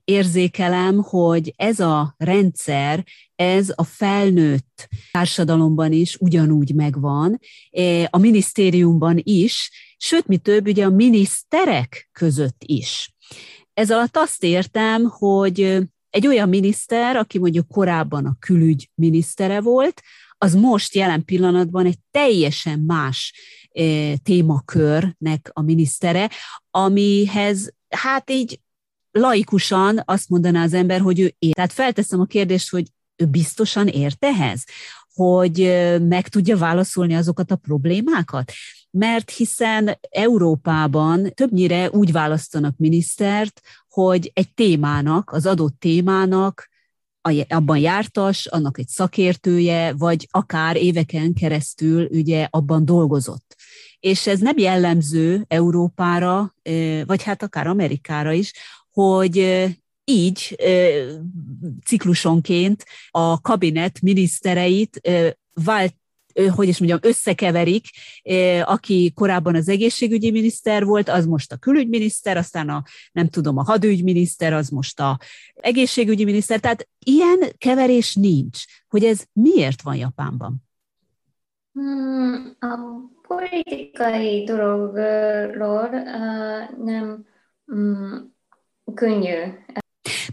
érzékelem, 0.04 1.02
hogy 1.02 1.54
ez 1.56 1.80
a 1.80 2.14
rendszer, 2.16 3.04
ez 3.34 3.72
a 3.74 3.84
felnőtt 3.84 4.88
társadalomban 5.10 5.92
is 5.92 6.16
ugyanúgy 6.16 6.74
megvan, 6.74 7.38
a 8.10 8.18
minisztériumban 8.18 9.20
is, 9.22 9.70
sőt, 9.96 10.26
mi 10.26 10.36
több, 10.36 10.66
ugye 10.66 10.84
a 10.84 10.90
miniszterek 10.90 12.08
között 12.12 12.62
is. 12.64 13.14
Ez 13.74 13.90
alatt 13.90 14.16
azt 14.16 14.42
értem, 14.44 15.04
hogy 15.04 15.78
egy 16.10 16.26
olyan 16.26 16.48
miniszter, 16.48 17.16
aki 17.16 17.38
mondjuk 17.38 17.68
korábban 17.68 18.26
a 18.26 18.36
külügy 18.38 18.90
minisztere 18.94 19.60
volt, 19.60 20.02
az 20.38 20.54
most 20.54 20.94
jelen 20.94 21.24
pillanatban 21.24 21.86
egy 21.86 21.98
teljesen 22.10 22.78
más 22.78 23.32
témakörnek 24.22 25.50
a 25.52 25.62
minisztere, 25.62 26.30
amihez 26.70 27.74
hát 27.88 28.30
így 28.30 28.60
laikusan 29.10 30.02
azt 30.04 30.28
mondaná 30.28 30.62
az 30.62 30.72
ember, 30.72 31.00
hogy 31.00 31.20
ő 31.20 31.34
ér. 31.38 31.54
Tehát 31.54 31.72
felteszem 31.72 32.20
a 32.20 32.24
kérdést, 32.24 32.70
hogy 32.70 32.86
ő 33.16 33.26
biztosan 33.26 33.86
ért 33.86 34.24
ehhez, 34.24 34.64
hogy 35.14 35.58
meg 36.08 36.28
tudja 36.28 36.56
válaszolni 36.56 37.14
azokat 37.14 37.50
a 37.50 37.56
problémákat? 37.56 38.52
Mert 38.90 39.30
hiszen 39.30 39.98
Európában 40.10 41.30
többnyire 41.34 41.90
úgy 41.90 42.12
választanak 42.12 42.76
minisztert, 42.76 43.60
hogy 43.88 44.30
egy 44.34 44.54
témának, 44.54 45.32
az 45.32 45.46
adott 45.46 45.78
témának 45.78 46.68
abban 47.48 47.78
jártas, 47.78 48.46
annak 48.46 48.78
egy 48.78 48.88
szakértője, 48.88 49.92
vagy 49.92 50.28
akár 50.30 50.76
éveken 50.76 51.32
keresztül 51.34 52.06
ugye 52.10 52.46
abban 52.50 52.84
dolgozott. 52.84 53.56
És 54.00 54.26
ez 54.26 54.40
nem 54.40 54.58
jellemző 54.58 55.44
Európára, 55.48 56.54
vagy 57.06 57.22
hát 57.22 57.42
akár 57.42 57.66
Amerikára 57.66 58.32
is, 58.32 58.52
hogy 58.90 59.66
így 60.04 60.56
ciklusonként 61.84 62.84
a 63.10 63.40
kabinet 63.40 64.00
minisztereit 64.00 65.00
vált 65.64 65.94
hogy 66.54 66.68
is 66.68 66.78
mondjam, 66.78 66.98
összekeverik, 67.02 67.84
aki 68.62 69.12
korábban 69.14 69.54
az 69.54 69.68
egészségügyi 69.68 70.30
miniszter 70.30 70.84
volt, 70.84 71.08
az 71.08 71.26
most 71.26 71.52
a 71.52 71.56
külügyminiszter, 71.56 72.36
aztán 72.36 72.68
a, 72.68 72.82
nem 73.12 73.28
tudom, 73.28 73.58
a 73.58 73.62
hadügyminiszter, 73.62 74.52
az 74.52 74.68
most 74.68 75.00
a 75.00 75.18
egészségügyi 75.54 76.24
miniszter. 76.24 76.60
Tehát 76.60 76.88
ilyen 76.98 77.38
keverés 77.58 78.14
nincs. 78.14 78.64
Hogy 78.88 79.04
ez 79.04 79.22
miért 79.32 79.82
van 79.82 79.96
Japánban? 79.96 80.64
Hmm, 81.72 82.56
a 82.60 82.76
politikai 83.28 84.44
dologról 84.44 85.90
uh, 85.92 86.84
nem 86.84 87.26
um, 87.66 88.34
könnyű 88.94 89.42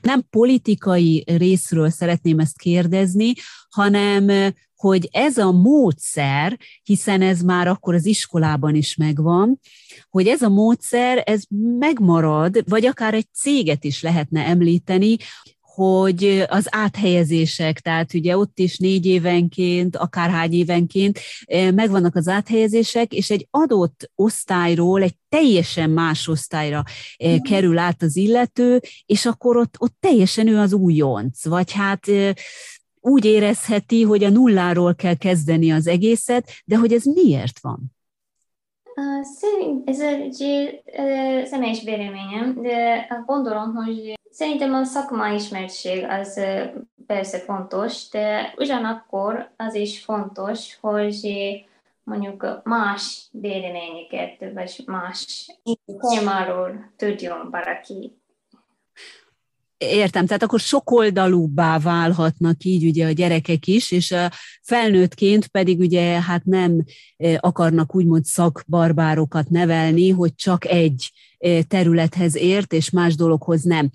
nem 0.03 0.21
politikai 0.29 1.23
részről 1.37 1.89
szeretném 1.89 2.39
ezt 2.39 2.57
kérdezni, 2.57 3.33
hanem 3.69 4.53
hogy 4.83 5.09
ez 5.11 5.37
a 5.37 5.51
módszer, 5.51 6.59
hiszen 6.83 7.21
ez 7.21 7.41
már 7.41 7.67
akkor 7.67 7.93
az 7.93 8.05
iskolában 8.05 8.75
is 8.75 8.95
megvan, 8.95 9.59
hogy 10.09 10.27
ez 10.27 10.41
a 10.41 10.49
módszer, 10.49 11.23
ez 11.25 11.41
megmarad, 11.79 12.63
vagy 12.69 12.85
akár 12.85 13.13
egy 13.13 13.27
céget 13.33 13.83
is 13.83 14.01
lehetne 14.01 14.45
említeni, 14.45 15.17
hogy 15.61 16.45
az 16.47 16.67
áthelyezések, 16.69 17.79
tehát 17.79 18.13
ugye 18.13 18.37
ott 18.37 18.59
is 18.59 18.77
négy 18.77 19.05
évenként, 19.05 19.95
akárhány 19.95 20.53
évenként 20.53 21.19
megvannak 21.73 22.15
az 22.15 22.27
áthelyezések, 22.27 23.13
és 23.13 23.29
egy 23.29 23.47
adott 23.51 24.11
osztályról 24.15 25.01
egy 25.01 25.15
teljesen 25.29 25.89
más 25.89 26.27
osztályra 26.27 26.83
kerül 27.41 27.77
át 27.77 28.01
az 28.01 28.15
illető, 28.15 28.81
és 29.05 29.25
akkor 29.25 29.57
ott, 29.57 29.75
ott 29.79 29.95
teljesen 29.99 30.47
ő 30.47 30.57
az 30.57 30.73
újonc, 30.73 31.45
vagy 31.45 31.71
hát 31.71 32.07
úgy 33.03 33.25
érezheti, 33.25 34.03
hogy 34.03 34.23
a 34.23 34.29
nulláról 34.29 34.95
kell 34.95 35.15
kezdeni 35.15 35.71
az 35.71 35.87
egészet, 35.87 36.49
de 36.65 36.77
hogy 36.77 36.93
ez 36.93 37.03
miért 37.03 37.59
van? 37.61 37.79
Szerint 39.21 39.89
ez 39.89 39.99
egy 39.99 40.35
személyes 41.45 41.83
véleményem, 41.83 42.61
de 42.61 43.07
gondolom, 43.25 43.75
hogy 43.75 44.19
szerintem 44.31 44.73
a 44.73 44.83
szakmai 44.83 45.35
ismertség 45.35 46.03
az 46.03 46.39
persze 47.07 47.39
fontos, 47.39 48.09
de 48.09 48.53
ugyanakkor 48.57 49.51
az 49.57 49.73
is 49.75 50.03
fontos, 50.03 50.77
hogy 50.81 51.31
mondjuk 52.03 52.61
más 52.63 53.27
véleményeket, 53.31 54.53
vagy 54.53 54.83
más 54.85 55.47
témáról 55.97 56.91
tudjon 56.95 57.49
valaki 57.51 58.17
Értem, 59.91 60.25
tehát 60.25 60.43
akkor 60.43 60.59
sokoldalúbbá 60.59 61.79
válhatnak 61.79 62.63
így 62.63 62.85
ugye 62.85 63.05
a 63.05 63.11
gyerekek 63.11 63.67
is, 63.67 63.91
és 63.91 64.11
a 64.11 64.31
felnőttként 64.61 65.47
pedig 65.47 65.79
ugye 65.79 66.21
hát 66.21 66.45
nem 66.45 66.83
akarnak 67.37 67.95
úgymond 67.95 68.25
szakbarbárokat 68.25 69.49
nevelni, 69.49 70.09
hogy 70.09 70.35
csak 70.35 70.65
egy 70.65 71.11
területhez 71.67 72.35
ért, 72.35 72.73
és 72.73 72.89
más 72.89 73.15
dologhoz 73.15 73.63
nem. 73.63 73.89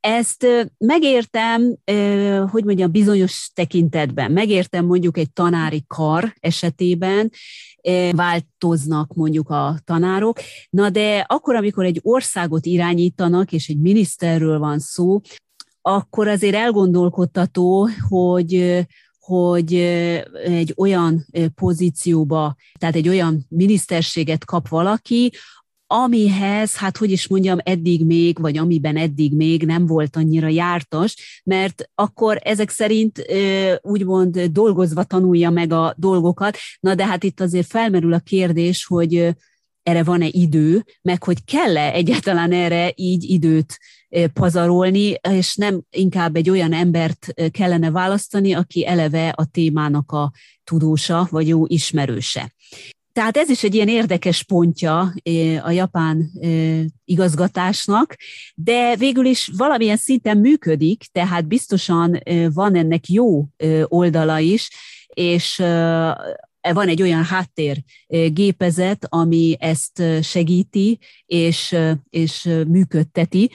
Ezt 0.00 0.46
megértem, 0.78 1.76
hogy 2.50 2.64
mondjam, 2.64 2.90
bizonyos 2.90 3.50
tekintetben. 3.54 4.32
Megértem 4.32 4.84
mondjuk 4.86 5.18
egy 5.18 5.32
tanári 5.32 5.84
kar 5.86 6.34
esetében, 6.40 7.30
változnak 8.10 9.14
mondjuk 9.14 9.50
a 9.50 9.78
tanárok. 9.84 10.40
Na 10.70 10.90
de 10.90 11.24
akkor, 11.28 11.54
amikor 11.54 11.84
egy 11.84 12.00
országot 12.02 12.66
irányítanak, 12.66 13.52
és 13.52 13.68
egy 13.68 13.78
miniszterről 13.78 14.58
van 14.58 14.78
szó, 14.78 15.20
akkor 15.82 16.28
azért 16.28 16.54
elgondolkodtató, 16.54 17.88
hogy 18.08 18.84
hogy 19.18 19.74
egy 20.44 20.74
olyan 20.76 21.26
pozícióba, 21.54 22.56
tehát 22.78 22.94
egy 22.94 23.08
olyan 23.08 23.46
miniszterséget 23.48 24.44
kap 24.44 24.68
valaki, 24.68 25.32
amihez, 25.92 26.76
hát 26.76 26.96
hogy 26.96 27.10
is 27.10 27.28
mondjam, 27.28 27.58
eddig 27.62 28.04
még, 28.06 28.40
vagy 28.40 28.58
amiben 28.58 28.96
eddig 28.96 29.34
még 29.36 29.66
nem 29.66 29.86
volt 29.86 30.16
annyira 30.16 30.48
jártas, 30.48 31.42
mert 31.44 31.90
akkor 31.94 32.38
ezek 32.42 32.70
szerint 32.70 33.26
úgymond 33.82 34.40
dolgozva 34.40 35.04
tanulja 35.04 35.50
meg 35.50 35.72
a 35.72 35.94
dolgokat, 35.96 36.56
na 36.80 36.94
de 36.94 37.06
hát 37.06 37.24
itt 37.24 37.40
azért 37.40 37.66
felmerül 37.66 38.12
a 38.12 38.18
kérdés, 38.18 38.86
hogy 38.86 39.34
erre 39.82 40.02
van-e 40.02 40.26
idő, 40.30 40.84
meg 41.02 41.22
hogy 41.22 41.44
kell-e 41.44 41.92
egyáltalán 41.92 42.52
erre 42.52 42.92
így 42.94 43.24
időt 43.24 43.78
pazarolni, 44.32 45.14
és 45.30 45.56
nem 45.56 45.82
inkább 45.90 46.36
egy 46.36 46.50
olyan 46.50 46.72
embert 46.72 47.34
kellene 47.50 47.90
választani, 47.90 48.52
aki 48.52 48.86
eleve 48.86 49.28
a 49.28 49.44
témának 49.44 50.12
a 50.12 50.32
tudósa, 50.64 51.28
vagy 51.30 51.48
jó 51.48 51.66
ismerőse. 51.66 52.52
Tehát 53.12 53.36
ez 53.36 53.48
is 53.48 53.64
egy 53.64 53.74
ilyen 53.74 53.88
érdekes 53.88 54.42
pontja 54.42 55.12
a 55.62 55.70
japán 55.70 56.30
igazgatásnak, 57.04 58.16
de 58.54 58.96
végül 58.96 59.24
is 59.24 59.50
valamilyen 59.56 59.96
szinten 59.96 60.38
működik, 60.38 61.04
tehát 61.12 61.46
biztosan 61.46 62.20
van 62.54 62.74
ennek 62.74 63.08
jó 63.08 63.46
oldala 63.84 64.38
is, 64.38 64.70
és 65.08 65.62
van 66.60 66.88
egy 66.88 67.02
olyan 67.02 67.24
háttér 67.24 67.82
gépezet, 68.32 69.06
ami 69.08 69.56
ezt 69.58 70.02
segíti 70.22 70.98
és, 71.26 71.76
és 72.10 72.42
működteti, 72.68 73.50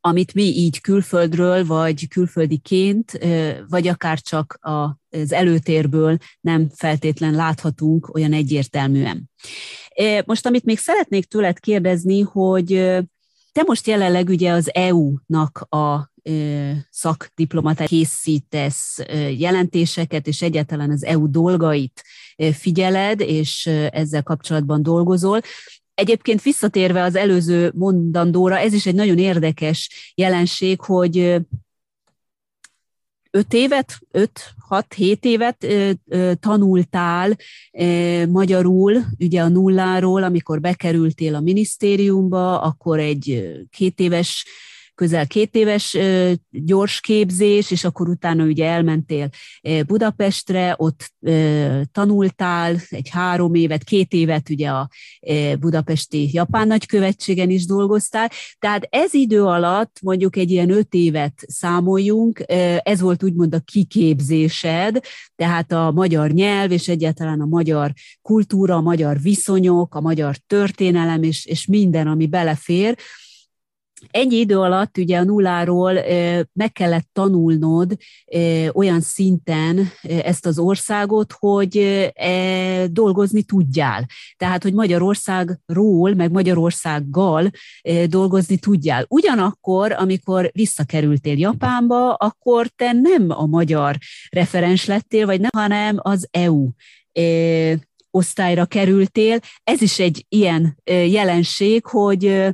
amit 0.00 0.34
mi 0.34 0.42
így 0.42 0.80
külföldről, 0.80 1.66
vagy 1.66 2.08
külföldiként, 2.08 3.18
vagy 3.68 3.88
akár 3.88 4.20
csak 4.20 4.58
az 4.60 5.32
előtérből 5.32 6.16
nem 6.40 6.68
feltétlen 6.74 7.34
láthatunk 7.34 8.14
olyan 8.14 8.32
egyértelműen. 8.32 9.30
Most, 10.24 10.46
amit 10.46 10.64
még 10.64 10.78
szeretnék 10.78 11.24
tőled 11.24 11.58
kérdezni, 11.58 12.20
hogy 12.20 12.68
te 13.52 13.62
most 13.66 13.86
jelenleg 13.86 14.28
ugye 14.28 14.52
az 14.52 14.74
EU-nak 14.74 15.58
a 15.58 16.09
szakdiplomata 16.90 17.84
készítesz 17.84 18.98
jelentéseket, 19.38 20.26
és 20.26 20.42
egyáltalán 20.42 20.90
az 20.90 21.04
EU 21.04 21.30
dolgait 21.30 22.02
figyeled, 22.52 23.20
és 23.20 23.66
ezzel 23.90 24.22
kapcsolatban 24.22 24.82
dolgozol. 24.82 25.40
Egyébként 25.94 26.42
visszatérve 26.42 27.02
az 27.02 27.16
előző 27.16 27.72
mondandóra, 27.74 28.58
ez 28.58 28.72
is 28.72 28.86
egy 28.86 28.94
nagyon 28.94 29.18
érdekes 29.18 30.12
jelenség, 30.14 30.80
hogy 30.80 31.18
öt 33.30 33.52
évet, 33.52 33.98
öt, 34.10 34.52
hat, 34.68 34.94
hét 34.94 35.24
évet 35.24 35.66
tanultál 36.40 37.36
magyarul, 38.28 39.04
ugye 39.18 39.42
a 39.42 39.48
nulláról, 39.48 40.22
amikor 40.22 40.60
bekerültél 40.60 41.34
a 41.34 41.40
minisztériumba, 41.40 42.60
akkor 42.60 42.98
egy 42.98 43.52
két 43.70 44.00
éves 44.00 44.46
közel 45.00 45.26
két 45.26 45.54
éves 45.54 45.96
gyors 46.50 47.00
képzés, 47.00 47.70
és 47.70 47.84
akkor 47.84 48.08
utána 48.08 48.44
ugye 48.44 48.66
elmentél 48.66 49.28
Budapestre, 49.86 50.74
ott 50.76 51.12
tanultál 51.92 52.76
egy 52.88 53.08
három 53.08 53.54
évet, 53.54 53.84
két 53.84 54.12
évet 54.12 54.50
ugye 54.50 54.68
a 54.68 54.88
budapesti 55.60 56.28
japán 56.32 56.66
nagykövetségen 56.66 57.50
is 57.50 57.66
dolgoztál, 57.66 58.30
tehát 58.58 58.86
ez 58.90 59.14
idő 59.14 59.44
alatt 59.44 59.96
mondjuk 60.02 60.36
egy 60.36 60.50
ilyen 60.50 60.70
öt 60.70 60.94
évet 60.94 61.34
számoljunk, 61.46 62.44
ez 62.82 63.00
volt 63.00 63.22
úgymond 63.22 63.54
a 63.54 63.60
kiképzésed, 63.60 65.00
tehát 65.36 65.72
a 65.72 65.90
magyar 65.90 66.30
nyelv 66.30 66.70
és 66.70 66.88
egyáltalán 66.88 67.40
a 67.40 67.46
magyar 67.46 67.92
kultúra, 68.22 68.74
a 68.74 68.80
magyar 68.80 69.20
viszonyok, 69.20 69.94
a 69.94 70.00
magyar 70.00 70.36
történelem 70.36 71.22
és, 71.22 71.46
és 71.46 71.66
minden, 71.66 72.06
ami 72.06 72.26
belefér, 72.26 72.96
Ennyi 74.10 74.36
idő 74.36 74.58
alatt 74.58 74.98
ugye 74.98 75.18
a 75.18 75.24
nulláról 75.24 75.92
meg 76.52 76.72
kellett 76.72 77.08
tanulnod 77.12 77.96
olyan 78.72 79.00
szinten 79.00 79.90
ezt 80.02 80.46
az 80.46 80.58
országot, 80.58 81.32
hogy 81.38 81.76
e, 82.14 82.86
dolgozni 82.86 83.42
tudjál. 83.42 84.06
Tehát, 84.36 84.62
hogy 84.62 84.72
Magyarországról, 84.72 86.14
meg 86.14 86.30
Magyarországgal 86.30 87.50
dolgozni 88.06 88.58
tudjál. 88.58 89.04
Ugyanakkor, 89.08 89.92
amikor 89.92 90.50
visszakerültél 90.52 91.38
Japánba, 91.38 92.14
akkor 92.14 92.66
te 92.66 92.92
nem 92.92 93.30
a 93.30 93.46
magyar 93.46 93.96
referens 94.30 94.84
lettél, 94.84 95.26
vagy 95.26 95.40
nem, 95.40 95.50
hanem 95.52 95.96
az 96.02 96.28
EU 96.30 96.68
osztályra 98.10 98.66
kerültél. 98.66 99.38
Ez 99.64 99.82
is 99.82 99.98
egy 99.98 100.26
ilyen 100.28 100.78
jelenség, 100.84 101.84
hogy 101.84 102.46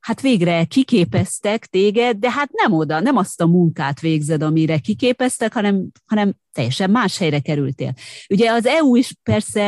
hát 0.00 0.20
végre 0.20 0.64
kiképeztek 0.64 1.66
téged, 1.66 2.16
de 2.16 2.30
hát 2.30 2.50
nem 2.52 2.72
oda, 2.72 3.00
nem 3.00 3.16
azt 3.16 3.40
a 3.40 3.46
munkát 3.46 4.00
végzed, 4.00 4.42
amire 4.42 4.78
kiképeztek, 4.78 5.52
hanem, 5.52 5.86
hanem 6.06 6.34
teljesen 6.52 6.90
más 6.90 7.18
helyre 7.18 7.40
kerültél. 7.40 7.94
Ugye 8.28 8.50
az 8.50 8.66
EU 8.66 8.96
is 8.96 9.12
persze, 9.22 9.60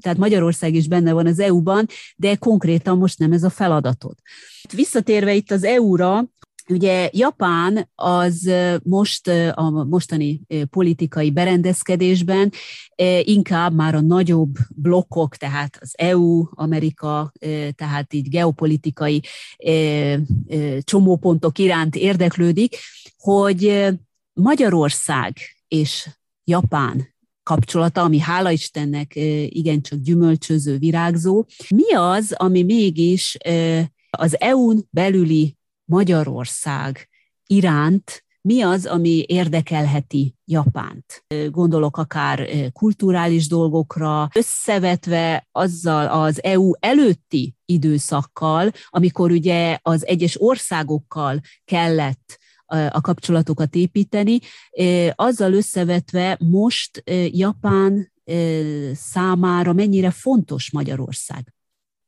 tehát 0.00 0.18
Magyarország 0.18 0.74
is 0.74 0.88
benne 0.88 1.12
van 1.12 1.26
az 1.26 1.38
EU-ban, 1.38 1.86
de 2.16 2.36
konkrétan 2.36 2.98
most 2.98 3.18
nem 3.18 3.32
ez 3.32 3.42
a 3.42 3.50
feladatod. 3.50 4.14
Visszatérve 4.74 5.34
itt 5.34 5.50
az 5.50 5.64
EU-ra, 5.64 6.24
Ugye 6.70 7.10
Japán 7.12 7.90
az 7.94 8.50
most 8.82 9.28
a 9.54 9.70
mostani 9.70 10.40
politikai 10.70 11.30
berendezkedésben 11.30 12.52
inkább 13.22 13.74
már 13.74 13.94
a 13.94 14.00
nagyobb 14.00 14.56
blokkok, 14.74 15.36
tehát 15.36 15.78
az 15.80 15.94
EU, 15.96 16.44
Amerika, 16.50 17.32
tehát 17.74 18.14
így 18.14 18.28
geopolitikai 18.28 19.22
csomópontok 20.80 21.58
iránt 21.58 21.96
érdeklődik, 21.96 22.76
hogy 23.16 23.86
Magyarország 24.32 25.36
és 25.68 26.08
Japán 26.44 27.14
kapcsolata, 27.42 28.02
ami 28.02 28.18
hála 28.18 28.50
Istennek 28.50 29.12
igencsak 29.46 29.98
gyümölcsöző, 29.98 30.78
virágzó. 30.78 31.44
Mi 31.68 31.94
az, 31.94 32.32
ami 32.32 32.62
mégis 32.62 33.36
az 34.10 34.40
EU-n 34.40 34.86
belüli 34.90 35.57
Magyarország 35.88 37.08
iránt 37.46 38.24
mi 38.40 38.62
az, 38.62 38.86
ami 38.86 39.24
érdekelheti 39.26 40.34
Japánt? 40.44 41.24
Gondolok 41.50 41.96
akár 41.96 42.48
kulturális 42.72 43.48
dolgokra, 43.48 44.28
összevetve 44.34 45.48
azzal 45.52 46.06
az 46.06 46.42
EU 46.42 46.70
előtti 46.78 47.54
időszakkal, 47.64 48.70
amikor 48.88 49.30
ugye 49.30 49.78
az 49.82 50.06
egyes 50.06 50.40
országokkal 50.40 51.40
kellett 51.64 52.38
a 52.66 53.00
kapcsolatokat 53.00 53.74
építeni. 53.74 54.38
Azzal 55.14 55.52
összevetve 55.52 56.36
most 56.40 57.02
Japán 57.26 58.12
számára 58.92 59.72
mennyire 59.72 60.10
fontos 60.10 60.70
Magyarország? 60.70 61.52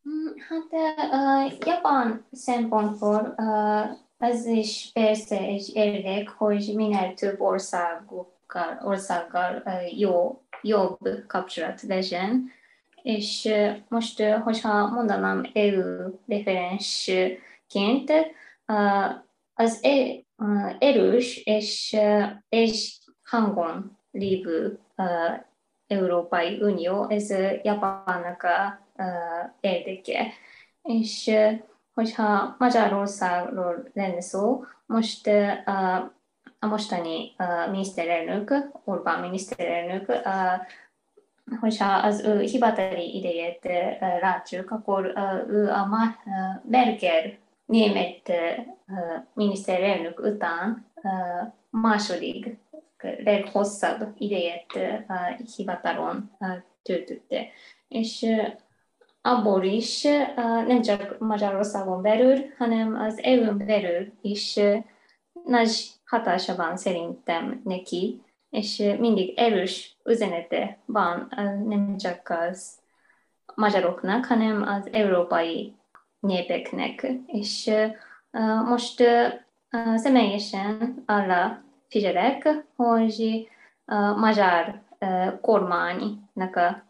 Mm, 0.08 0.26
hát 0.48 0.66
uh, 0.70 1.58
Japán 1.66 2.26
szempontból 2.32 3.34
uh, 3.36 3.90
ez 4.18 4.46
is 4.46 4.90
persze 4.92 5.38
egy 5.38 5.70
érdek, 5.74 6.28
hogy 6.28 6.72
minél 6.74 7.14
több 7.14 7.40
országokkal, 7.40 8.80
országgal 8.84 9.62
uh, 9.64 9.98
jó, 9.98 10.42
jobb 10.62 10.98
kapcsolat 11.26 11.82
legyen. 11.82 12.50
És 13.02 13.44
uh, 13.44 13.76
most, 13.88 14.20
uh, 14.20 14.34
hogyha 14.34 14.86
mondanám 14.86 15.50
EU 15.52 16.10
referensként, 16.26 18.10
uh, 18.66 19.10
az 19.54 19.78
e, 19.82 20.24
uh, 20.36 20.74
erős 20.78 21.36
és, 21.44 21.96
uh, 21.98 22.26
és 22.48 22.98
hangon 23.22 23.98
lévő 24.10 24.78
uh, 24.96 25.48
Európai 25.86 26.60
Unió, 26.62 27.08
ez 27.08 27.30
Japánnak 27.62 28.42
a 28.42 28.88
érdeke. 29.60 30.26
És 30.82 31.30
hogyha 31.94 32.56
Magyarországról 32.58 33.90
lenne 33.92 34.20
szó, 34.20 34.64
most 34.86 35.26
a 36.60 36.66
mostani 36.66 37.32
miniszterelnök, 37.70 38.54
Orbán 38.84 39.20
miniszterelnök, 39.20 40.12
hogyha 41.60 41.92
az 41.92 42.24
ő 42.24 42.40
hivatali 42.40 43.16
idejét 43.16 43.68
látjuk, 44.20 44.70
akkor 44.70 45.12
ő 45.48 45.68
a 45.68 45.88
Merkel 46.62 47.38
német 47.66 48.32
miniszterelnök 49.32 50.18
után 50.18 50.86
második 51.70 52.58
leghosszabb 53.24 54.14
idejét 54.18 54.78
hivatalon 55.56 56.36
töltötte. 56.82 57.46
És 57.88 58.26
abból 59.22 59.62
is 59.62 60.02
nem 60.66 60.82
csak 60.82 61.18
Magyarországon 61.18 62.02
belül, 62.02 62.36
hanem 62.58 62.94
az 62.94 63.22
EU-n 63.22 63.66
belül 63.66 64.12
is 64.20 64.60
nagy 65.44 65.88
hatása 66.04 66.56
van 66.56 66.76
szerintem 66.76 67.60
neki, 67.64 68.22
és 68.50 68.94
mindig 68.98 69.38
erős 69.38 69.96
üzenete 70.04 70.78
van 70.84 71.28
nem 71.66 71.96
csak 71.96 72.34
az 72.50 72.78
magyaroknak, 73.54 74.24
hanem 74.24 74.62
az 74.62 74.88
európai 74.92 75.74
népeknek. 76.18 77.06
És 77.26 77.70
most 78.64 79.02
személyesen 79.94 81.02
arra 81.06 81.62
figyelek, 81.88 82.48
hogy 82.76 83.48
magyar 84.16 84.80
kormánynak 85.40 86.56
a 86.56 86.82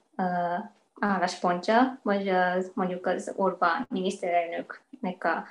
álláspontja, 1.01 2.01
vagy 2.03 2.29
az, 2.29 2.71
mondjuk 2.75 3.07
az 3.07 3.33
Orbán 3.37 3.87
miniszterelnöknek 3.91 5.25
a, 5.25 5.45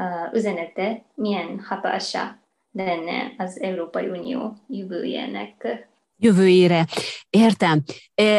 a 0.00 0.30
üzenete 0.32 1.04
milyen 1.14 1.60
hatása 1.60 2.38
lenne 2.72 3.32
az 3.38 3.60
Európai 3.60 4.08
Unió 4.08 4.56
jövőjének 4.68 5.86
jövőjére. 6.18 6.86
Értem. 7.30 7.82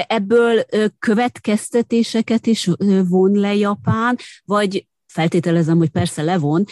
Ebből 0.07 0.63
következtetéseket 0.99 2.47
is 2.47 2.69
von 3.09 3.31
le 3.31 3.55
Japán, 3.55 4.17
vagy 4.45 4.87
feltételezem, 5.09 5.77
hogy 5.77 5.89
persze 5.89 6.21
levon, 6.21 6.63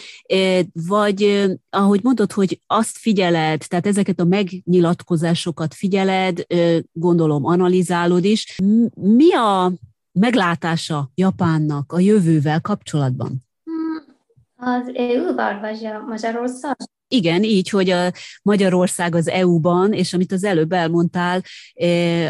vagy 0.72 1.50
ahogy 1.70 2.00
mondod, 2.02 2.32
hogy 2.32 2.60
azt 2.66 2.96
figyeled, 2.98 3.64
tehát 3.68 3.86
ezeket 3.86 4.20
a 4.20 4.24
megnyilatkozásokat 4.24 5.74
figyeled, 5.74 6.46
gondolom 6.92 7.44
analizálod 7.44 8.24
is. 8.24 8.56
Mi 8.94 9.34
a 9.34 9.72
meglátása 10.12 11.10
Japánnak 11.14 11.92
a 11.92 11.98
jövővel 11.98 12.60
kapcsolatban? 12.60 13.46
Hmm, 13.64 14.16
az 14.56 14.90
EU-val 14.94 15.60
vagy 15.60 15.84
a 15.84 16.04
Magyarország? 16.08 16.76
Igen, 17.08 17.42
így, 17.42 17.68
hogy 17.68 17.90
a 17.90 18.12
Magyarország 18.42 19.14
az 19.14 19.28
EU-ban, 19.28 19.92
és 19.92 20.14
amit 20.14 20.32
az 20.32 20.44
előbb 20.44 20.72
elmondtál 20.72 21.42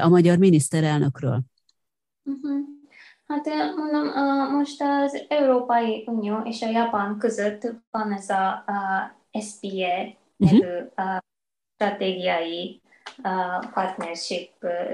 a 0.03 0.09
magyar 0.09 0.37
miniszterelnökről. 0.37 1.43
Uh-huh. 2.25 2.78
Hát 3.29 3.47
mondom, 3.77 4.07
most 4.53 4.83
az 4.83 5.25
Európai 5.29 6.05
Unió 6.07 6.41
és 6.45 6.63
a 6.63 6.69
Japán 6.69 7.19
között 7.19 7.73
van 7.91 8.13
ez 8.13 8.29
a, 8.29 8.49
a 9.33 9.41
SPA 9.41 10.17
nevű 10.37 10.59
uh-huh. 10.59 11.19
stratégiai 11.75 12.81
partnership 13.73 14.51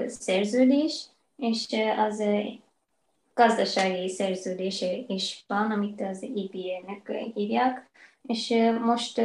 szerződés, 0.07 1.05
és 1.35 1.67
az 1.97 2.23
gazdasági 3.33 4.09
szerződés 4.09 4.85
is 5.07 5.43
van, 5.47 5.71
amit 5.71 6.01
az 6.01 6.23
EPA-nek 6.23 7.11
hívják, 7.33 7.89
és 8.21 8.53
most 8.81 9.17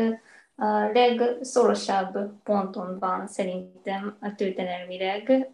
a 0.56 0.90
legszorosabb 0.92 2.42
ponton 2.42 2.98
van 2.98 3.26
szerintem 3.26 4.16
a 4.20 4.34
történelmileg 4.34 5.50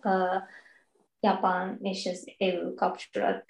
Japán 1.27 1.79
és 1.81 2.07
az 2.07 2.35
EU 2.39 2.75
kapcsolat. 2.75 3.45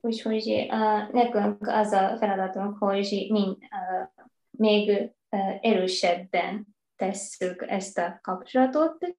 Úgyhogy 0.00 0.66
uh, 0.70 1.10
nekünk 1.12 1.66
az 1.66 1.92
a 1.92 2.16
feladatunk, 2.16 2.76
hogy 2.78 3.26
mind 3.28 3.56
uh, 3.56 4.24
még 4.50 4.88
uh, 4.90 5.58
erősebben 5.60 6.66
tesszük 6.96 7.64
ezt 7.68 7.98
a 7.98 8.18
kapcsolatot, 8.22 9.16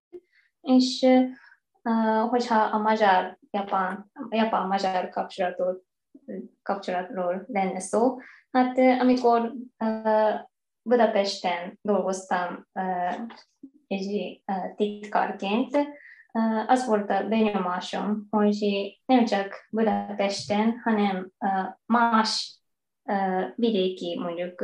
és 0.61 1.05
uh, 1.84 2.30
hogyha 2.30 2.59
a 2.59 2.77
magyar 2.77 3.38
japán, 3.51 4.11
japán-magyar 4.30 5.09
kapcsolatot, 5.09 5.84
kapcsolatról 6.63 7.45
lenne 7.47 7.80
szó, 7.80 8.17
hát 8.51 8.77
amikor 8.77 9.53
uh, 9.80 10.39
Budapesten 10.81 11.80
dolgoztam 11.81 12.67
uh, 12.73 13.27
egy 13.88 14.41
uh, 14.45 14.75
titkárként, 14.75 15.77
az 16.68 16.85
volt 16.85 17.10
a 17.10 17.27
benyomásom, 17.27 18.27
hogy 18.30 18.57
nem 19.05 19.26
csak 19.26 19.68
Budapesten, 19.69 20.80
hanem 20.84 21.31
más 21.85 22.60
vidéki 23.55 24.19
mondjuk 24.19 24.64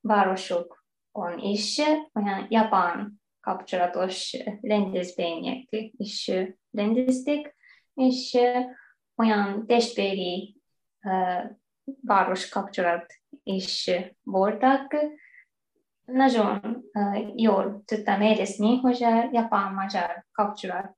városokon 0.00 1.38
is 1.38 1.80
olyan 2.14 2.46
japán 2.48 3.22
kapcsolatos 3.40 4.36
rendezvények 4.60 5.66
is 5.96 6.30
rendezték, 6.70 7.54
és 7.94 8.38
olyan 9.16 9.66
testvéri 9.66 10.56
város 12.00 12.48
kapcsolat 12.48 13.06
is 13.42 13.90
voltak, 14.22 14.96
nagyon 16.04 16.84
jól 17.34 17.82
tudtam 17.84 18.20
érezni, 18.20 18.76
hogy 18.78 19.02
a 19.02 19.28
japán-magyar 19.32 20.26
kapcsolat 20.32 20.96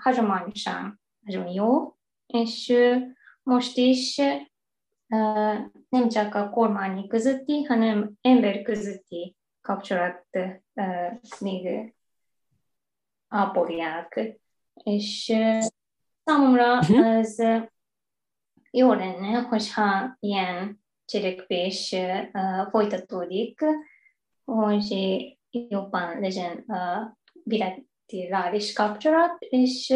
hagyományosan 0.00 1.00
nagyon 1.20 1.48
jó, 1.48 1.96
és 2.26 2.74
most 3.42 3.76
is 3.76 4.20
nem 5.88 6.08
csak 6.08 6.34
a 6.34 6.50
kormány 6.50 7.06
közötti, 7.06 7.62
hanem 7.62 8.12
ember 8.20 8.62
közötti 8.62 9.36
kapcsolat 9.60 10.26
még 11.40 11.94
ápolják. 13.28 14.38
És 14.82 15.32
számomra 16.24 16.78
ez 17.18 17.38
mhm. 17.38 17.62
jó 18.70 18.92
lenne, 18.92 19.40
hogyha 19.40 20.16
ilyen 20.20 20.82
cselekvés 21.04 21.96
folytatódik, 22.70 23.60
hogy 24.44 24.94
jobban 25.50 26.20
legyen 26.20 26.56
a 26.56 27.16
bilaterális 27.44 28.72
kapcsolat, 28.72 29.36
és 29.38 29.86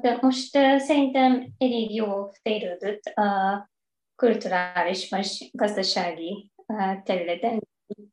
de 0.00 0.18
most 0.20 0.50
szerintem 0.78 1.48
elég 1.58 1.94
jó 1.94 2.30
fejlődött 2.42 3.02
a 3.04 3.70
kulturális 4.16 5.08
vagy 5.10 5.50
gazdasági 5.52 6.52
területen 7.04 7.60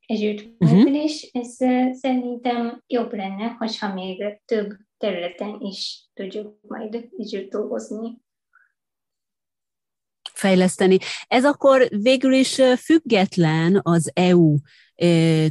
együttműködés. 0.06 1.24
Uh-huh. 1.24 1.42
Ez 1.42 1.56
szerintem 1.98 2.84
jobb 2.88 3.14
lenne, 3.14 3.48
hogyha 3.48 3.94
még 3.94 4.40
több 4.46 4.74
területen 4.98 5.60
is 5.60 6.10
tudjuk 6.14 6.58
majd 6.62 7.08
együtt 7.18 7.52
dolgozni. 7.52 8.24
fejleszteni. 10.34 10.98
Ez 11.28 11.46
akkor 11.46 11.88
végül 11.90 12.34
is 12.34 12.62
független 12.78 13.80
az 13.84 14.12
EU 14.14 14.56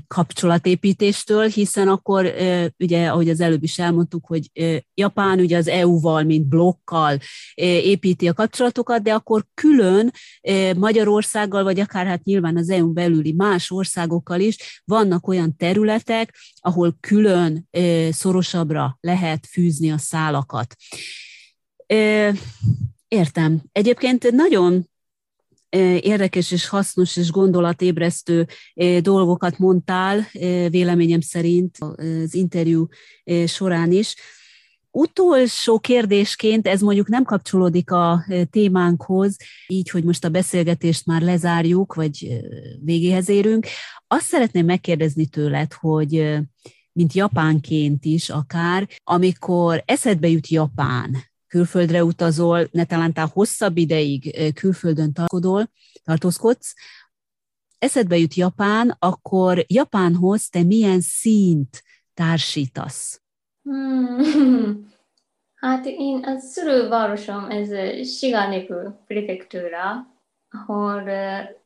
kapcsolatépítéstől, 0.07 1.49
hiszen 1.49 1.89
akkor 1.89 2.35
ugye, 2.79 3.09
ahogy 3.09 3.29
az 3.29 3.41
előbb 3.41 3.63
is 3.63 3.79
elmondtuk, 3.79 4.27
hogy 4.27 4.51
Japán 4.95 5.39
ugye 5.39 5.57
az 5.57 5.69
EU-val, 5.69 6.23
mint 6.23 6.47
blokkal 6.47 7.19
építi 7.55 8.29
a 8.29 8.33
kapcsolatokat, 8.33 9.03
de 9.03 9.15
akkor 9.15 9.47
külön 9.55 10.13
Magyarországgal, 10.77 11.63
vagy 11.63 11.81
akár 11.81 12.07
hát 12.07 12.25
nyilván 12.25 12.57
az 12.57 12.71
EU-n 12.71 12.95
belüli 12.95 13.33
más 13.33 13.71
országokkal 13.71 14.41
is 14.41 14.83
vannak 14.85 15.29
olyan 15.29 15.57
területek, 15.57 16.37
ahol 16.61 16.97
külön 17.01 17.69
szorosabbra 18.11 18.99
lehet 19.01 19.47
fűzni 19.47 19.91
a 19.91 19.99
szálakat. 19.99 20.77
Értem. 23.09 23.63
Egyébként 23.73 24.31
nagyon 24.31 24.89
érdekes 26.01 26.51
és 26.51 26.69
hasznos 26.69 27.17
és 27.17 27.31
gondolatébresztő 27.31 28.47
dolgokat 29.01 29.59
mondtál, 29.59 30.27
véleményem 30.69 31.21
szerint 31.21 31.79
az 31.79 32.35
interjú 32.35 32.89
során 33.47 33.93
is. 33.93 34.15
Utolsó 34.91 35.79
kérdésként, 35.79 36.69
ez 36.69 36.81
mondjuk 36.81 37.09
nem 37.09 37.25
kapcsolódik 37.25 37.91
a 37.91 38.25
témánkhoz, 38.51 39.37
így, 39.67 39.91
hogy 39.91 40.05
most 40.05 40.25
a 40.25 40.29
beszélgetést 40.29 41.07
már 41.07 41.23
lezárjuk, 41.23 41.95
vagy 41.95 42.41
végéhez 42.81 43.29
érünk. 43.29 43.67
Azt 44.07 44.27
szeretném 44.27 44.65
megkérdezni 44.65 45.27
tőled, 45.27 45.73
hogy 45.73 46.39
mint 46.93 47.13
japánként 47.13 48.05
is 48.05 48.31
akár, 48.31 48.89
amikor 49.05 49.83
eszedbe 49.87 50.29
jut 50.29 50.49
Japán, 50.49 51.17
külföldre 51.55 52.05
utazol, 52.05 52.69
ne 52.71 52.85
talán 52.85 53.13
hosszabb 53.33 53.77
ideig 53.77 54.53
külföldön 54.55 55.13
tarkodol, 55.13 55.71
tartózkodsz, 56.05 56.75
eszedbe 57.79 58.17
jut 58.17 58.35
Japán, 58.35 58.97
akkor 58.99 59.65
Japánhoz 59.67 60.49
te 60.49 60.63
milyen 60.63 61.01
színt 61.01 61.83
társítasz? 62.15 63.23
Hmm. 63.63 64.93
Hát 65.55 65.87
én 65.87 66.25
a 66.25 66.39
szülővárosom, 66.39 67.51
ez 67.51 67.71
Shiganeku 68.09 68.75
prefektúra, 69.07 70.07
ahol 70.51 71.03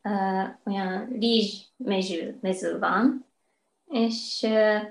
uh, 0.03 0.47
olyan 0.65 1.07
rizs 1.19 1.63
mező, 1.77 2.37
mező 2.41 2.79
van, 2.79 3.25
és 3.87 4.39
uh, 4.43 4.81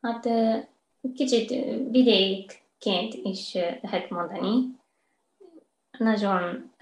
hát 0.00 0.26
uh, 0.26 0.64
kicsit 1.14 1.48
vidék 1.90 2.65
ként 2.78 3.14
is 3.14 3.54
lehet 3.54 4.10
mondani. 4.10 4.76
Nagyon 5.98 6.72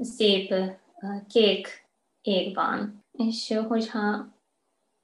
szép 0.00 0.54
kék 1.28 1.88
ég 2.22 2.54
van, 2.54 3.04
és 3.12 3.58
hogyha 3.68 4.26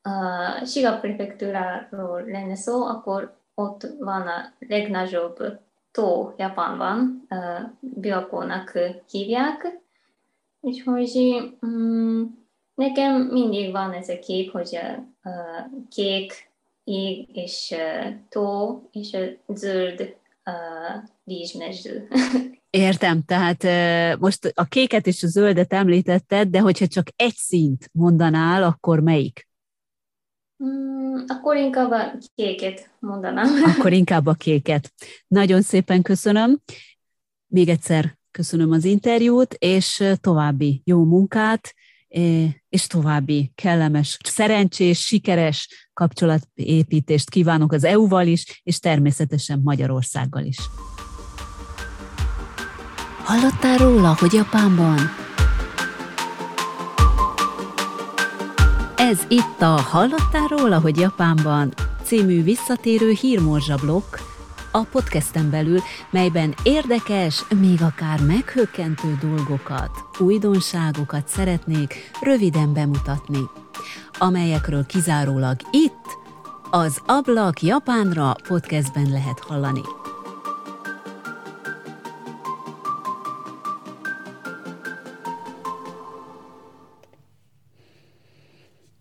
uh, 0.03 0.67
Shiga 0.67 0.99
prefektúráról 0.99 2.23
lenne 2.23 2.55
szó, 2.55 2.87
akkor 2.87 3.37
ott 3.55 3.87
van 3.99 4.27
a 4.27 4.53
legnagyobb 4.59 5.37
tó 5.91 6.35
Japánban, 6.37 7.27
uh, 7.31 7.71
Biakónak 7.81 8.79
hívják, 9.11 9.81
úgyhogy 10.61 11.17
um, 11.61 12.47
nekem 12.75 13.21
mindig 13.23 13.73
van 13.73 13.93
ez 13.93 14.09
a 14.09 14.19
kép, 14.19 14.51
hogy 14.51 14.79
uh, 15.23 15.87
kék 15.89 16.55
ég 16.87 17.37
és 17.37 17.75
tó 18.29 18.81
és 18.93 19.17
zöld 19.55 20.17
rizsmező. 21.25 22.09
Értem, 22.71 23.23
tehát 23.23 23.63
most 24.21 24.53
a 24.55 24.65
kéket 24.65 25.07
és 25.07 25.23
a 25.23 25.27
zöldet 25.27 25.73
említetted, 25.73 26.49
de 26.49 26.61
hogyha 26.61 26.87
csak 26.87 27.07
egy 27.17 27.35
színt 27.35 27.89
mondanál, 27.93 28.63
akkor 28.63 29.01
melyik? 29.01 29.49
Mm, 30.65 31.25
akkor 31.27 31.57
inkább 31.57 31.91
a 31.91 32.13
kéket 32.35 32.91
mondanám. 32.99 33.63
Akkor 33.77 33.93
inkább 33.93 34.27
a 34.27 34.35
kéket. 34.35 34.93
Nagyon 35.27 35.63
szépen 35.63 36.03
köszönöm. 36.03 36.61
Még 37.47 37.69
egyszer 37.69 38.19
köszönöm 38.31 38.71
az 38.71 38.85
interjút, 38.85 39.55
és 39.55 40.05
további 40.21 40.83
jó 40.85 41.05
munkát, 41.05 41.75
és 42.69 42.87
további 42.87 43.53
kellemes, 43.55 44.19
szerencsés, 44.25 45.01
sikeres 45.01 45.89
kapcsolatépítést 45.93 47.31
kívánok 47.31 47.73
az 47.73 47.85
EU-val 47.85 48.27
is, 48.27 48.61
és 48.63 48.79
természetesen 48.79 49.61
Magyarországgal 49.65 50.45
is. 50.45 50.57
Hallottál 53.25 53.79
róla, 53.79 54.17
hogy 54.19 54.33
Japánban? 54.33 54.99
Ez 58.97 59.21
itt 59.29 59.61
a 59.61 59.81
Hallottál 59.81 60.47
róla, 60.47 60.81
hogy 60.81 60.97
Japánban 60.97 61.75
című 62.03 62.43
visszatérő 62.43 63.11
hírmorzsa 63.11 63.77
blokk, 63.77 64.17
a 64.77 64.87
podcasten 64.91 65.51
belül, 65.51 65.81
melyben 66.11 66.55
érdekes, 66.63 67.45
még 67.61 67.83
akár 67.83 68.21
meghökkentő 68.21 69.19
dolgokat, 69.21 69.91
újdonságokat 70.19 71.29
szeretnék 71.29 72.11
röviden 72.21 72.73
bemutatni, 72.73 73.39
amelyekről 74.19 74.87
kizárólag 74.87 75.57
itt, 75.71 76.05
az 76.71 77.01
Ablak 77.07 77.63
Japánra 77.63 78.37
podcastben 78.49 79.11
lehet 79.11 79.39
hallani. 79.39 79.81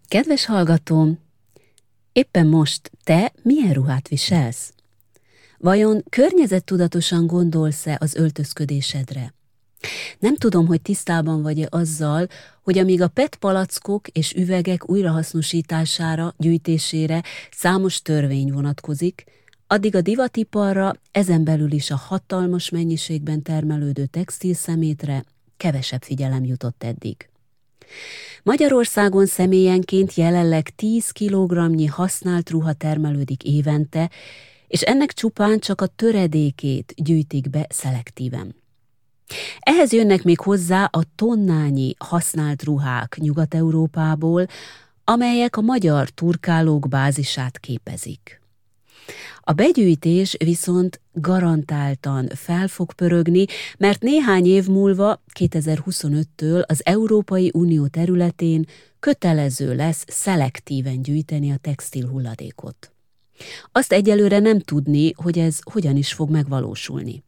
Kedves 0.07 0.45
hallgatóm, 0.45 1.19
éppen 2.11 2.47
most 2.47 2.91
te 3.03 3.33
milyen 3.41 3.73
ruhát 3.73 4.07
viselsz? 4.07 4.74
Vajon 5.57 6.03
környezettudatosan 6.09 7.27
gondolsz-e 7.27 7.97
az 7.99 8.15
öltözködésedre? 8.15 9.33
Nem 10.19 10.35
tudom, 10.35 10.67
hogy 10.67 10.81
tisztában 10.81 11.41
vagy-e 11.41 11.67
azzal, 11.69 12.27
hogy 12.63 12.77
amíg 12.77 13.01
a 13.01 13.07
PET 13.07 13.35
palackok 13.35 14.07
és 14.07 14.33
üvegek 14.33 14.89
újrahasznosítására, 14.89 16.33
gyűjtésére 16.37 17.23
számos 17.51 18.01
törvény 18.01 18.51
vonatkozik, 18.51 19.23
addig 19.67 19.95
a 19.95 20.01
divatiparra, 20.01 20.93
ezen 21.11 21.43
belül 21.43 21.71
is 21.71 21.91
a 21.91 21.95
hatalmas 21.95 22.69
mennyiségben 22.69 23.41
termelődő 23.41 24.05
textilszemétre 24.05 25.23
kevesebb 25.57 26.03
figyelem 26.03 26.43
jutott 26.43 26.83
eddig. 26.83 27.29
Magyarországon 28.43 29.25
személyenként 29.25 30.13
jelenleg 30.13 30.69
10 30.75 31.09
kg 31.09 31.89
használt 31.89 32.49
ruha 32.49 32.73
termelődik 32.73 33.43
évente, 33.43 34.09
és 34.67 34.81
ennek 34.81 35.13
csupán 35.13 35.59
csak 35.59 35.81
a 35.81 35.87
töredékét 35.87 36.93
gyűjtik 36.95 37.49
be 37.49 37.65
szelektíven. 37.69 38.55
Ehhez 39.59 39.91
jönnek 39.91 40.23
még 40.23 40.39
hozzá 40.39 40.89
a 40.91 41.01
tonnányi 41.15 41.95
használt 41.97 42.63
ruhák 42.63 43.17
Nyugat-Európából, 43.19 44.47
amelyek 45.03 45.57
a 45.57 45.61
magyar 45.61 46.09
turkálók 46.09 46.87
bázisát 46.87 47.59
képezik. 47.59 48.43
A 49.39 49.53
begyűjtés 49.53 50.35
viszont 50.43 51.01
garantáltan 51.13 52.27
fel 52.27 52.67
fog 52.67 52.93
pörögni, 52.93 53.45
mert 53.77 54.01
néhány 54.01 54.45
év 54.45 54.67
múlva, 54.67 55.21
2025-től 55.39 56.65
az 56.65 56.81
Európai 56.83 57.51
Unió 57.53 57.87
területén 57.87 58.65
kötelező 58.99 59.75
lesz 59.75 60.05
szelektíven 60.07 61.01
gyűjteni 61.01 61.51
a 61.51 61.57
textil 61.57 62.07
hulladékot. 62.07 62.94
Azt 63.71 63.91
egyelőre 63.91 64.39
nem 64.39 64.59
tudni, 64.59 65.13
hogy 65.15 65.39
ez 65.39 65.59
hogyan 65.63 65.95
is 65.95 66.13
fog 66.13 66.29
megvalósulni. 66.29 67.23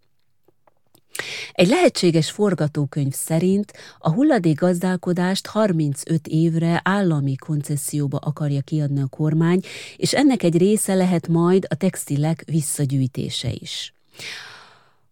Egy 1.51 1.67
lehetséges 1.67 2.31
forgatókönyv 2.31 3.13
szerint 3.13 3.73
a 3.99 4.11
hulladékgazdálkodást 4.11 5.47
35 5.47 6.27
évre 6.27 6.81
állami 6.83 7.35
koncesszióba 7.35 8.17
akarja 8.17 8.61
kiadni 8.61 9.01
a 9.01 9.07
kormány, 9.07 9.61
és 9.95 10.13
ennek 10.13 10.43
egy 10.43 10.57
része 10.57 10.93
lehet 10.93 11.27
majd 11.27 11.65
a 11.69 11.75
textilek 11.75 12.43
visszagyűjtése 12.45 13.49
is. 13.51 13.93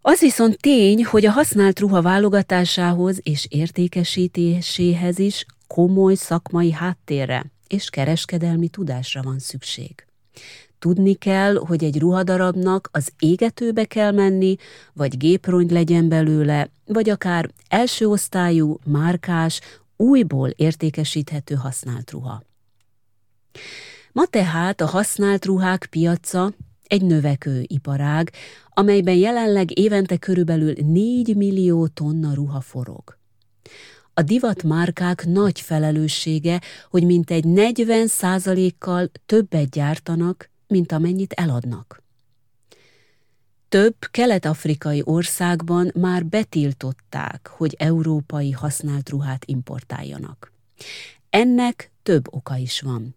Az 0.01 0.19
viszont 0.19 0.57
tény, 0.61 1.05
hogy 1.05 1.25
a 1.25 1.31
használt 1.31 1.79
ruha 1.79 2.01
válogatásához 2.01 3.19
és 3.23 3.47
értékesítéséhez 3.49 5.19
is 5.19 5.45
komoly 5.67 6.15
szakmai 6.15 6.71
háttérre 6.71 7.45
és 7.67 7.89
kereskedelmi 7.89 8.67
tudásra 8.67 9.21
van 9.21 9.39
szükség. 9.39 10.05
Tudni 10.85 11.13
kell, 11.13 11.55
hogy 11.55 11.83
egy 11.83 11.99
ruhadarabnak 11.99 12.89
az 12.91 13.11
égetőbe 13.19 13.85
kell 13.85 14.11
menni, 14.11 14.55
vagy 14.93 15.17
géprony 15.17 15.71
legyen 15.71 16.09
belőle, 16.09 16.69
vagy 16.85 17.09
akár 17.09 17.49
első 17.67 18.07
osztályú, 18.07 18.79
márkás, 18.83 19.59
újból 19.97 20.49
értékesíthető 20.49 21.55
használt 21.55 22.11
ruha. 22.11 22.43
Ma 24.11 24.25
tehát 24.25 24.81
a 24.81 24.85
használt 24.85 25.45
ruhák 25.45 25.87
piaca 25.89 26.53
egy 26.87 27.01
növekvő 27.01 27.63
iparág, 27.67 28.31
amelyben 28.69 29.15
jelenleg 29.15 29.79
évente 29.79 30.17
körülbelül 30.17 30.73
4 30.73 31.35
millió 31.35 31.87
tonna 31.87 32.33
ruha 32.33 32.61
forog. 32.61 33.17
A 34.13 34.21
divatmárkák 34.21 35.25
nagy 35.25 35.59
felelőssége, 35.59 36.61
hogy 36.89 37.03
mintegy 37.03 37.45
40 37.45 38.07
százalékkal 38.07 39.11
többet 39.25 39.69
gyártanak, 39.69 40.53
mint 40.67 40.91
amennyit 40.91 41.33
eladnak. 41.33 42.03
Több 43.69 43.95
kelet-afrikai 44.11 45.01
országban 45.05 45.91
már 45.95 46.25
betiltották, 46.25 47.47
hogy 47.47 47.75
európai 47.77 48.51
használt 48.51 49.09
ruhát 49.09 49.45
importáljanak. 49.45 50.51
Ennek 51.29 51.91
több 52.03 52.33
oka 52.33 52.55
is 52.57 52.81
van. 52.81 53.15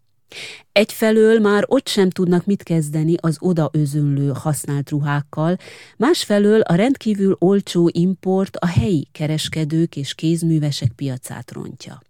Egyfelől 0.73 1.39
már 1.41 1.65
ott 1.67 1.89
sem 1.89 2.11
tudnak 2.11 2.47
mit 2.47 2.63
kezdeni 2.63 3.15
az 3.21 3.37
oda 3.41 3.71
özönlő 3.73 4.33
használt 4.35 4.91
ruhákkal, 4.91 5.57
másfelől 5.97 6.61
a 6.61 6.75
rendkívül 6.75 7.37
olcsó 7.39 7.91
import 7.93 8.57
a 8.57 8.67
helyi 8.67 9.09
kereskedők 9.13 9.97
és 9.97 10.15
kézművesek 10.15 10.93
piacát 10.93 11.53
rontja. 11.53 12.03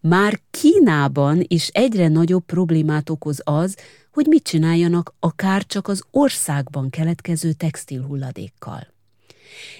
Már 0.00 0.40
Kínában 0.50 1.44
is 1.46 1.68
egyre 1.68 2.08
nagyobb 2.08 2.44
problémát 2.44 3.10
okoz 3.10 3.40
az, 3.44 3.76
hogy 4.12 4.26
mit 4.26 4.42
csináljanak 4.42 5.14
akár 5.20 5.66
csak 5.66 5.88
az 5.88 6.02
országban 6.10 6.90
keletkező 6.90 7.52
textilhulladékkal. 7.52 8.86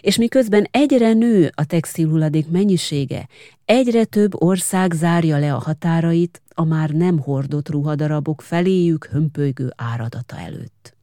És 0.00 0.16
miközben 0.16 0.68
egyre 0.70 1.12
nő 1.12 1.50
a 1.54 1.64
textilhulladék 1.64 2.48
mennyisége, 2.48 3.28
egyre 3.64 4.04
több 4.04 4.42
ország 4.42 4.92
zárja 4.92 5.38
le 5.38 5.54
a 5.54 5.58
határait 5.58 6.42
a 6.54 6.64
már 6.64 6.90
nem 6.90 7.18
hordott 7.18 7.68
ruhadarabok 7.68 8.42
feléjük 8.42 9.04
hömpölygő 9.04 9.72
áradata 9.76 10.38
előtt. 10.38 10.96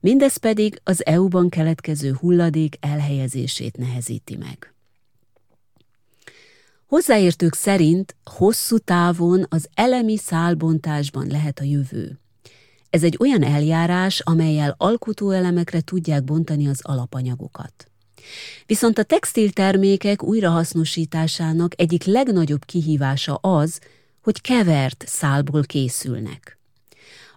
Mindez 0.00 0.36
pedig 0.36 0.80
az 0.84 1.06
EU-ban 1.06 1.48
keletkező 1.48 2.12
hulladék 2.20 2.76
elhelyezését 2.80 3.76
nehezíti 3.76 4.36
meg. 4.36 4.71
Hozzáértők 6.92 7.54
szerint 7.54 8.16
hosszú 8.24 8.78
távon 8.78 9.46
az 9.48 9.68
elemi 9.74 10.16
szálbontásban 10.16 11.26
lehet 11.26 11.58
a 11.58 11.64
jövő. 11.64 12.18
Ez 12.90 13.02
egy 13.02 13.16
olyan 13.20 13.42
eljárás, 13.42 14.20
amelyel 14.20 14.74
alkotóelemekre 14.78 15.80
tudják 15.80 16.24
bontani 16.24 16.68
az 16.68 16.80
alapanyagokat. 16.82 17.90
Viszont 18.66 18.98
a 18.98 19.02
textiltermékek 19.02 20.22
újrahasznosításának 20.22 21.80
egyik 21.80 22.04
legnagyobb 22.04 22.64
kihívása 22.64 23.34
az, 23.34 23.80
hogy 24.22 24.40
kevert 24.40 25.04
szálból 25.06 25.62
készülnek. 25.62 26.58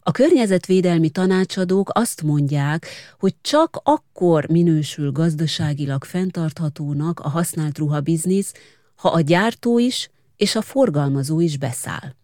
A 0.02 0.12
környezetvédelmi 0.12 1.10
tanácsadók 1.10 1.90
azt 1.94 2.22
mondják, 2.22 2.88
hogy 3.20 3.36
csak 3.42 3.80
akkor 3.84 4.50
minősül 4.50 5.12
gazdaságilag 5.12 6.04
fenntarthatónak 6.04 7.20
a 7.20 7.30
használt 7.30 7.78
ruhabiznisz, 7.78 8.54
ha 8.96 9.10
a 9.10 9.22
gyártó 9.22 9.80
is 9.80 10.10
és 10.38 10.56
a 10.56 10.62
forgalmazó 10.62 11.40
is 11.40 11.58
beszáll. 11.58 12.16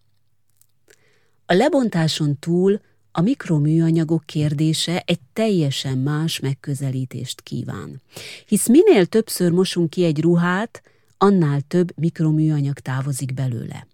A 1.46 1.54
lebontáson 1.54 2.38
túl 2.38 2.80
a 3.12 3.20
mikroműanyagok 3.20 4.26
kérdése 4.26 5.02
egy 5.06 5.20
teljesen 5.32 5.98
más 5.98 6.40
megközelítést 6.40 7.40
kíván. 7.40 8.02
Hisz 8.46 8.68
minél 8.68 9.06
többször 9.06 9.50
mosunk 9.50 9.90
ki 9.90 10.04
egy 10.04 10.20
ruhát, 10.20 10.82
annál 11.18 11.60
több 11.60 11.92
mikroműanyag 11.96 12.78
távozik 12.78 13.34
belőle. 13.34 13.86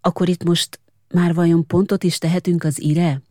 Akkor 0.00 0.28
itt 0.28 0.44
most 0.44 0.80
már 1.08 1.34
vajon 1.34 1.66
pontot 1.66 2.04
is 2.04 2.18
tehetünk 2.18 2.64
az 2.64 2.80
ire? 2.80 3.22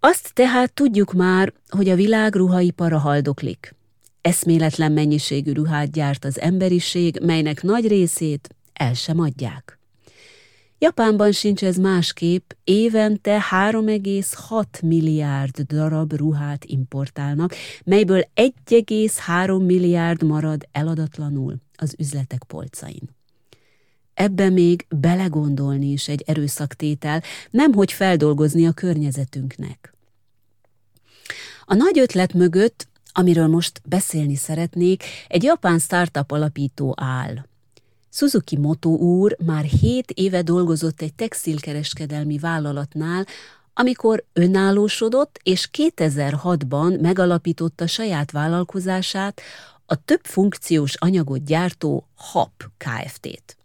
Azt 0.00 0.34
tehát 0.34 0.72
tudjuk 0.72 1.12
már, 1.12 1.52
hogy 1.68 1.88
a 1.88 1.94
világ 1.94 2.34
ruhaipara 2.34 2.98
haldoklik. 2.98 3.74
Eszméletlen 4.20 4.92
mennyiségű 4.92 5.52
ruhát 5.52 5.90
gyárt 5.90 6.24
az 6.24 6.40
emberiség, 6.40 7.18
melynek 7.22 7.62
nagy 7.62 7.88
részét 7.88 8.48
el 8.72 8.94
sem 8.94 9.20
adják. 9.20 9.78
Japánban 10.78 11.32
sincs 11.32 11.64
ez 11.64 11.76
másképp, 11.76 12.50
évente 12.64 13.44
3,6 13.50 14.82
milliárd 14.82 15.60
darab 15.60 16.12
ruhát 16.12 16.64
importálnak, 16.64 17.54
melyből 17.84 18.22
1,3 18.34 19.66
milliárd 19.66 20.22
marad 20.22 20.68
eladatlanul 20.72 21.56
az 21.76 21.94
üzletek 21.98 22.42
polcain. 22.46 23.02
Ebbe 24.14 24.48
még 24.48 24.86
belegondolni 24.88 25.86
is 25.86 26.08
egy 26.08 26.22
erőszaktétel, 26.26 27.22
nemhogy 27.50 27.92
feldolgozni 27.92 28.66
a 28.66 28.72
környezetünknek. 28.72 29.94
A 31.64 31.74
nagy 31.74 31.98
ötlet 31.98 32.32
mögött, 32.32 32.88
amiről 33.12 33.46
most 33.46 33.80
beszélni 33.84 34.36
szeretnék, 34.36 35.04
egy 35.28 35.42
japán 35.42 35.78
startup 35.78 36.30
alapító 36.30 36.94
áll– 36.96 37.34
Suzuki 38.12 38.56
Moto 38.56 38.90
úr 38.90 39.36
már 39.44 39.64
hét 39.64 40.10
éve 40.10 40.42
dolgozott 40.42 41.00
egy 41.00 41.14
textilkereskedelmi 41.14 42.38
vállalatnál, 42.38 43.26
amikor 43.74 44.24
önállósodott, 44.32 45.38
és 45.42 45.68
2006-ban 45.72 47.00
megalapította 47.00 47.86
saját 47.86 48.30
vállalkozását, 48.30 49.40
a 49.86 50.04
több 50.04 50.20
funkciós 50.22 50.94
anyagot 50.94 51.44
gyártó 51.44 52.08
HAP 52.14 52.64
Kft-t. 52.76 53.56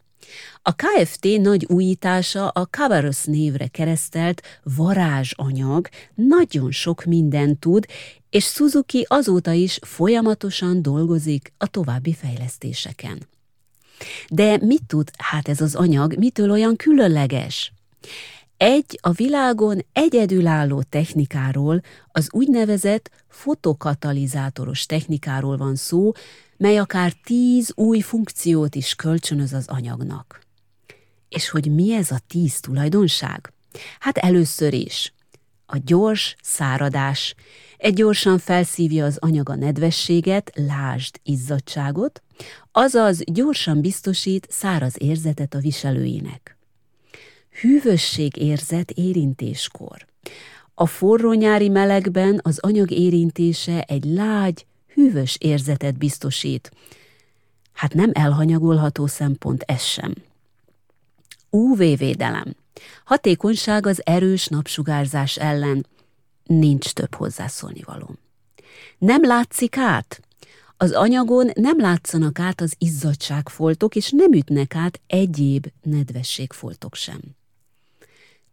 A 0.68 0.76
KFT 0.76 1.28
nagy 1.42 1.66
újítása 1.70 2.48
a 2.48 2.66
Cabarrus 2.66 3.24
névre 3.24 3.68
keresztelt 3.68 4.42
varázsanyag, 4.64 5.90
nagyon 6.16 6.72
sok 6.72 7.04
mindent 7.04 7.60
tud, 7.60 7.86
és 8.30 8.46
Suzuki 8.46 9.06
azóta 9.08 9.52
is 9.52 9.80
folyamatosan 9.82 10.82
dolgozik 10.82 11.54
a 11.58 11.68
további 11.68 12.14
fejlesztéseken. 12.14 13.28
De 14.30 14.58
mit 14.62 14.84
tud 14.88 15.10
hát 15.18 15.48
ez 15.48 15.62
az 15.62 15.76
anyag, 15.76 16.18
mitől 16.18 16.52
olyan 16.52 16.76
különleges? 16.76 17.74
Egy 18.58 19.00
a 19.02 19.12
világon 19.12 19.86
egyedülálló 19.94 20.82
technikáról, 20.82 21.82
az 22.12 22.28
úgynevezett 22.32 23.10
fotokatalizátoros 23.28 24.86
technikáról 24.86 25.58
van 25.58 25.76
szó, 25.76 26.12
mely 26.58 26.78
akár 26.78 27.14
tíz 27.24 27.72
új 27.76 28.00
funkciót 28.00 28.76
is 28.76 28.96
kölcsönöz 28.96 29.54
az 29.54 29.68
anyagnak. 29.68 30.45
És 31.30 31.50
hogy 31.50 31.72
mi 31.72 31.94
ez 31.94 32.12
a 32.12 32.20
tíz 32.28 32.60
tulajdonság? 32.60 33.54
Hát 34.00 34.18
először 34.18 34.74
is 34.74 35.14
a 35.66 35.78
gyors 35.86 36.36
száradás. 36.42 37.36
Egy 37.78 37.94
gyorsan 37.94 38.38
felszívja 38.38 39.06
az 39.06 39.18
anyag 39.20 39.50
a 39.50 39.56
nedvességet, 39.56 40.52
lásd 40.56 41.16
izzadságot, 41.24 42.24
azaz 42.72 43.22
gyorsan 43.26 43.82
biztosít 43.82 44.48
száraz 44.50 44.94
érzetet 44.98 45.54
a 45.54 45.60
viselőinek. 45.60 46.58
Hűvösség 47.62 48.38
érzet 48.38 48.92
érintéskor. 48.92 50.06
A 50.74 50.86
forró 50.86 51.34
nyári 51.34 51.70
melegben 51.70 52.40
az 52.44 52.60
anyag 52.60 52.92
érintése 52.92 53.82
egy 53.82 54.06
lágy, 54.06 54.66
hűvös 54.94 55.38
érzetet 55.40 55.98
biztosít. 55.98 56.72
Hát 57.74 57.94
nem 57.94 58.10
elhanyagolható 58.14 59.08
szempont 59.08 59.62
ez 59.62 59.82
sem. 59.84 60.14
UV-védelem. 61.50 62.56
Hatékonyság 63.04 63.86
az 63.86 64.02
erős 64.06 64.48
napsugárzás 64.48 65.38
ellen. 65.38 65.86
Nincs 66.44 66.92
több 66.92 67.16
hozzászólni 67.16 67.82
való. 67.86 68.16
Nem 68.98 69.22
látszik 69.24 69.78
át? 69.78 70.20
Az 70.78 70.92
anyagon 70.92 71.50
nem 71.54 71.80
látszanak 71.80 72.40
át 72.40 72.62
az 72.62 72.76
izzadságfoltok, 72.78 73.96
és 73.96 74.10
nem 74.12 74.34
ütnek 74.34 74.76
át 74.76 75.00
egyéb 75.08 75.68
nedvességfoltok 75.82 76.96
sem. 76.96 77.20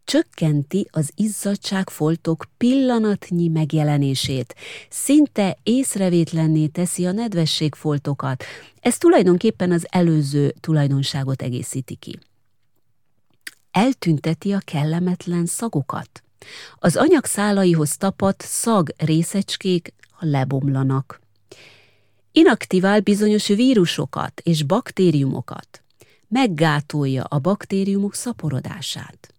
Csökkenti 0.05 0.87
az 0.91 1.11
izzadságfoltok 1.15 2.45
pillanatnyi 2.57 3.47
megjelenését, 3.47 4.55
szinte 4.89 5.57
észrevétlenné 5.63 6.67
teszi 6.67 7.05
a 7.05 7.11
nedvességfoltokat. 7.11 8.43
Ez 8.79 8.97
tulajdonképpen 8.97 9.71
az 9.71 9.87
előző 9.89 10.53
tulajdonságot 10.59 11.41
egészíti 11.41 11.95
ki 11.95 12.19
eltünteti 13.73 14.53
a 14.53 14.59
kellemetlen 14.59 15.45
szagokat. 15.45 16.23
Az 16.79 16.95
anyag 16.95 17.25
szálaihoz 17.25 17.97
tapadt 17.97 18.41
szag 18.41 18.89
részecskék 18.97 19.93
lebomlanak. 20.19 21.21
Inaktivál 22.31 22.99
bizonyos 22.99 23.47
vírusokat 23.47 24.41
és 24.43 24.63
baktériumokat. 24.63 25.83
Meggátolja 26.27 27.23
a 27.23 27.39
baktériumok 27.39 28.13
szaporodását. 28.13 29.33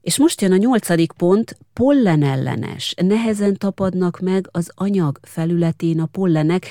És 0.00 0.18
most 0.18 0.40
jön 0.40 0.52
a 0.52 0.56
nyolcadik 0.56 1.12
pont, 1.12 1.58
pollenellenes. 1.72 2.94
Nehezen 2.96 3.56
tapadnak 3.56 4.20
meg 4.20 4.48
az 4.52 4.70
anyag 4.74 5.18
felületén 5.22 6.00
a 6.00 6.06
pollenek. 6.06 6.66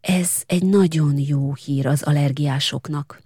Ez 0.00 0.42
egy 0.46 0.64
nagyon 0.64 1.18
jó 1.18 1.54
hír 1.54 1.86
az 1.86 2.02
allergiásoknak 2.02 3.20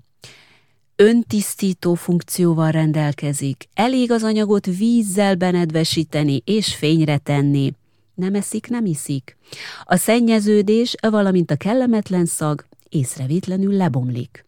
öntisztító 0.97 1.95
funkcióval 1.95 2.71
rendelkezik, 2.71 3.69
elég 3.75 4.11
az 4.11 4.23
anyagot 4.23 4.66
vízzel 4.66 5.35
benedvesíteni 5.35 6.43
és 6.45 6.75
fényre 6.75 7.19
tenni, 7.19 7.73
nem 8.15 8.35
eszik, 8.35 8.69
nem 8.69 8.87
iszik. 8.87 9.37
A 9.85 9.97
szennyeződés, 9.97 10.95
valamint 11.01 11.51
a 11.51 11.57
kellemetlen 11.57 12.27
szag 12.27 12.65
észrevétlenül 12.89 13.77
lebomlik. 13.77 14.45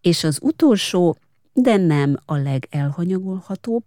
És 0.00 0.24
az 0.24 0.38
utolsó, 0.42 1.16
de 1.52 1.76
nem 1.76 2.16
a 2.24 2.36
legelhanyagolhatóbb, 2.36 3.84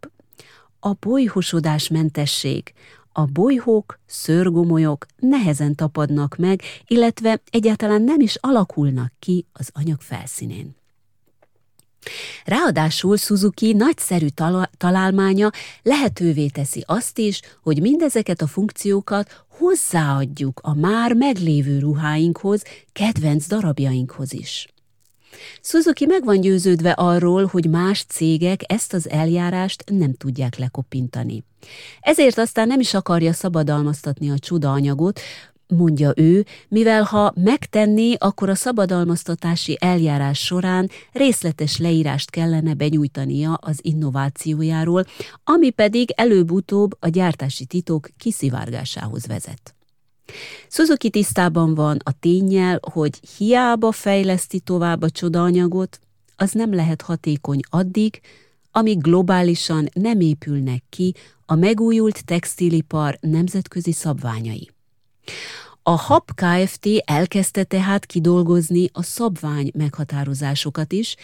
a 0.80 0.94
bolyhosodásmentesség. 1.00 2.74
A 3.14 3.26
bolyhók, 3.26 4.00
szörgomolyok 4.06 5.06
nehezen 5.20 5.76
tapadnak 5.76 6.36
meg, 6.36 6.62
illetve 6.88 7.42
egyáltalán 7.50 8.02
nem 8.02 8.20
is 8.20 8.36
alakulnak 8.36 9.12
ki 9.20 9.46
az 9.54 9.70
anyag 9.74 10.02
felszínén. 10.02 10.76
Ráadásul 12.46 13.18
Suzuki 13.18 13.74
nagyszerű 13.74 14.28
találmánya 14.78 15.50
lehetővé 15.84 16.48
teszi 16.48 16.84
azt 16.88 17.18
is, 17.18 17.42
hogy 17.64 17.82
mindezeket 17.82 18.42
a 18.42 18.48
funkciókat 18.48 19.46
hozzáadjuk 19.48 20.60
a 20.64 20.74
már 20.74 21.14
meglévő 21.14 21.80
ruháinkhoz, 21.80 22.64
kedvenc 22.94 23.48
darabjainkhoz 23.48 24.34
is. 24.34 24.68
Suzuki 25.62 26.06
meg 26.06 26.24
van 26.26 26.42
győződve 26.42 26.92
arról, 26.92 27.46
hogy 27.46 27.70
más 27.70 28.04
cégek 28.04 28.62
ezt 28.68 28.94
az 28.94 29.10
eljárást 29.10 29.84
nem 29.90 30.14
tudják 30.14 30.58
lekopintani. 30.58 31.44
Ezért 32.02 32.38
aztán 32.38 32.68
nem 32.68 32.80
is 32.80 32.94
akarja 32.94 33.34
szabadalmaztatni 33.34 34.30
a 34.30 34.40
csuda 34.40 34.72
anyagot, 34.72 35.20
mondja 35.72 36.12
ő, 36.16 36.46
mivel 36.68 37.04
ha 37.04 37.34
megtenné, 37.36 38.16
akkor 38.18 38.50
a 38.50 38.56
szabadalmaztatási 38.56 39.78
eljárás 39.80 40.40
során 40.40 40.90
részletes 41.12 41.78
leírást 41.78 42.30
kellene 42.30 42.74
benyújtania 42.74 43.54
az 43.54 43.80
innovációjáról, 43.82 45.06
ami 45.44 45.70
pedig 45.70 46.12
előbb-utóbb 46.16 46.98
a 47.00 47.08
gyártási 47.08 47.66
titok 47.66 48.10
kiszivárgásához 48.18 49.28
vezet. 49.28 49.76
Suzuki 50.70 51.10
tisztában 51.10 51.74
van 51.74 51.98
a 52.04 52.12
tényel, 52.20 52.80
hogy 52.92 53.20
hiába 53.38 53.92
fejleszti 53.92 54.60
tovább 54.60 55.02
a 55.02 55.10
csodaanyagot, 55.10 56.00
az 56.36 56.52
nem 56.52 56.74
lehet 56.74 57.02
hatékony 57.02 57.60
addig, 57.70 58.22
amíg 58.72 59.02
globálisan 59.02 59.90
nem 59.94 60.20
épülnek 60.20 60.84
ki 60.90 61.16
a 61.46 61.56
megújult 61.56 62.26
textilipar 62.26 63.18
nemzetközi 63.22 63.92
szabványai. 63.92 64.70
A 65.84 65.92
HAP 65.92 66.32
Kft. 66.36 66.88
elkezdte 67.06 67.64
tehát 67.64 68.06
kidolgozni 68.06 68.90
a 68.94 69.04
szabvány 69.04 69.72
meghatározásokat 69.74 70.92
is, 70.92 71.16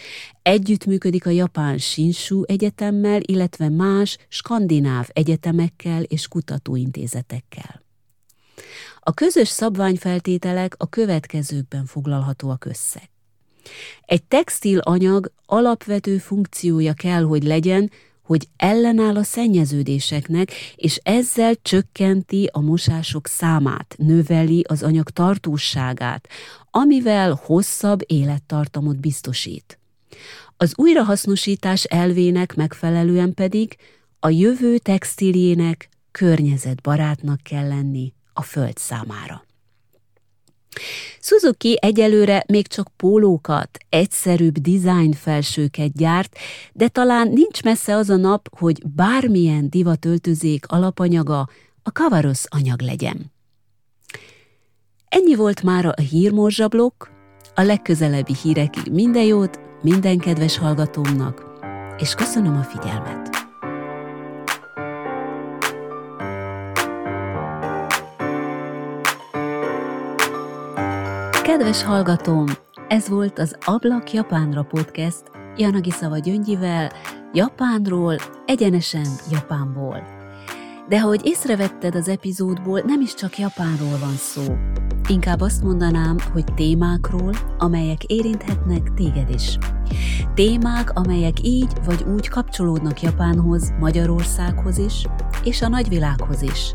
együttműködik 0.42 1.26
a 1.26 1.30
japán 1.30 1.78
Shinshu 1.78 2.42
Egyetemmel, 2.46 3.20
illetve 3.22 3.68
más 3.68 4.18
skandináv 4.28 5.08
egyetemekkel 5.12 6.02
és 6.02 6.28
kutatóintézetekkel. 6.28 7.82
A 9.00 9.12
közös 9.12 9.48
szabványfeltételek 9.48 10.74
a 10.76 10.88
következőkben 10.88 11.84
foglalhatóak 11.84 12.64
össze. 12.64 13.10
Egy 14.04 14.22
textil 14.22 14.78
anyag 14.78 15.32
alapvető 15.46 16.18
funkciója 16.18 16.92
kell, 16.92 17.22
hogy 17.22 17.42
legyen, 17.42 17.90
hogy 18.28 18.48
ellenáll 18.56 19.16
a 19.16 19.22
szennyeződéseknek, 19.22 20.52
és 20.76 21.00
ezzel 21.02 21.54
csökkenti 21.62 22.48
a 22.52 22.60
mosások 22.60 23.26
számát, 23.26 23.94
növeli 23.98 24.64
az 24.68 24.82
anyag 24.82 25.10
tartóságát, 25.10 26.28
amivel 26.70 27.40
hosszabb 27.44 28.00
élettartamot 28.06 29.00
biztosít. 29.00 29.78
Az 30.56 30.72
újrahasznosítás 30.76 31.84
elvének 31.84 32.54
megfelelően 32.54 33.34
pedig 33.34 33.76
a 34.20 34.28
jövő 34.28 34.78
textiljének 34.78 35.88
környezetbarátnak 36.10 37.40
kell 37.42 37.68
lenni 37.68 38.12
a 38.32 38.42
föld 38.42 38.76
számára. 38.76 39.47
Suzuki 41.20 41.78
egyelőre 41.80 42.44
még 42.48 42.66
csak 42.66 42.88
pólókat, 42.96 43.78
egyszerűbb 43.88 44.58
design 44.58 45.12
felsőket 45.12 45.92
gyárt, 45.92 46.38
de 46.72 46.88
talán 46.88 47.28
nincs 47.28 47.62
messze 47.62 47.96
az 47.96 48.10
a 48.10 48.16
nap, 48.16 48.48
hogy 48.58 48.82
bármilyen 48.86 49.70
divatöltözék 49.70 50.66
alapanyaga 50.68 51.48
a 51.82 51.92
kavarosz 51.92 52.46
anyag 52.48 52.80
legyen. 52.80 53.32
Ennyi 55.08 55.34
volt 55.34 55.62
már 55.62 55.86
a 55.86 56.00
hírmorzsablok, 56.10 57.10
a 57.54 57.62
legközelebbi 57.62 58.34
hírekig 58.42 58.92
minden 58.92 59.24
jót, 59.24 59.60
minden 59.82 60.18
kedves 60.18 60.58
hallgatómnak, 60.58 61.46
és 61.98 62.14
köszönöm 62.14 62.56
a 62.56 62.62
figyelmet! 62.62 63.27
Kedves 71.48 71.82
hallgatóm, 71.82 72.44
ez 72.88 73.08
volt 73.08 73.38
az 73.38 73.56
Ablak 73.64 74.12
Japánra 74.12 74.62
podcast 74.62 75.22
Janagi 75.56 75.90
Szava 75.90 76.18
Gyöngyivel, 76.18 76.92
Japánról, 77.32 78.16
egyenesen 78.46 79.06
Japánból. 79.30 80.02
De 80.88 80.96
ahogy 80.96 81.20
észrevetted 81.24 81.94
az 81.94 82.08
epizódból, 82.08 82.80
nem 82.80 83.00
is 83.00 83.14
csak 83.14 83.38
Japánról 83.38 83.98
van 84.00 84.14
szó. 84.16 84.42
Inkább 85.08 85.40
azt 85.40 85.62
mondanám, 85.62 86.16
hogy 86.32 86.44
témákról, 86.54 87.34
amelyek 87.58 88.04
érinthetnek 88.04 88.94
téged 88.94 89.30
is. 89.30 89.58
Témák, 90.34 90.90
amelyek 90.98 91.42
így 91.42 91.72
vagy 91.84 92.04
úgy 92.14 92.28
kapcsolódnak 92.28 93.02
Japánhoz, 93.02 93.72
Magyarországhoz 93.78 94.78
is, 94.78 95.06
és 95.44 95.62
a 95.62 95.68
nagyvilághoz 95.68 96.42
is. 96.42 96.72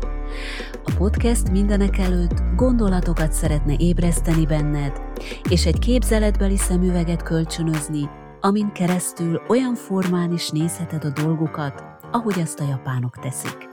A 0.84 0.92
podcast 0.98 1.50
mindenek 1.50 1.98
előtt 1.98 2.42
gondolatokat 2.56 3.32
szeretne 3.32 3.74
ébreszteni 3.78 4.46
benned, 4.46 5.00
és 5.48 5.66
egy 5.66 5.78
képzeletbeli 5.78 6.56
szemüveget 6.56 7.22
kölcsönözni, 7.22 8.08
amin 8.40 8.72
keresztül 8.72 9.42
olyan 9.48 9.74
formán 9.74 10.32
is 10.32 10.50
nézheted 10.50 11.04
a 11.04 11.20
dolgokat, 11.22 11.84
ahogy 12.12 12.40
azt 12.40 12.60
a 12.60 12.64
japánok 12.68 13.18
teszik. 13.18 13.68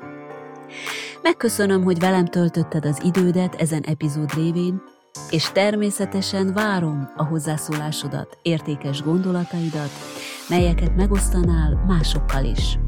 Megköszönöm, 1.21 1.83
hogy 1.83 1.99
velem 1.99 2.25
töltötted 2.25 2.85
az 2.85 3.01
idődet 3.03 3.55
ezen 3.55 3.81
epizód 3.81 4.33
révén, 4.33 4.81
és 5.29 5.51
természetesen 5.51 6.53
várom 6.53 7.09
a 7.15 7.23
hozzászólásodat, 7.23 8.37
értékes 8.41 9.01
gondolataidat, 9.01 9.89
melyeket 10.49 10.95
megosztanál 10.95 11.83
másokkal 11.87 12.45
is. 12.45 12.79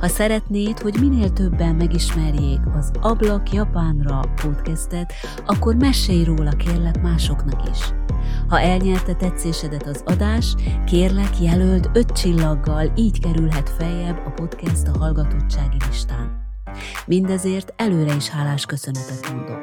Ha 0.00 0.08
szeretnéd, 0.08 0.78
hogy 0.78 0.96
minél 1.00 1.32
többen 1.32 1.74
megismerjék 1.74 2.60
az 2.78 2.90
Ablak 3.00 3.52
Japánra 3.52 4.20
podcastet, 4.42 5.12
akkor 5.46 5.74
mesélj 5.74 6.24
róla 6.24 6.50
kérlek 6.50 7.02
másoknak 7.02 7.68
is. 7.70 7.78
Ha 8.48 8.60
elnyerte 8.60 9.14
tetszésedet 9.14 9.86
az 9.86 10.02
adás, 10.06 10.54
kérlek 10.86 11.40
jelöld 11.40 11.90
öt 11.92 12.12
csillaggal, 12.12 12.92
így 12.96 13.20
kerülhet 13.20 13.70
feljebb 13.70 14.20
a 14.26 14.30
podcast 14.30 14.86
a 14.86 14.98
hallgatottsági 14.98 15.76
listán. 15.88 16.46
Mindezért 17.06 17.72
előre 17.76 18.14
is 18.14 18.28
hálás 18.28 18.66
köszönetet 18.66 19.32
mondok. 19.32 19.60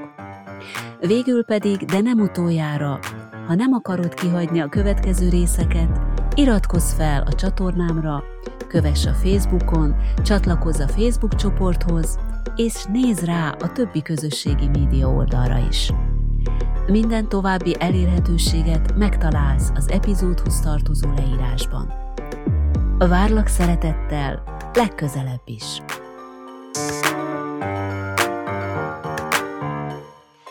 Végül 1.00 1.46
pedig, 1.46 1.78
de 1.78 2.02
nem 2.02 2.20
utoljára, 2.20 3.00
ha 3.48 3.56
nem 3.56 3.74
akarod 3.74 4.14
kihagyni 4.14 4.60
a 4.60 4.70
következő 4.70 5.30
részeket, 5.30 6.00
iratkozz 6.36 6.94
fel 6.94 7.22
a 7.22 7.34
csatornámra, 7.34 8.24
kövess 8.68 9.06
a 9.06 9.14
Facebookon, 9.14 9.96
csatlakozz 10.24 10.80
a 10.80 10.88
Facebook 10.88 11.36
csoporthoz, 11.36 12.20
és 12.56 12.84
nézz 12.84 13.24
rá 13.24 13.50
a 13.50 13.72
többi 13.72 14.02
közösségi 14.02 14.68
média 14.68 15.08
oldalra 15.08 15.58
is. 15.70 15.92
Minden 16.88 17.30
további 17.30 17.76
elérhetőséget 17.80 18.96
megtalálsz 18.98 19.72
az 19.76 19.90
epizódhoz 19.90 20.60
tartozó 20.60 21.10
leírásban. 21.16 21.94
Várlak 22.98 23.48
szeretettel 23.48 24.44
legközelebb 24.74 25.42
is! 25.46 25.82